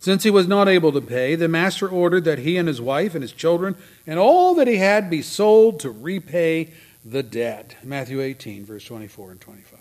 Since 0.00 0.22
he 0.22 0.30
was 0.30 0.48
not 0.48 0.68
able 0.68 0.92
to 0.92 1.00
pay, 1.00 1.34
the 1.34 1.48
master 1.48 1.88
ordered 1.88 2.24
that 2.24 2.40
he 2.40 2.56
and 2.56 2.68
his 2.68 2.80
wife 2.80 3.14
and 3.14 3.22
his 3.22 3.32
children 3.32 3.76
and 4.06 4.18
all 4.18 4.54
that 4.54 4.68
he 4.68 4.76
had 4.76 5.10
be 5.10 5.22
sold 5.22 5.80
to 5.80 5.90
repay 5.90 6.72
the 7.04 7.22
debt. 7.22 7.76
Matthew 7.82 8.20
18, 8.20 8.64
verse 8.64 8.84
24 8.84 9.32
and 9.32 9.40
25. 9.40 9.78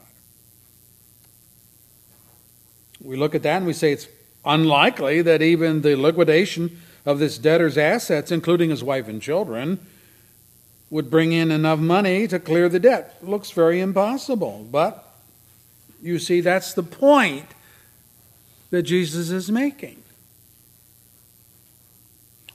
We 3.01 3.15
look 3.15 3.36
at 3.36 3.43
that 3.43 3.57
and 3.57 3.65
we 3.65 3.74
say 3.74 3.91
it's 3.91 4.07
unlikely 4.45 5.21
that 5.21 5.41
even 5.41 5.82
the 5.82 5.95
liquidation 5.95 6.80
of 7.05 7.19
this 7.19 7.38
debtor's 7.38 7.78
assets, 7.78 8.32
including 8.32 8.69
his 8.69 8.84
wife 8.84 9.07
and 9.07 9.21
children, 9.21 9.80
would 10.89 11.09
bring 11.09 11.32
in 11.32 11.51
enough 11.51 11.80
money 11.80 12.28
to 12.28 12.39
clear 12.39 12.69
the 12.69 12.80
debt. 12.80 13.17
Looks 13.21 13.51
very 13.51 13.80
impossible. 13.80 14.67
But 14.69 15.03
you 16.01 16.19
see, 16.19 16.39
that's 16.39 16.74
the 16.74 16.84
point 16.84 17.47
that 18.69 18.84
Jesus 18.84 19.30
is 19.30 19.51
making. 19.51 20.01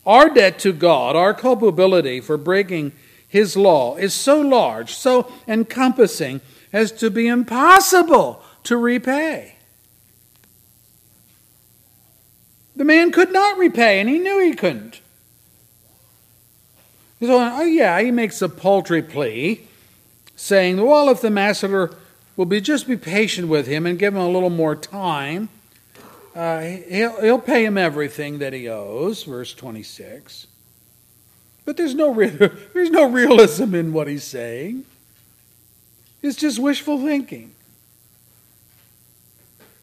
Our 0.07 0.31
debt 0.31 0.59
to 0.61 0.73
God, 0.73 1.17
our 1.17 1.35
culpability 1.35 2.21
for 2.21 2.37
breaking 2.39 2.93
His 3.29 3.57
law, 3.57 3.97
is 3.97 4.15
so 4.15 4.41
large, 4.41 4.95
so 4.95 5.31
encompassing, 5.47 6.41
as 6.73 6.91
to 6.93 7.11
be 7.11 7.27
impossible 7.27 8.43
to 8.65 8.77
repay. 8.77 9.57
The 12.75 12.85
man 12.85 13.13
could 13.13 13.33
not 13.33 13.59
repay, 13.59 14.01
and 14.01 14.09
he 14.09 14.19
knew 14.19 14.41
he 14.41 14.55
couldn't. 14.55 15.01
So, 17.21 17.39
oh 17.39 17.65
yeah, 17.65 18.01
he 18.01 18.11
makes 18.11 18.41
a 18.41 18.49
paltry 18.49 19.03
plea, 19.03 19.67
saying, 20.37 20.81
well, 20.81 21.09
if 21.11 21.21
the 21.21 21.31
master 21.31 21.91
will 22.37 22.47
be 22.47 22.61
just 22.61 22.87
be 22.87 22.97
patient 22.97 23.49
with 23.49 23.67
him 23.67 23.85
and 23.85 23.99
give 23.99 24.15
him 24.15 24.21
a 24.21 24.29
little 24.29 24.51
more 24.51 24.77
time, 24.77 25.49
uh, 26.37 26.61
he'll, 26.61 27.21
he'll 27.21 27.39
pay 27.41 27.65
him 27.65 27.77
everything 27.77 28.39
that 28.39 28.53
he 28.53 28.69
owes, 28.69 29.25
verse 29.25 29.53
26. 29.53 30.48
But 31.69 31.77
there's 31.77 31.95
no, 31.95 32.15
real, 32.15 32.31
there's 32.73 32.89
no 32.89 33.11
realism 33.11 33.75
in 33.75 33.93
what 33.93 34.09
he's 34.09 34.25
saying. 34.25 34.87
It's 36.23 36.39
just 36.39 36.59
wishful 36.59 37.05
thinking. 37.05 37.53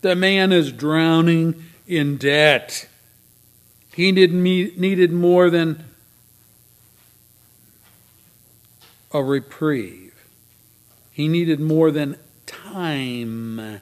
The 0.01 0.15
man 0.15 0.51
is 0.51 0.71
drowning 0.71 1.63
in 1.85 2.17
debt. 2.17 2.89
He 3.93 4.11
didn't 4.11 4.41
needed 4.41 5.11
more 5.11 5.51
than 5.51 5.83
a 9.11 9.21
reprieve. 9.21 10.15
He 11.11 11.27
needed 11.27 11.59
more 11.59 11.91
than 11.91 12.17
time 12.47 13.81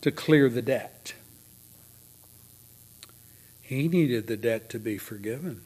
to 0.00 0.10
clear 0.10 0.48
the 0.48 0.62
debt. 0.62 1.12
He 3.60 3.86
needed 3.86 4.28
the 4.28 4.38
debt 4.38 4.70
to 4.70 4.78
be 4.78 4.96
forgiven, 4.96 5.60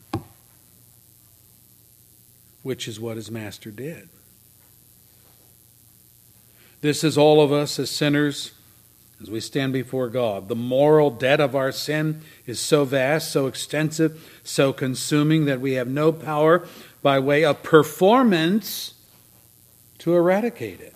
which 2.63 2.87
is 2.87 3.01
what 3.01 3.17
his 3.17 3.31
master 3.31 3.71
did. 3.71 4.09
This 6.81 7.05
is 7.05 7.17
all 7.17 7.41
of 7.41 7.53
us 7.53 7.79
as 7.79 7.91
sinners 7.91 8.53
as 9.23 9.31
we 9.31 9.41
stand 9.41 9.73
before 9.73 10.09
God. 10.09 10.49
The 10.49 10.57
moral 10.57 11.11
debt 11.11 11.41
of 11.41 11.55
our 11.55 11.71
sin 11.71 12.23
is 12.45 12.59
so 12.59 12.85
vast, 12.85 13.31
so 13.31 13.47
extensive, 13.47 14.41
so 14.43 14.73
consuming 14.73 15.45
that 15.45 15.61
we 15.61 15.75
have 15.75 15.87
no 15.87 16.11
power 16.11 16.67
by 17.03 17.21
way 17.21 17.45
of 17.45 17.63
performance 17.63 18.95
to 19.99 20.15
eradicate 20.15 20.81
it. 20.81 20.95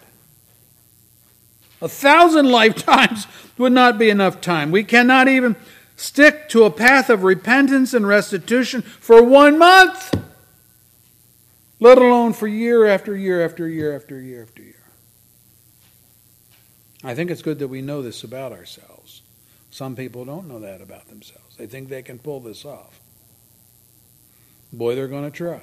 A 1.81 1.89
thousand 1.89 2.47
lifetimes 2.51 3.29
would 3.57 3.73
not 3.73 3.97
be 3.97 4.11
enough 4.11 4.41
time. 4.41 4.73
We 4.73 4.83
cannot 4.83 5.29
even 5.29 5.55
stick 5.95 6.49
to 6.49 6.65
a 6.65 6.71
path 6.71 7.09
of 7.09 7.23
repentance 7.23 7.95
and 7.95 8.07
restitution 8.07 8.83
for 8.83 9.23
one 9.23 9.57
month, 9.57 10.13
let 11.81 11.99
alone 11.99 12.33
for 12.33 12.47
year 12.47 12.87
after 12.87 13.17
year 13.17 13.45
after 13.45 13.69
year 13.69 13.95
after 13.95 14.21
year 14.21 14.43
after 14.43 14.63
year. 14.63 14.75
I 17.05 17.15
think 17.15 17.31
it's 17.31 17.43
good 17.43 17.59
that 17.59 17.69
we 17.69 17.83
know 17.83 18.03
this 18.03 18.25
about 18.25 18.53
ourselves. 18.53 19.23
Some 19.71 19.95
people 19.95 20.25
don't 20.25 20.49
know 20.49 20.61
that 20.61 20.81
about 20.81 21.09
themselves. 21.09 21.57
They 21.57 21.67
think 21.67 21.89
they 21.89 22.03
can 22.03 22.19
pull 22.19 22.41
this 22.41 22.65
off. 22.65 23.01
Boy, 24.73 24.95
they're 24.95 25.09
going 25.09 25.31
to 25.31 25.37
try. 25.37 25.61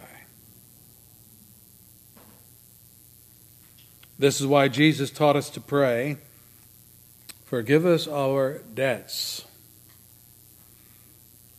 This 4.19 4.39
is 4.39 4.47
why 4.47 4.67
Jesus 4.67 5.09
taught 5.09 5.35
us 5.35 5.49
to 5.49 5.59
pray 5.59 6.17
Forgive 7.53 7.85
us 7.85 8.07
our 8.07 8.63
debts 8.73 9.45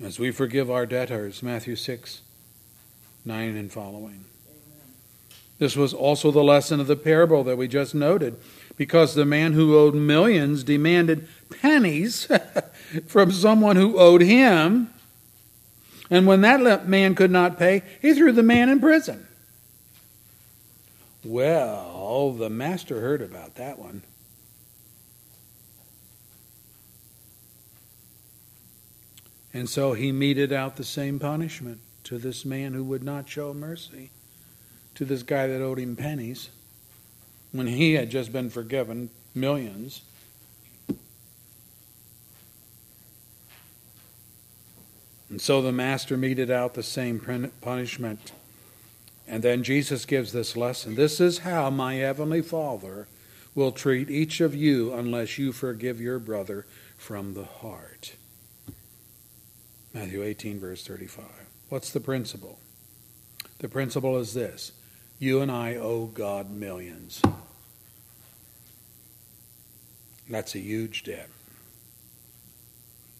as 0.03 0.19
we 0.19 0.33
forgive 0.33 0.69
our 0.69 0.87
debtors. 0.87 1.41
Matthew 1.41 1.77
6, 1.77 2.21
9 3.25 3.57
and 3.57 3.73
following. 3.73 4.25
This 5.65 5.77
was 5.77 5.95
also 5.95 6.31
the 6.31 6.45
lesson 6.45 6.79
of 6.79 6.89
the 6.89 6.95
parable 6.95 7.43
that 7.45 7.57
we 7.57 7.69
just 7.69 7.95
noted, 7.95 8.37
because 8.77 9.15
the 9.15 9.25
man 9.25 9.55
who 9.55 9.79
owed 9.79 9.95
millions 9.95 10.63
demanded 10.63 11.27
pennies 11.63 12.29
from 13.07 13.33
someone 13.33 13.77
who 13.77 13.99
owed 13.99 14.21
him. 14.21 14.91
And 16.11 16.27
when 16.27 16.43
that 16.43 16.87
man 16.87 17.15
could 17.15 17.31
not 17.31 17.59
pay, 17.59 17.83
he 18.03 18.13
threw 18.13 18.31
the 18.31 18.43
man 18.43 18.69
in 18.69 18.79
prison. 18.79 19.27
Well, 21.25 22.33
the 22.33 22.51
master 22.51 23.01
heard 23.01 23.23
about 23.23 23.55
that 23.55 23.79
one. 23.79 24.03
And 29.55 29.67
so 29.71 29.95
he 29.95 30.13
meted 30.13 30.53
out 30.53 30.77
the 30.77 30.85
same 30.85 31.19
punishment 31.19 31.81
to 32.03 32.19
this 32.19 32.45
man 32.45 32.75
who 32.75 32.85
would 32.85 33.03
not 33.03 33.27
show 33.31 33.55
mercy, 33.55 34.11
to 34.95 35.05
this 35.05 35.23
guy 35.23 35.47
that 35.47 35.61
owed 35.61 35.79
him 35.79 35.97
pennies, 35.97 36.51
when 37.53 37.67
he 37.67 37.95
had 37.95 38.11
just 38.11 38.33
been 38.33 38.51
forgiven 38.51 39.11
millions. 39.35 40.03
And 45.31 45.41
so 45.41 45.63
the 45.63 45.73
master 45.73 46.17
meted 46.17 46.51
out 46.51 46.75
the 46.75 46.83
same 46.83 47.51
punishment. 47.61 48.33
And 49.27 49.43
then 49.43 49.63
Jesus 49.63 50.05
gives 50.05 50.33
this 50.33 50.57
lesson. 50.57 50.95
This 50.95 51.21
is 51.21 51.39
how 51.39 51.71
my 51.71 51.95
heavenly 51.95 52.43
Father 52.43 53.09
will 53.55 53.73
treat 53.73 54.11
each 54.11 54.41
of 54.41 54.55
you 54.55 54.93
unless 54.93 55.39
you 55.39 55.53
forgive 55.53 56.01
your 56.01 56.19
brother 56.19 56.67
from 56.97 57.35
the 57.35 57.45
heart. 57.45 58.17
Matthew 59.93 60.23
18, 60.23 60.59
verse 60.59 60.87
35. 60.87 61.25
What's 61.69 61.91
the 61.91 62.01
principle? 62.01 62.59
The 63.59 63.69
principle 63.69 64.19
is 64.19 64.35
this 64.35 64.73
You 65.19 65.41
and 65.41 65.51
I 65.51 65.77
owe 65.77 66.07
God 66.07 66.51
millions. 66.51 67.23
That's 70.29 70.55
a 70.55 70.59
huge 70.59 71.05
debt. 71.05 71.29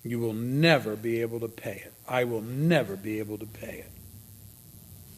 You 0.03 0.19
will 0.19 0.33
never 0.33 0.97
be 0.97 1.21
able 1.21 1.41
to 1.41 1.49
pay 1.49 1.83
it. 1.85 1.93
I 2.07 2.25
will 2.25 2.43
never 2.43 2.97
be 2.97 3.19
able 3.19 3.39
to 3.39 3.47
pay 3.47 3.79
it. 3.79 3.91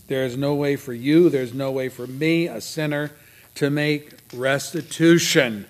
There 0.06 0.24
is 0.24 0.36
no 0.36 0.54
way 0.54 0.76
for 0.76 0.92
you, 0.92 1.28
there's 1.28 1.52
no 1.52 1.72
way 1.72 1.88
for 1.88 2.06
me, 2.06 2.46
a 2.46 2.60
sinner, 2.60 3.10
to 3.56 3.70
make 3.70 4.12
restitution. 4.32 5.66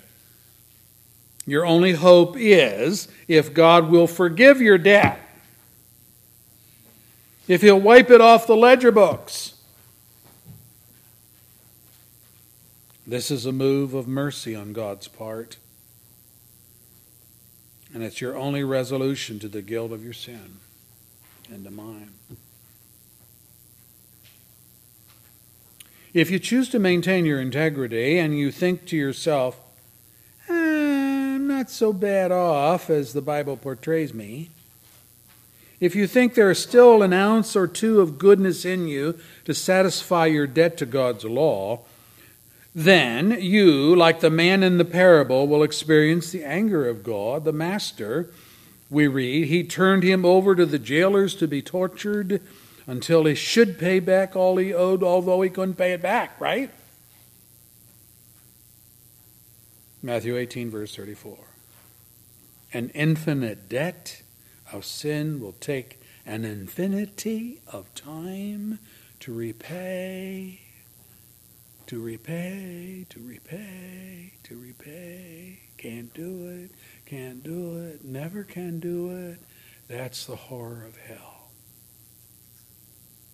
Your 1.47 1.65
only 1.65 1.93
hope 1.93 2.35
is 2.37 3.07
if 3.27 3.53
God 3.53 3.89
will 3.89 4.05
forgive 4.05 4.61
your 4.61 4.77
debt, 4.77 5.19
if 7.47 7.61
He'll 7.61 7.79
wipe 7.79 8.11
it 8.11 8.21
off 8.21 8.45
the 8.45 8.55
ledger 8.55 8.91
books. 8.91 9.53
This 13.09 13.31
is 13.31 13.45
a 13.45 13.53
move 13.53 13.93
of 13.93 14.05
mercy 14.05 14.53
on 14.53 14.73
God's 14.73 15.07
part. 15.07 15.55
And 17.93 18.03
it's 18.03 18.19
your 18.19 18.35
only 18.35 18.65
resolution 18.65 19.39
to 19.39 19.47
the 19.47 19.61
guilt 19.61 19.93
of 19.93 20.03
your 20.03 20.11
sin 20.11 20.57
and 21.49 21.63
to 21.63 21.71
mine. 21.71 22.11
If 26.13 26.29
you 26.29 26.37
choose 26.37 26.67
to 26.69 26.79
maintain 26.79 27.25
your 27.25 27.39
integrity 27.39 28.19
and 28.19 28.37
you 28.37 28.51
think 28.51 28.85
to 28.87 28.97
yourself, 28.97 29.57
eh, 30.49 30.53
I'm 30.53 31.47
not 31.47 31.69
so 31.69 31.93
bad 31.93 32.33
off 32.33 32.89
as 32.89 33.13
the 33.13 33.21
Bible 33.21 33.55
portrays 33.55 34.13
me, 34.13 34.49
if 35.79 35.95
you 35.95 36.07
think 36.07 36.33
there 36.33 36.51
is 36.51 36.59
still 36.59 37.03
an 37.03 37.13
ounce 37.13 37.55
or 37.55 37.67
two 37.67 38.01
of 38.01 38.17
goodness 38.17 38.65
in 38.65 38.89
you 38.89 39.17
to 39.45 39.53
satisfy 39.53 40.25
your 40.25 40.47
debt 40.47 40.75
to 40.77 40.85
God's 40.85 41.23
law, 41.23 41.81
then 42.77 43.41
you, 43.41 43.95
like 43.95 44.19
the 44.19 44.29
man 44.29 44.61
in 44.61 44.77
the 44.77 44.85
parable, 44.85 45.47
will 45.47 45.63
experience 45.63 46.29
the 46.29 46.43
anger 46.43 46.87
of 46.87 47.03
God, 47.03 47.43
the 47.43 47.51
master. 47.51 48.29
We 48.91 49.07
read, 49.07 49.47
He 49.47 49.63
turned 49.63 50.03
him 50.03 50.23
over 50.23 50.53
to 50.53 50.63
the 50.63 50.77
jailers 50.77 51.33
to 51.37 51.47
be 51.47 51.63
tortured 51.63 52.39
until 52.85 53.25
he 53.25 53.33
should 53.33 53.79
pay 53.79 53.99
back 53.99 54.35
all 54.35 54.57
he 54.57 54.71
owed, 54.71 55.01
although 55.01 55.41
he 55.41 55.49
couldn't 55.49 55.73
pay 55.73 55.93
it 55.93 56.03
back, 56.03 56.39
right? 56.39 56.69
Matthew 60.03 60.37
18, 60.37 60.69
verse 60.69 60.95
34. 60.95 61.35
An 62.73 62.91
infinite 62.93 63.67
debt 63.67 64.21
of 64.71 64.85
sin 64.85 65.39
will 65.39 65.53
take 65.53 65.99
an 66.27 66.45
infinity 66.45 67.59
of 67.73 67.91
time 67.95 68.77
to 69.21 69.33
repay, 69.33 70.59
to 71.87 72.01
repay, 72.01 73.05
to 73.09 73.19
repay, 73.19 74.33
to 74.43 74.57
repay. 74.57 75.59
Can't 75.77 76.13
do 76.13 76.49
it, 76.49 76.71
can't 77.05 77.43
do 77.43 77.77
it, 77.77 78.03
never 78.03 78.43
can 78.43 78.79
do 78.79 79.11
it. 79.11 79.39
That's 79.87 80.25
the 80.25 80.35
horror 80.35 80.85
of 80.85 80.97
hell. 80.97 81.49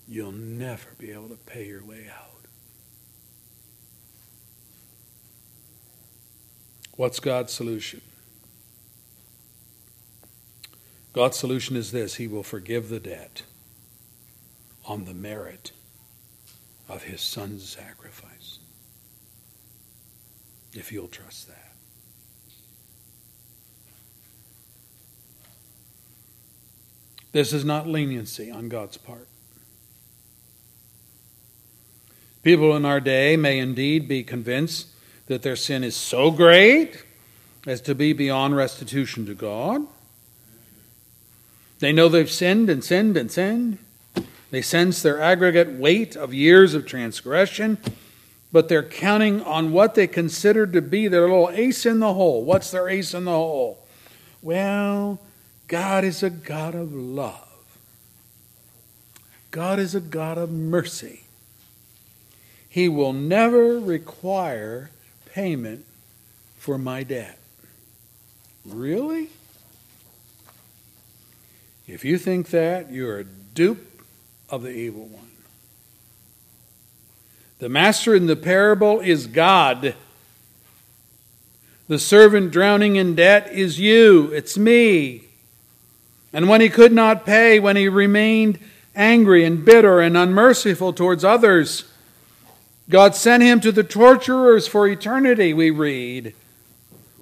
You'll 0.08 0.32
never 0.32 0.90
be 1.00 1.12
able 1.12 1.30
to 1.30 1.36
pay 1.36 1.68
your 1.68 1.84
way 1.84 2.08
out. 2.16 2.30
What's 6.96 7.20
God's 7.20 7.52
solution? 7.52 8.02
God's 11.14 11.38
solution 11.38 11.76
is 11.76 11.92
this 11.92 12.16
He 12.16 12.28
will 12.28 12.44
forgive 12.44 12.90
the 12.90 13.00
debt 13.00 13.44
on 14.86 15.06
the 15.06 15.14
merit 15.14 15.72
of 16.88 17.04
His 17.04 17.22
Son's 17.22 17.68
sacrifice. 17.68 18.33
If 20.76 20.92
you'll 20.92 21.08
trust 21.08 21.48
that. 21.48 21.72
This 27.32 27.52
is 27.52 27.66
not 27.66 27.88
leniency 27.88 28.52
on 28.52 28.70
God's 28.70 28.98
part. 28.98 29.28
People 32.44 32.76
in 32.76 32.86
our 32.86 33.00
day 33.00 33.38
may 33.38 33.58
indeed 33.58 34.08
be 34.08 34.24
convinced 34.24 34.88
that 35.28 35.42
their 35.42 35.56
sin 35.56 35.84
is 35.84 35.96
so 35.96 36.30
great 36.30 37.04
as 37.66 37.82
to 37.82 37.96
be 37.96 38.14
beyond 38.14 38.56
restitution 38.56 39.26
to 39.26 39.34
God. 39.34 39.88
They 41.80 41.92
know 41.92 42.08
they've 42.08 42.30
sinned 42.30 42.70
and 42.70 42.84
sinned 42.84 43.18
and 43.18 43.32
sinned. 43.32 43.78
They 44.52 44.62
sense 44.62 45.02
their 45.02 45.20
aggregate 45.20 45.72
weight 45.72 46.16
of 46.16 46.34
years 46.34 46.76
of 46.76 46.86
transgression, 46.86 47.78
but 48.54 48.70
they're 48.70 48.84
counting 48.84 49.42
on 49.42 49.74
what 49.74 49.96
they 49.96 50.06
consider 50.06 50.68
to 50.68 50.82
be 50.82 51.08
their 51.08 51.22
little 51.22 51.50
ace 51.52 51.88
in 51.88 52.00
the 52.00 52.14
hole. 52.14 52.46
What's 52.46 52.70
their 52.70 52.88
ace 52.88 53.16
in 53.16 53.26
the 53.26 53.32
hole? 53.32 53.86
Well, 54.44 55.20
God 55.68 56.04
is 56.04 56.22
a 56.22 56.30
God 56.30 56.76
of 56.76 56.94
love. 56.94 57.50
God 59.50 59.80
is 59.80 59.96
a 59.96 60.00
God 60.00 60.38
of 60.38 60.52
mercy. 60.52 61.24
He 62.70 62.88
will 62.88 63.14
never 63.14 63.80
require 63.80 64.92
payment 65.34 65.86
for 66.58 66.78
my 66.78 67.02
debt. 67.02 67.40
Really? 68.66 69.30
If 71.88 72.06
you 72.06 72.20
think 72.20 72.52
that, 72.52 72.92
you're 72.92 73.20
a 73.20 73.24
dupe 73.24 74.04
of 74.48 74.62
the 74.62 74.72
evil 74.72 75.06
one. 75.06 75.23
The 77.64 77.70
master 77.70 78.14
in 78.14 78.26
the 78.26 78.36
parable 78.36 79.00
is 79.00 79.26
God. 79.26 79.96
The 81.88 81.98
servant 81.98 82.52
drowning 82.52 82.98
in 82.98 83.16
debt 83.16 83.54
is 83.54 83.80
you, 83.80 84.26
it's 84.34 84.58
me. 84.58 85.30
And 86.34 86.50
when 86.50 86.60
he 86.60 86.68
could 86.68 86.92
not 86.92 87.26
pay, 87.26 87.62
when 87.62 87.78
he 87.78 87.88
remained 87.88 88.60
angry 88.98 89.46
and 89.46 89.64
bitter 89.64 90.02
and 90.02 90.18
unmerciful 90.18 90.92
towards 90.92 91.24
others, 91.24 91.86
God 92.90 93.16
sent 93.16 93.42
him 93.42 93.62
to 93.62 93.72
the 93.72 93.82
torturers 93.82 94.68
for 94.68 94.86
eternity, 94.86 95.54
we 95.54 95.70
read. 95.70 96.36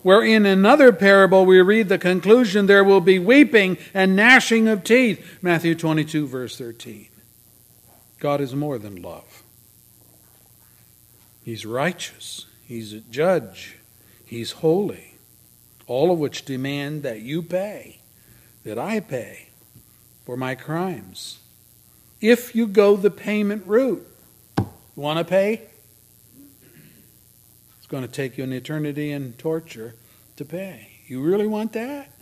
Where 0.02 0.24
in 0.24 0.48
another 0.48 0.92
parable 0.92 1.46
we 1.46 1.62
read 1.62 1.88
the 1.88 2.00
conclusion 2.00 2.66
there 2.66 2.84
will 2.84 3.00
be 3.00 3.20
weeping 3.20 3.78
and 3.94 4.16
gnashing 4.16 4.68
of 4.68 4.84
teeth. 4.84 5.38
Matthew 5.44 5.76
22, 5.76 6.26
verse 6.26 6.58
13. 6.58 7.10
God 8.18 8.42
is 8.42 8.56
more 8.56 8.80
than 8.80 9.04
love. 9.04 9.31
He's 11.52 11.66
righteous, 11.66 12.46
He's 12.66 12.94
a 12.94 13.02
judge, 13.02 13.76
He's 14.24 14.54
holy, 14.54 15.16
all 15.86 16.10
of 16.10 16.18
which 16.18 16.46
demand 16.46 17.04
that 17.04 17.24
you 17.24 17.44
pay, 17.44 18.00
that 18.64 18.80
I 18.80 19.02
pay 19.02 19.50
for 20.26 20.38
my 20.38 20.56
crimes. 20.56 21.40
If 22.22 22.56
you 22.56 22.68
go 22.68 22.96
the 22.96 23.12
payment 23.12 23.68
route, 23.68 24.08
Want 24.96 25.20
to 25.20 25.26
pay? 25.26 25.64
It's 27.80 27.88
going 27.90 28.04
to 28.04 28.10
take 28.10 28.38
you 28.38 28.46
an 28.46 28.54
eternity 28.54 29.12
in 29.12 29.34
torture 29.34 29.96
to 30.38 30.46
pay. 30.46 30.92
You 31.06 31.22
really 31.22 31.48
want 31.48 31.74
that? 31.74 32.14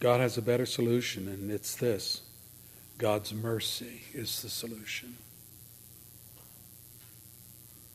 God 0.00 0.20
has 0.20 0.36
a 0.36 0.42
better 0.42 0.66
solution, 0.66 1.28
and 1.28 1.50
it's 1.50 1.74
this 1.74 2.27
God's 2.98 3.32
mercy 3.32 4.02
is 4.12 4.42
the 4.42 4.48
solution. 4.48 5.16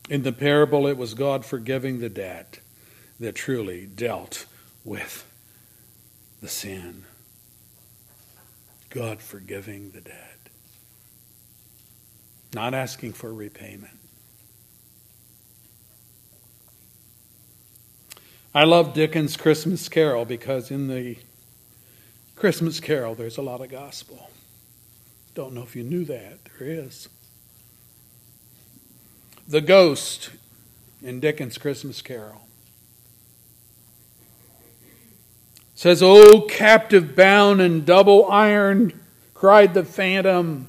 In 0.08 0.22
the 0.22 0.32
parable, 0.32 0.86
it 0.86 0.96
was 0.96 1.12
God 1.14 1.44
forgiving 1.44 2.00
the 2.00 2.08
debt 2.08 2.60
that 3.20 3.34
truly 3.34 3.86
dealt 3.86 4.46
with 4.82 5.26
the 6.40 6.48
sin. 6.48 7.04
God 8.90 9.20
forgiving 9.20 9.90
the 9.90 10.00
dead, 10.00 10.38
not 12.54 12.74
asking 12.74 13.12
for 13.12 13.32
repayment. 13.32 13.98
I 18.54 18.64
love 18.64 18.94
Dickens' 18.94 19.36
Christmas 19.36 19.88
Carol 19.88 20.24
because 20.24 20.70
in 20.70 20.86
the 20.86 21.16
Christmas 22.36 22.78
Carol 22.78 23.14
there's 23.14 23.36
a 23.36 23.42
lot 23.42 23.60
of 23.60 23.68
gospel. 23.68 24.30
Don't 25.34 25.52
know 25.52 25.62
if 25.62 25.74
you 25.74 25.82
knew 25.82 26.04
that. 26.04 26.38
There 26.58 26.68
is. 26.68 27.08
The 29.48 29.60
ghost 29.60 30.30
in 31.02 31.20
Dickens' 31.20 31.58
Christmas 31.58 32.00
Carol 32.00 32.44
says, 35.74 36.02
O 36.02 36.42
captive 36.42 37.16
bound 37.16 37.60
and 37.60 37.84
double 37.84 38.30
ironed, 38.30 38.98
cried 39.34 39.74
the 39.74 39.84
phantom, 39.84 40.68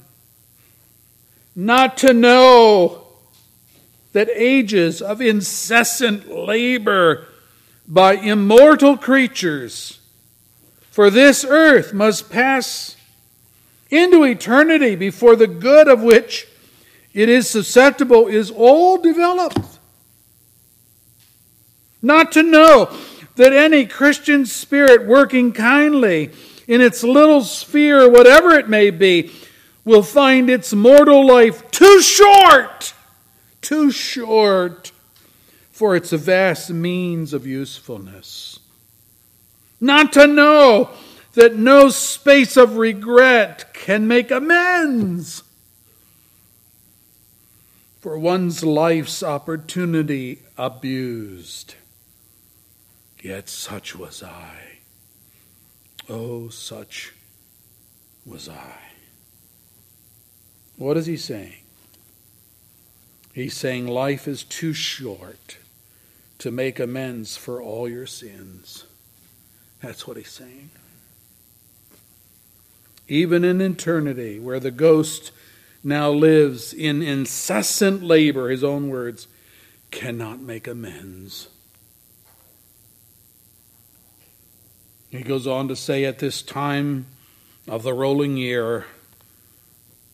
not 1.54 1.96
to 1.98 2.12
know 2.12 3.06
that 4.12 4.28
ages 4.34 5.00
of 5.00 5.20
incessant 5.20 6.28
labor 6.28 7.28
by 7.86 8.14
immortal 8.14 8.96
creatures 8.96 10.00
for 10.90 11.08
this 11.08 11.44
earth 11.44 11.94
must 11.94 12.30
pass 12.30 12.95
into 13.90 14.24
eternity 14.24 14.96
before 14.96 15.36
the 15.36 15.46
good 15.46 15.88
of 15.88 16.02
which 16.02 16.46
it 17.14 17.28
is 17.28 17.48
susceptible 17.48 18.26
is 18.26 18.50
all 18.50 18.98
developed. 18.98 19.78
Not 22.02 22.32
to 22.32 22.42
know 22.42 22.94
that 23.36 23.52
any 23.52 23.86
Christian 23.86 24.46
spirit 24.46 25.06
working 25.06 25.52
kindly 25.52 26.30
in 26.66 26.80
its 26.80 27.02
little 27.02 27.42
sphere, 27.42 28.08
whatever 28.10 28.50
it 28.52 28.68
may 28.68 28.90
be, 28.90 29.30
will 29.84 30.02
find 30.02 30.50
its 30.50 30.72
mortal 30.72 31.26
life 31.26 31.70
too 31.70 32.02
short, 32.02 32.92
too 33.60 33.90
short 33.90 34.92
for 35.70 35.94
its 35.94 36.10
vast 36.10 36.70
means 36.70 37.32
of 37.32 37.46
usefulness. 37.46 38.58
Not 39.80 40.12
to 40.14 40.26
know 40.26 40.90
that 41.36 41.54
no 41.54 41.90
space 41.90 42.56
of 42.56 42.78
regret 42.78 43.74
can 43.74 44.08
make 44.08 44.30
amends 44.30 45.42
for 48.00 48.18
one's 48.18 48.64
life's 48.64 49.22
opportunity 49.22 50.40
abused. 50.56 51.74
Yet 53.22 53.50
such 53.50 53.94
was 53.94 54.22
I. 54.22 54.78
Oh, 56.08 56.48
such 56.48 57.12
was 58.24 58.48
I. 58.48 58.78
What 60.76 60.96
is 60.96 61.04
he 61.04 61.18
saying? 61.18 61.62
He's 63.34 63.54
saying 63.54 63.88
life 63.88 64.26
is 64.26 64.42
too 64.42 64.72
short 64.72 65.58
to 66.38 66.50
make 66.50 66.80
amends 66.80 67.36
for 67.36 67.60
all 67.60 67.88
your 67.88 68.06
sins. 68.06 68.84
That's 69.82 70.06
what 70.06 70.16
he's 70.16 70.30
saying. 70.30 70.70
Even 73.08 73.44
in 73.44 73.60
eternity, 73.60 74.40
where 74.40 74.60
the 74.60 74.70
ghost 74.70 75.30
now 75.84 76.10
lives 76.10 76.72
in 76.72 77.02
incessant 77.02 78.02
labor, 78.02 78.50
his 78.50 78.64
own 78.64 78.88
words, 78.88 79.28
cannot 79.90 80.40
make 80.40 80.66
amends. 80.66 81.48
He 85.10 85.22
goes 85.22 85.46
on 85.46 85.68
to 85.68 85.76
say, 85.76 86.04
At 86.04 86.18
this 86.18 86.42
time 86.42 87.06
of 87.68 87.82
the 87.82 87.94
rolling 87.94 88.36
year, 88.36 88.86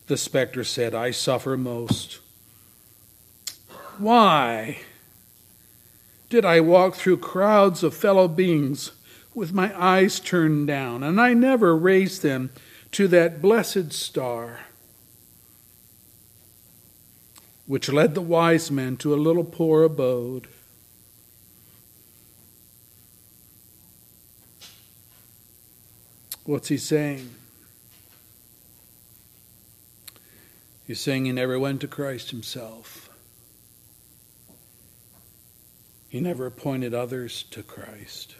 the 0.07 0.17
specter 0.17 0.63
said, 0.63 0.93
I 0.93 1.11
suffer 1.11 1.57
most. 1.57 2.19
Why 3.97 4.79
did 6.29 6.45
I 6.45 6.59
walk 6.61 6.95
through 6.95 7.17
crowds 7.17 7.83
of 7.83 7.93
fellow 7.93 8.27
beings 8.27 8.91
with 9.35 9.53
my 9.53 9.73
eyes 9.79 10.19
turned 10.19 10.67
down, 10.67 11.03
and 11.03 11.19
I 11.19 11.33
never 11.33 11.75
raised 11.75 12.21
them 12.21 12.51
to 12.93 13.07
that 13.09 13.41
blessed 13.41 13.91
star 13.91 14.59
which 17.65 17.91
led 17.91 18.13
the 18.13 18.21
wise 18.21 18.69
men 18.69 18.97
to 18.97 19.13
a 19.13 19.15
little 19.15 19.43
poor 19.43 19.83
abode? 19.83 20.47
What's 26.45 26.67
he 26.67 26.77
saying? 26.77 27.33
He's 30.85 30.99
saying 30.99 31.25
he 31.25 31.31
never 31.31 31.57
went 31.57 31.79
to 31.81 31.87
Christ 31.87 32.31
himself. 32.31 33.09
He 36.09 36.19
never 36.19 36.45
appointed 36.45 36.93
others 36.93 37.43
to 37.51 37.63
Christ. 37.63 38.35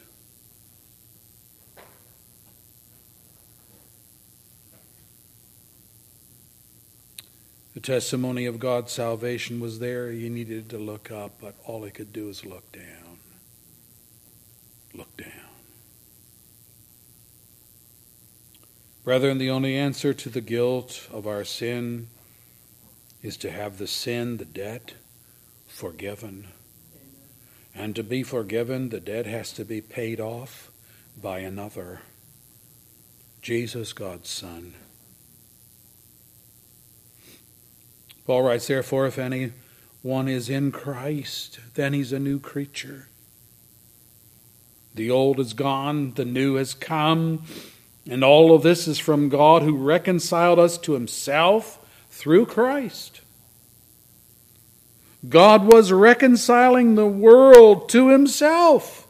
The 7.74 7.80
testimony 7.80 8.46
of 8.46 8.60
God's 8.60 8.92
salvation 8.92 9.60
was 9.60 9.80
there. 9.80 10.12
He 10.12 10.30
needed 10.30 10.70
to 10.70 10.78
look 10.78 11.10
up, 11.12 11.40
but 11.42 11.56
all 11.66 11.84
he 11.84 11.92
could 11.92 12.14
do 12.14 12.30
is 12.30 12.46
look 12.46 12.72
down. 12.72 13.18
Look 14.94 15.18
down. 15.18 15.32
Brethren, 19.04 19.40
the 19.40 19.50
only 19.50 19.76
answer 19.76 20.14
to 20.14 20.30
the 20.30 20.40
guilt 20.40 21.08
of 21.12 21.28
our 21.28 21.44
sin 21.44 22.08
is 23.24 23.38
to 23.38 23.52
have 23.52 23.78
the 23.78 23.88
sin, 23.88 24.38
the 24.38 24.46
debt, 24.46 24.94
forgiven. 25.68 26.50
And 27.74 27.96
to 27.96 28.04
be 28.04 28.22
forgiven, 28.22 28.90
the 28.90 29.00
debt 29.00 29.26
has 29.26 29.52
to 29.54 29.66
be 29.66 29.82
paid 29.82 30.20
off 30.20 30.72
by 31.20 31.40
another 31.40 32.02
Jesus, 33.42 33.94
God's 33.94 34.30
Son. 34.30 34.76
Paul 38.26 38.44
writes, 38.44 38.68
Therefore, 38.68 39.06
if 39.06 39.20
anyone 39.20 40.28
is 40.28 40.50
in 40.50 40.72
Christ, 40.72 41.60
then 41.76 41.94
he's 41.94 42.14
a 42.14 42.20
new 42.20 42.40
creature. 42.40 43.08
The 44.96 45.10
old 45.10 45.40
is 45.40 45.54
gone, 45.54 46.14
the 46.14 46.26
new 46.26 46.56
has 46.56 46.74
come, 46.74 47.44
and 48.10 48.24
all 48.24 48.54
of 48.54 48.64
this 48.64 48.88
is 48.88 49.00
from 49.00 49.30
God 49.30 49.64
who 49.64 49.76
reconciled 49.76 50.60
us 50.60 50.78
to 50.80 50.94
himself 50.94 51.80
through 52.10 52.46
Christ. 52.46 53.22
God 55.28 55.66
was 55.66 55.92
reconciling 55.92 56.96
the 56.96 57.08
world 57.08 57.90
to 57.90 58.10
himself 58.10 59.08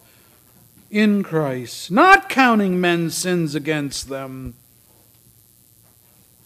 in 0.92 1.24
Christ, 1.24 1.90
not 1.90 2.30
counting 2.30 2.80
men's 2.80 3.16
sins 3.16 3.56
against 3.56 4.10
them. 4.10 4.54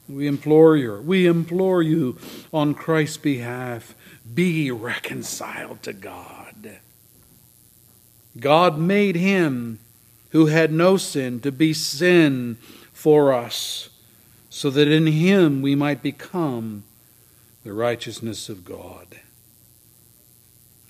We 0.10 0.26
implore 0.28 0.78
you, 0.78 1.02
we 1.06 1.26
implore 1.26 1.82
you 1.82 2.18
on 2.54 2.74
Christ's 2.74 3.18
behalf, 3.18 3.94
be 4.34 4.72
reconciled 4.72 5.84
to 5.84 5.94
God. 5.94 6.80
God 8.40 8.78
made 8.78 9.16
him 9.16 9.80
who 10.30 10.46
had 10.48 10.72
no 10.72 10.98
sin 10.98 11.40
to 11.42 11.52
be 11.52 11.74
sin 11.74 12.58
for 12.94 13.34
us, 13.34 13.90
so 14.50 14.70
that 14.70 14.88
in 14.88 15.08
him 15.08 15.62
we 15.62 15.76
might 15.76 16.02
become 16.02 16.84
the 17.64 17.74
righteousness 17.74 18.50
of 18.50 18.64
God. 18.64 19.20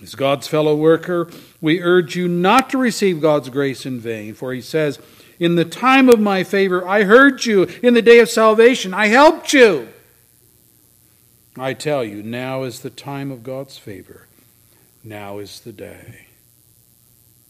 As 0.01 0.13
God's 0.13 0.47
fellow 0.47 0.75
worker, 0.75 1.29
we 1.59 1.81
urge 1.81 2.15
you 2.15 2.27
not 2.27 2.69
to 2.69 2.77
receive 2.77 3.19
God's 3.19 3.49
grace 3.49 3.85
in 3.85 3.99
vain, 3.99 4.35
for 4.35 4.53
he 4.53 4.61
says, 4.61 4.99
in 5.39 5.55
the 5.55 5.65
time 5.65 6.09
of 6.09 6.19
my 6.19 6.43
favor, 6.43 6.87
I 6.87 7.03
heard 7.03 7.45
you. 7.45 7.63
In 7.83 7.93
the 7.93 8.01
day 8.01 8.19
of 8.19 8.29
salvation, 8.29 8.93
I 8.93 9.07
helped 9.07 9.53
you. 9.53 9.89
I 11.57 11.73
tell 11.73 12.03
you, 12.03 12.21
now 12.21 12.63
is 12.63 12.81
the 12.81 12.89
time 12.89 13.31
of 13.31 13.43
God's 13.43 13.77
favor. 13.77 14.27
Now 15.03 15.39
is 15.39 15.61
the 15.61 15.71
day 15.71 16.27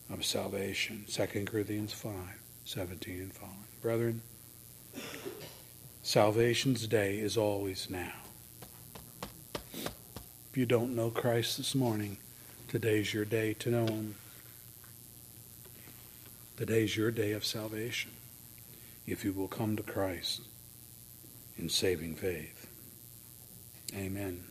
of 0.09 0.23
salvation. 0.25 1.05
2 1.07 1.45
Corinthians 1.45 1.93
5 1.93 2.13
17 2.65 3.19
and 3.19 3.33
following. 3.33 3.55
Brethren, 3.81 4.21
salvation's 6.03 6.87
day 6.87 7.17
is 7.17 7.37
always 7.37 7.89
now. 7.89 8.13
If 9.73 10.55
you 10.55 10.65
don't 10.65 10.95
know 10.95 11.09
Christ 11.09 11.57
this 11.57 11.75
morning, 11.75 12.17
today's 12.67 13.13
your 13.13 13.25
day 13.25 13.53
to 13.59 13.69
know 13.69 13.85
Him. 13.85 14.15
Today's 16.57 16.97
your 16.97 17.11
day 17.11 17.33
of 17.33 17.45
salvation 17.45 18.09
if 19.05 19.23
you 19.23 19.31
will 19.31 19.47
come 19.47 19.75
to 19.75 19.83
Christ 19.83 20.41
in 21.55 21.69
saving 21.69 22.15
faith. 22.15 22.65
Amen 23.95 24.43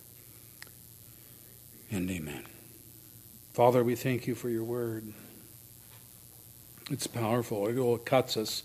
and 1.91 2.09
amen. 2.09 2.45
Father, 3.53 3.83
we 3.83 3.97
thank 3.97 4.29
you 4.29 4.37
for 4.37 4.49
your 4.49 4.63
word. 4.63 5.13
It's 6.93 7.09
powerful, 7.09 7.67
it 7.67 8.05
cuts 8.07 8.37
us. 8.37 8.63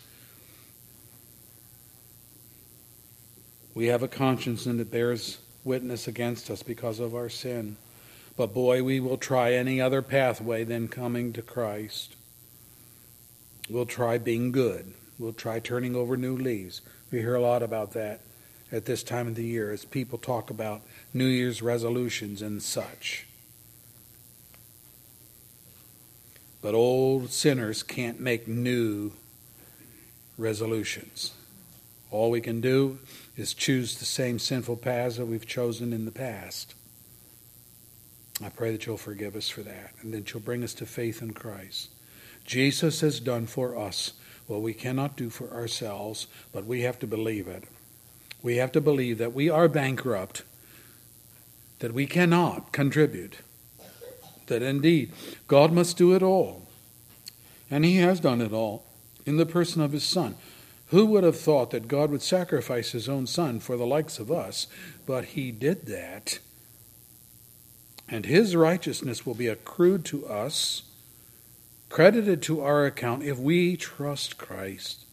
We 3.74 3.88
have 3.88 4.04
a 4.04 4.08
conscience 4.08 4.68
and 4.68 4.80
it 4.80 4.92
bears 4.92 5.40
witness 5.64 6.08
against 6.08 6.52
us 6.52 6.62
because 6.62 7.00
of 7.00 7.16
our 7.16 7.30
sin. 7.30 7.78
But 8.38 8.54
boy, 8.54 8.84
we 8.84 9.00
will 9.00 9.18
try 9.18 9.54
any 9.54 9.82
other 9.82 10.04
pathway 10.04 10.64
than 10.64 10.88
coming 10.88 11.34
to 11.34 11.42
Christ. 11.42 12.18
We'll 13.72 13.86
try 13.86 14.18
being 14.18 14.52
good. 14.52 14.94
We'll 15.18 15.32
try 15.32 15.62
turning 15.62 15.96
over 15.96 16.18
new 16.18 16.36
leaves. 16.36 16.82
We 17.10 17.20
hear 17.20 17.36
a 17.36 17.42
lot 17.42 17.64
about 17.64 17.94
that 17.94 18.20
at 18.70 18.86
this 18.86 19.02
time 19.02 19.28
of 19.28 19.36
the 19.36 19.46
year 19.46 19.72
as 19.72 19.86
people 19.86 20.18
talk 20.18 20.50
about 20.50 20.82
New 21.14 21.26
Year's 21.26 21.62
resolutions 21.62 22.42
and 22.42 22.62
such. 22.62 23.28
But 26.62 26.76
old 26.76 27.32
sinners 27.32 27.82
can't 27.82 28.20
make 28.20 28.46
new 28.46 29.14
resolutions. 30.38 31.32
All 32.12 32.30
we 32.30 32.42
can 32.42 32.60
do 32.60 33.00
is 33.38 33.54
choose 33.54 33.96
the 33.96 34.06
same 34.06 34.38
sinful 34.38 34.78
paths 34.78 35.16
that 35.16 35.28
we've 35.28 35.48
chosen 35.48 35.94
in 35.94 36.04
the 36.04 36.12
past. 36.12 36.76
I 38.44 38.50
pray 38.50 38.74
that 38.74 38.86
you'll 38.86 38.98
forgive 38.98 39.38
us 39.38 39.48
for 39.48 39.62
that 39.62 39.94
and 40.02 40.14
that 40.14 40.34
you'll 40.34 40.44
bring 40.44 40.62
us 40.62 40.74
to 40.74 40.86
faith 40.86 41.22
in 41.22 41.32
Christ. 41.32 41.90
Jesus 42.46 43.02
has 43.02 43.20
done 43.20 43.48
for 43.48 43.78
us 43.78 44.14
what 44.48 44.62
we 44.62 44.74
cannot 44.74 45.16
do 45.16 45.30
for 45.30 45.52
ourselves, 45.52 46.28
but 46.52 46.66
we 46.66 46.82
have 46.82 47.00
to 47.00 47.08
believe 47.08 47.48
it. 47.48 47.64
We 48.44 48.58
have 48.58 48.72
to 48.74 48.82
believe 48.82 49.18
that 49.20 49.34
we 49.34 49.50
are 49.50 49.70
bankrupt, 49.70 50.44
that 51.80 51.94
we 51.94 52.06
cannot 52.06 52.72
contribute, 52.72 53.38
that 54.48 54.62
indeed 54.62 55.12
God 55.48 55.72
must 55.72 55.98
do 55.98 56.14
it 56.14 56.24
all. 56.24 56.68
And 57.70 57.86
He 57.86 57.98
has 57.98 58.20
done 58.20 58.42
it 58.42 58.52
all 58.52 58.84
in 59.26 59.38
the 59.38 59.46
person 59.46 59.82
of 59.82 59.94
His 59.94 60.04
Son. 60.04 60.36
Who 60.88 61.06
would 61.06 61.24
have 61.24 61.40
thought 61.40 61.72
that 61.72 61.88
God 61.88 62.12
would 62.12 62.22
sacrifice 62.22 62.92
His 62.92 63.08
own 63.08 63.28
Son 63.28 63.62
for 63.62 63.78
the 63.78 63.86
likes 63.86 64.20
of 64.20 64.30
us? 64.30 64.68
But 65.06 65.26
He 65.26 65.52
did 65.52 65.86
that. 65.86 66.40
And 68.10 68.26
His 68.26 68.58
righteousness 68.58 69.26
will 69.26 69.36
be 69.36 69.48
accrued 69.48 70.04
to 70.06 70.28
us 70.28 70.82
credited 71.92 72.42
to 72.42 72.62
our 72.62 72.86
account 72.86 73.22
if 73.22 73.38
we 73.38 73.76
trust 73.76 74.38
Christ 74.38 75.04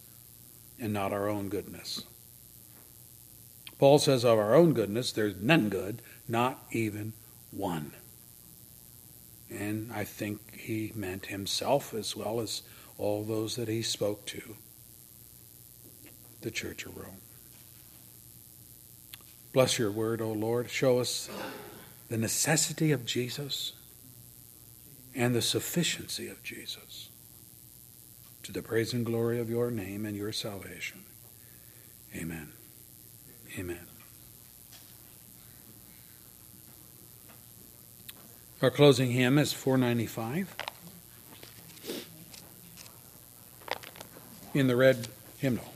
and 0.79 0.93
not 0.93 1.11
our 1.11 1.27
own 1.27 1.49
goodness. 1.49 2.05
Paul 3.77 3.99
says 3.99 4.23
of 4.23 4.39
our 4.39 4.55
own 4.55 4.73
goodness, 4.73 5.11
there's 5.11 5.35
none 5.41 5.67
good, 5.67 6.01
not 6.27 6.63
even 6.71 7.11
one. 7.51 7.91
And 9.49 9.91
I 9.91 10.05
think 10.05 10.57
he 10.57 10.93
meant 10.95 11.25
himself 11.25 11.93
as 11.93 12.15
well 12.15 12.39
as 12.39 12.61
all 12.97 13.23
those 13.25 13.57
that 13.57 13.67
he 13.67 13.81
spoke 13.81 14.25
to, 14.27 14.55
the 16.41 16.51
Church 16.51 16.85
of 16.85 16.95
Rome. 16.95 17.21
Bless 19.51 19.77
your 19.77 19.91
word, 19.91 20.21
O 20.21 20.31
Lord. 20.31 20.69
Show 20.69 20.99
us 20.99 21.29
the 22.07 22.17
necessity 22.17 22.91
of 22.93 23.05
Jesus 23.05 23.73
and 25.15 25.35
the 25.35 25.41
sufficiency 25.41 26.27
of 26.27 26.43
Jesus 26.43 27.09
to 28.43 28.51
the 28.51 28.61
praise 28.61 28.93
and 28.93 29.05
glory 29.05 29.39
of 29.39 29.49
your 29.49 29.69
name 29.71 30.05
and 30.05 30.15
your 30.15 30.31
salvation. 30.31 31.03
Amen. 32.15 32.53
Amen. 33.57 33.85
Our 38.61 38.71
closing 38.71 39.11
hymn 39.11 39.37
is 39.37 39.53
495 39.53 40.55
in 44.53 44.67
the 44.67 44.75
red 44.75 45.07
hymnal. 45.37 45.73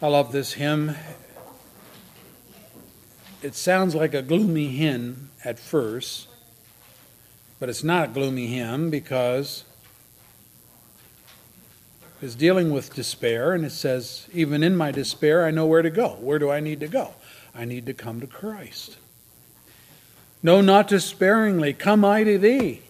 I 0.00 0.08
love 0.08 0.32
this 0.32 0.54
hymn 0.54 0.96
it 3.42 3.54
sounds 3.56 3.94
like 3.94 4.14
a 4.14 4.22
gloomy 4.22 4.68
hymn 4.68 5.30
at 5.44 5.58
first, 5.58 6.28
but 7.58 7.68
it's 7.68 7.82
not 7.82 8.10
a 8.10 8.12
gloomy 8.12 8.46
hymn 8.46 8.88
because 8.88 9.64
it's 12.20 12.36
dealing 12.36 12.70
with 12.70 12.94
despair, 12.94 13.52
and 13.52 13.64
it 13.64 13.72
says, 13.72 14.28
Even 14.32 14.62
in 14.62 14.76
my 14.76 14.92
despair, 14.92 15.44
I 15.44 15.50
know 15.50 15.66
where 15.66 15.82
to 15.82 15.90
go. 15.90 16.10
Where 16.20 16.38
do 16.38 16.50
I 16.50 16.60
need 16.60 16.78
to 16.80 16.88
go? 16.88 17.14
I 17.52 17.64
need 17.64 17.84
to 17.86 17.94
come 17.94 18.20
to 18.20 18.26
Christ. 18.28 18.96
No, 20.40 20.60
not 20.60 20.86
despairingly, 20.88 21.72
come 21.72 22.04
I 22.04 22.22
to 22.24 22.38
thee. 22.38 22.82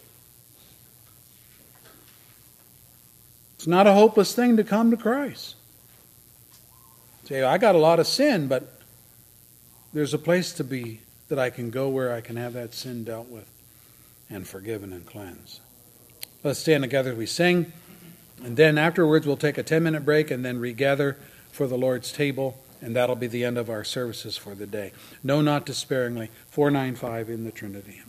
It's 3.57 3.67
not 3.67 3.87
a 3.87 3.93
hopeless 3.93 4.35
thing 4.35 4.57
to 4.59 4.65
come 4.65 4.91
to 4.91 4.97
Christ. 4.97 5.55
Say, 7.25 7.43
I 7.43 7.59
got 7.59 7.75
a 7.75 7.79
lot 7.79 8.01
of 8.01 8.07
sin, 8.07 8.49
but 8.49 8.82
there's 9.93 10.15
a 10.15 10.19
place 10.19 10.53
to 10.55 10.65
be 10.65 11.01
that 11.29 11.39
I 11.39 11.51
can 11.51 11.71
go 11.71 11.89
where 11.89 12.13
I 12.13 12.21
can 12.21 12.37
have 12.37 12.55
that 12.55 12.75
sin 12.75 13.05
dealt 13.05 13.29
with 13.29 13.49
and 14.31 14.47
forgiven 14.47 14.93
and 14.93 15.05
cleansed. 15.05 15.61
Let's 16.43 16.59
stand 16.59 16.83
together 16.83 17.15
we 17.15 17.27
sing. 17.27 17.73
And 18.43 18.57
then 18.57 18.79
afterwards, 18.79 19.27
we'll 19.27 19.37
take 19.37 19.59
a 19.59 19.63
10 19.63 19.83
minute 19.83 20.05
break 20.05 20.31
and 20.31 20.45
then 20.45 20.59
regather 20.59 21.17
for 21.53 21.67
the 21.67 21.79
Lord's 21.79 22.11
table. 22.11 22.59
And 22.81 22.97
that'll 22.97 23.17
be 23.17 23.29
the 23.29 23.45
end 23.45 23.59
of 23.59 23.71
our 23.71 23.85
services 23.85 24.37
for 24.37 24.57
the 24.57 24.67
day. 24.67 24.93
No, 25.23 25.41
not 25.41 25.65
despairingly, 25.65 26.31
495 26.49 27.31
in 27.31 27.45
the 27.45 27.53
Trinity. 27.53 28.03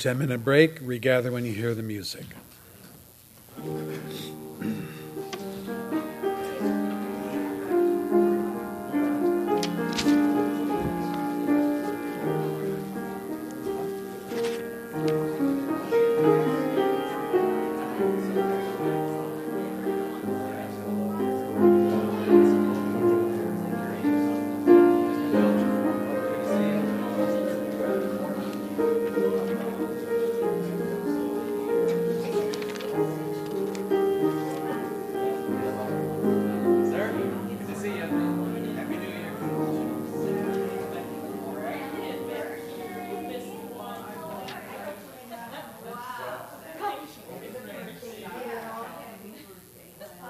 10 0.00 0.18
minute 0.18 0.42
break, 0.42 0.78
regather 0.80 1.30
when 1.30 1.44
you 1.44 1.52
hear 1.52 1.74
the 1.74 1.82
music. 1.82 2.24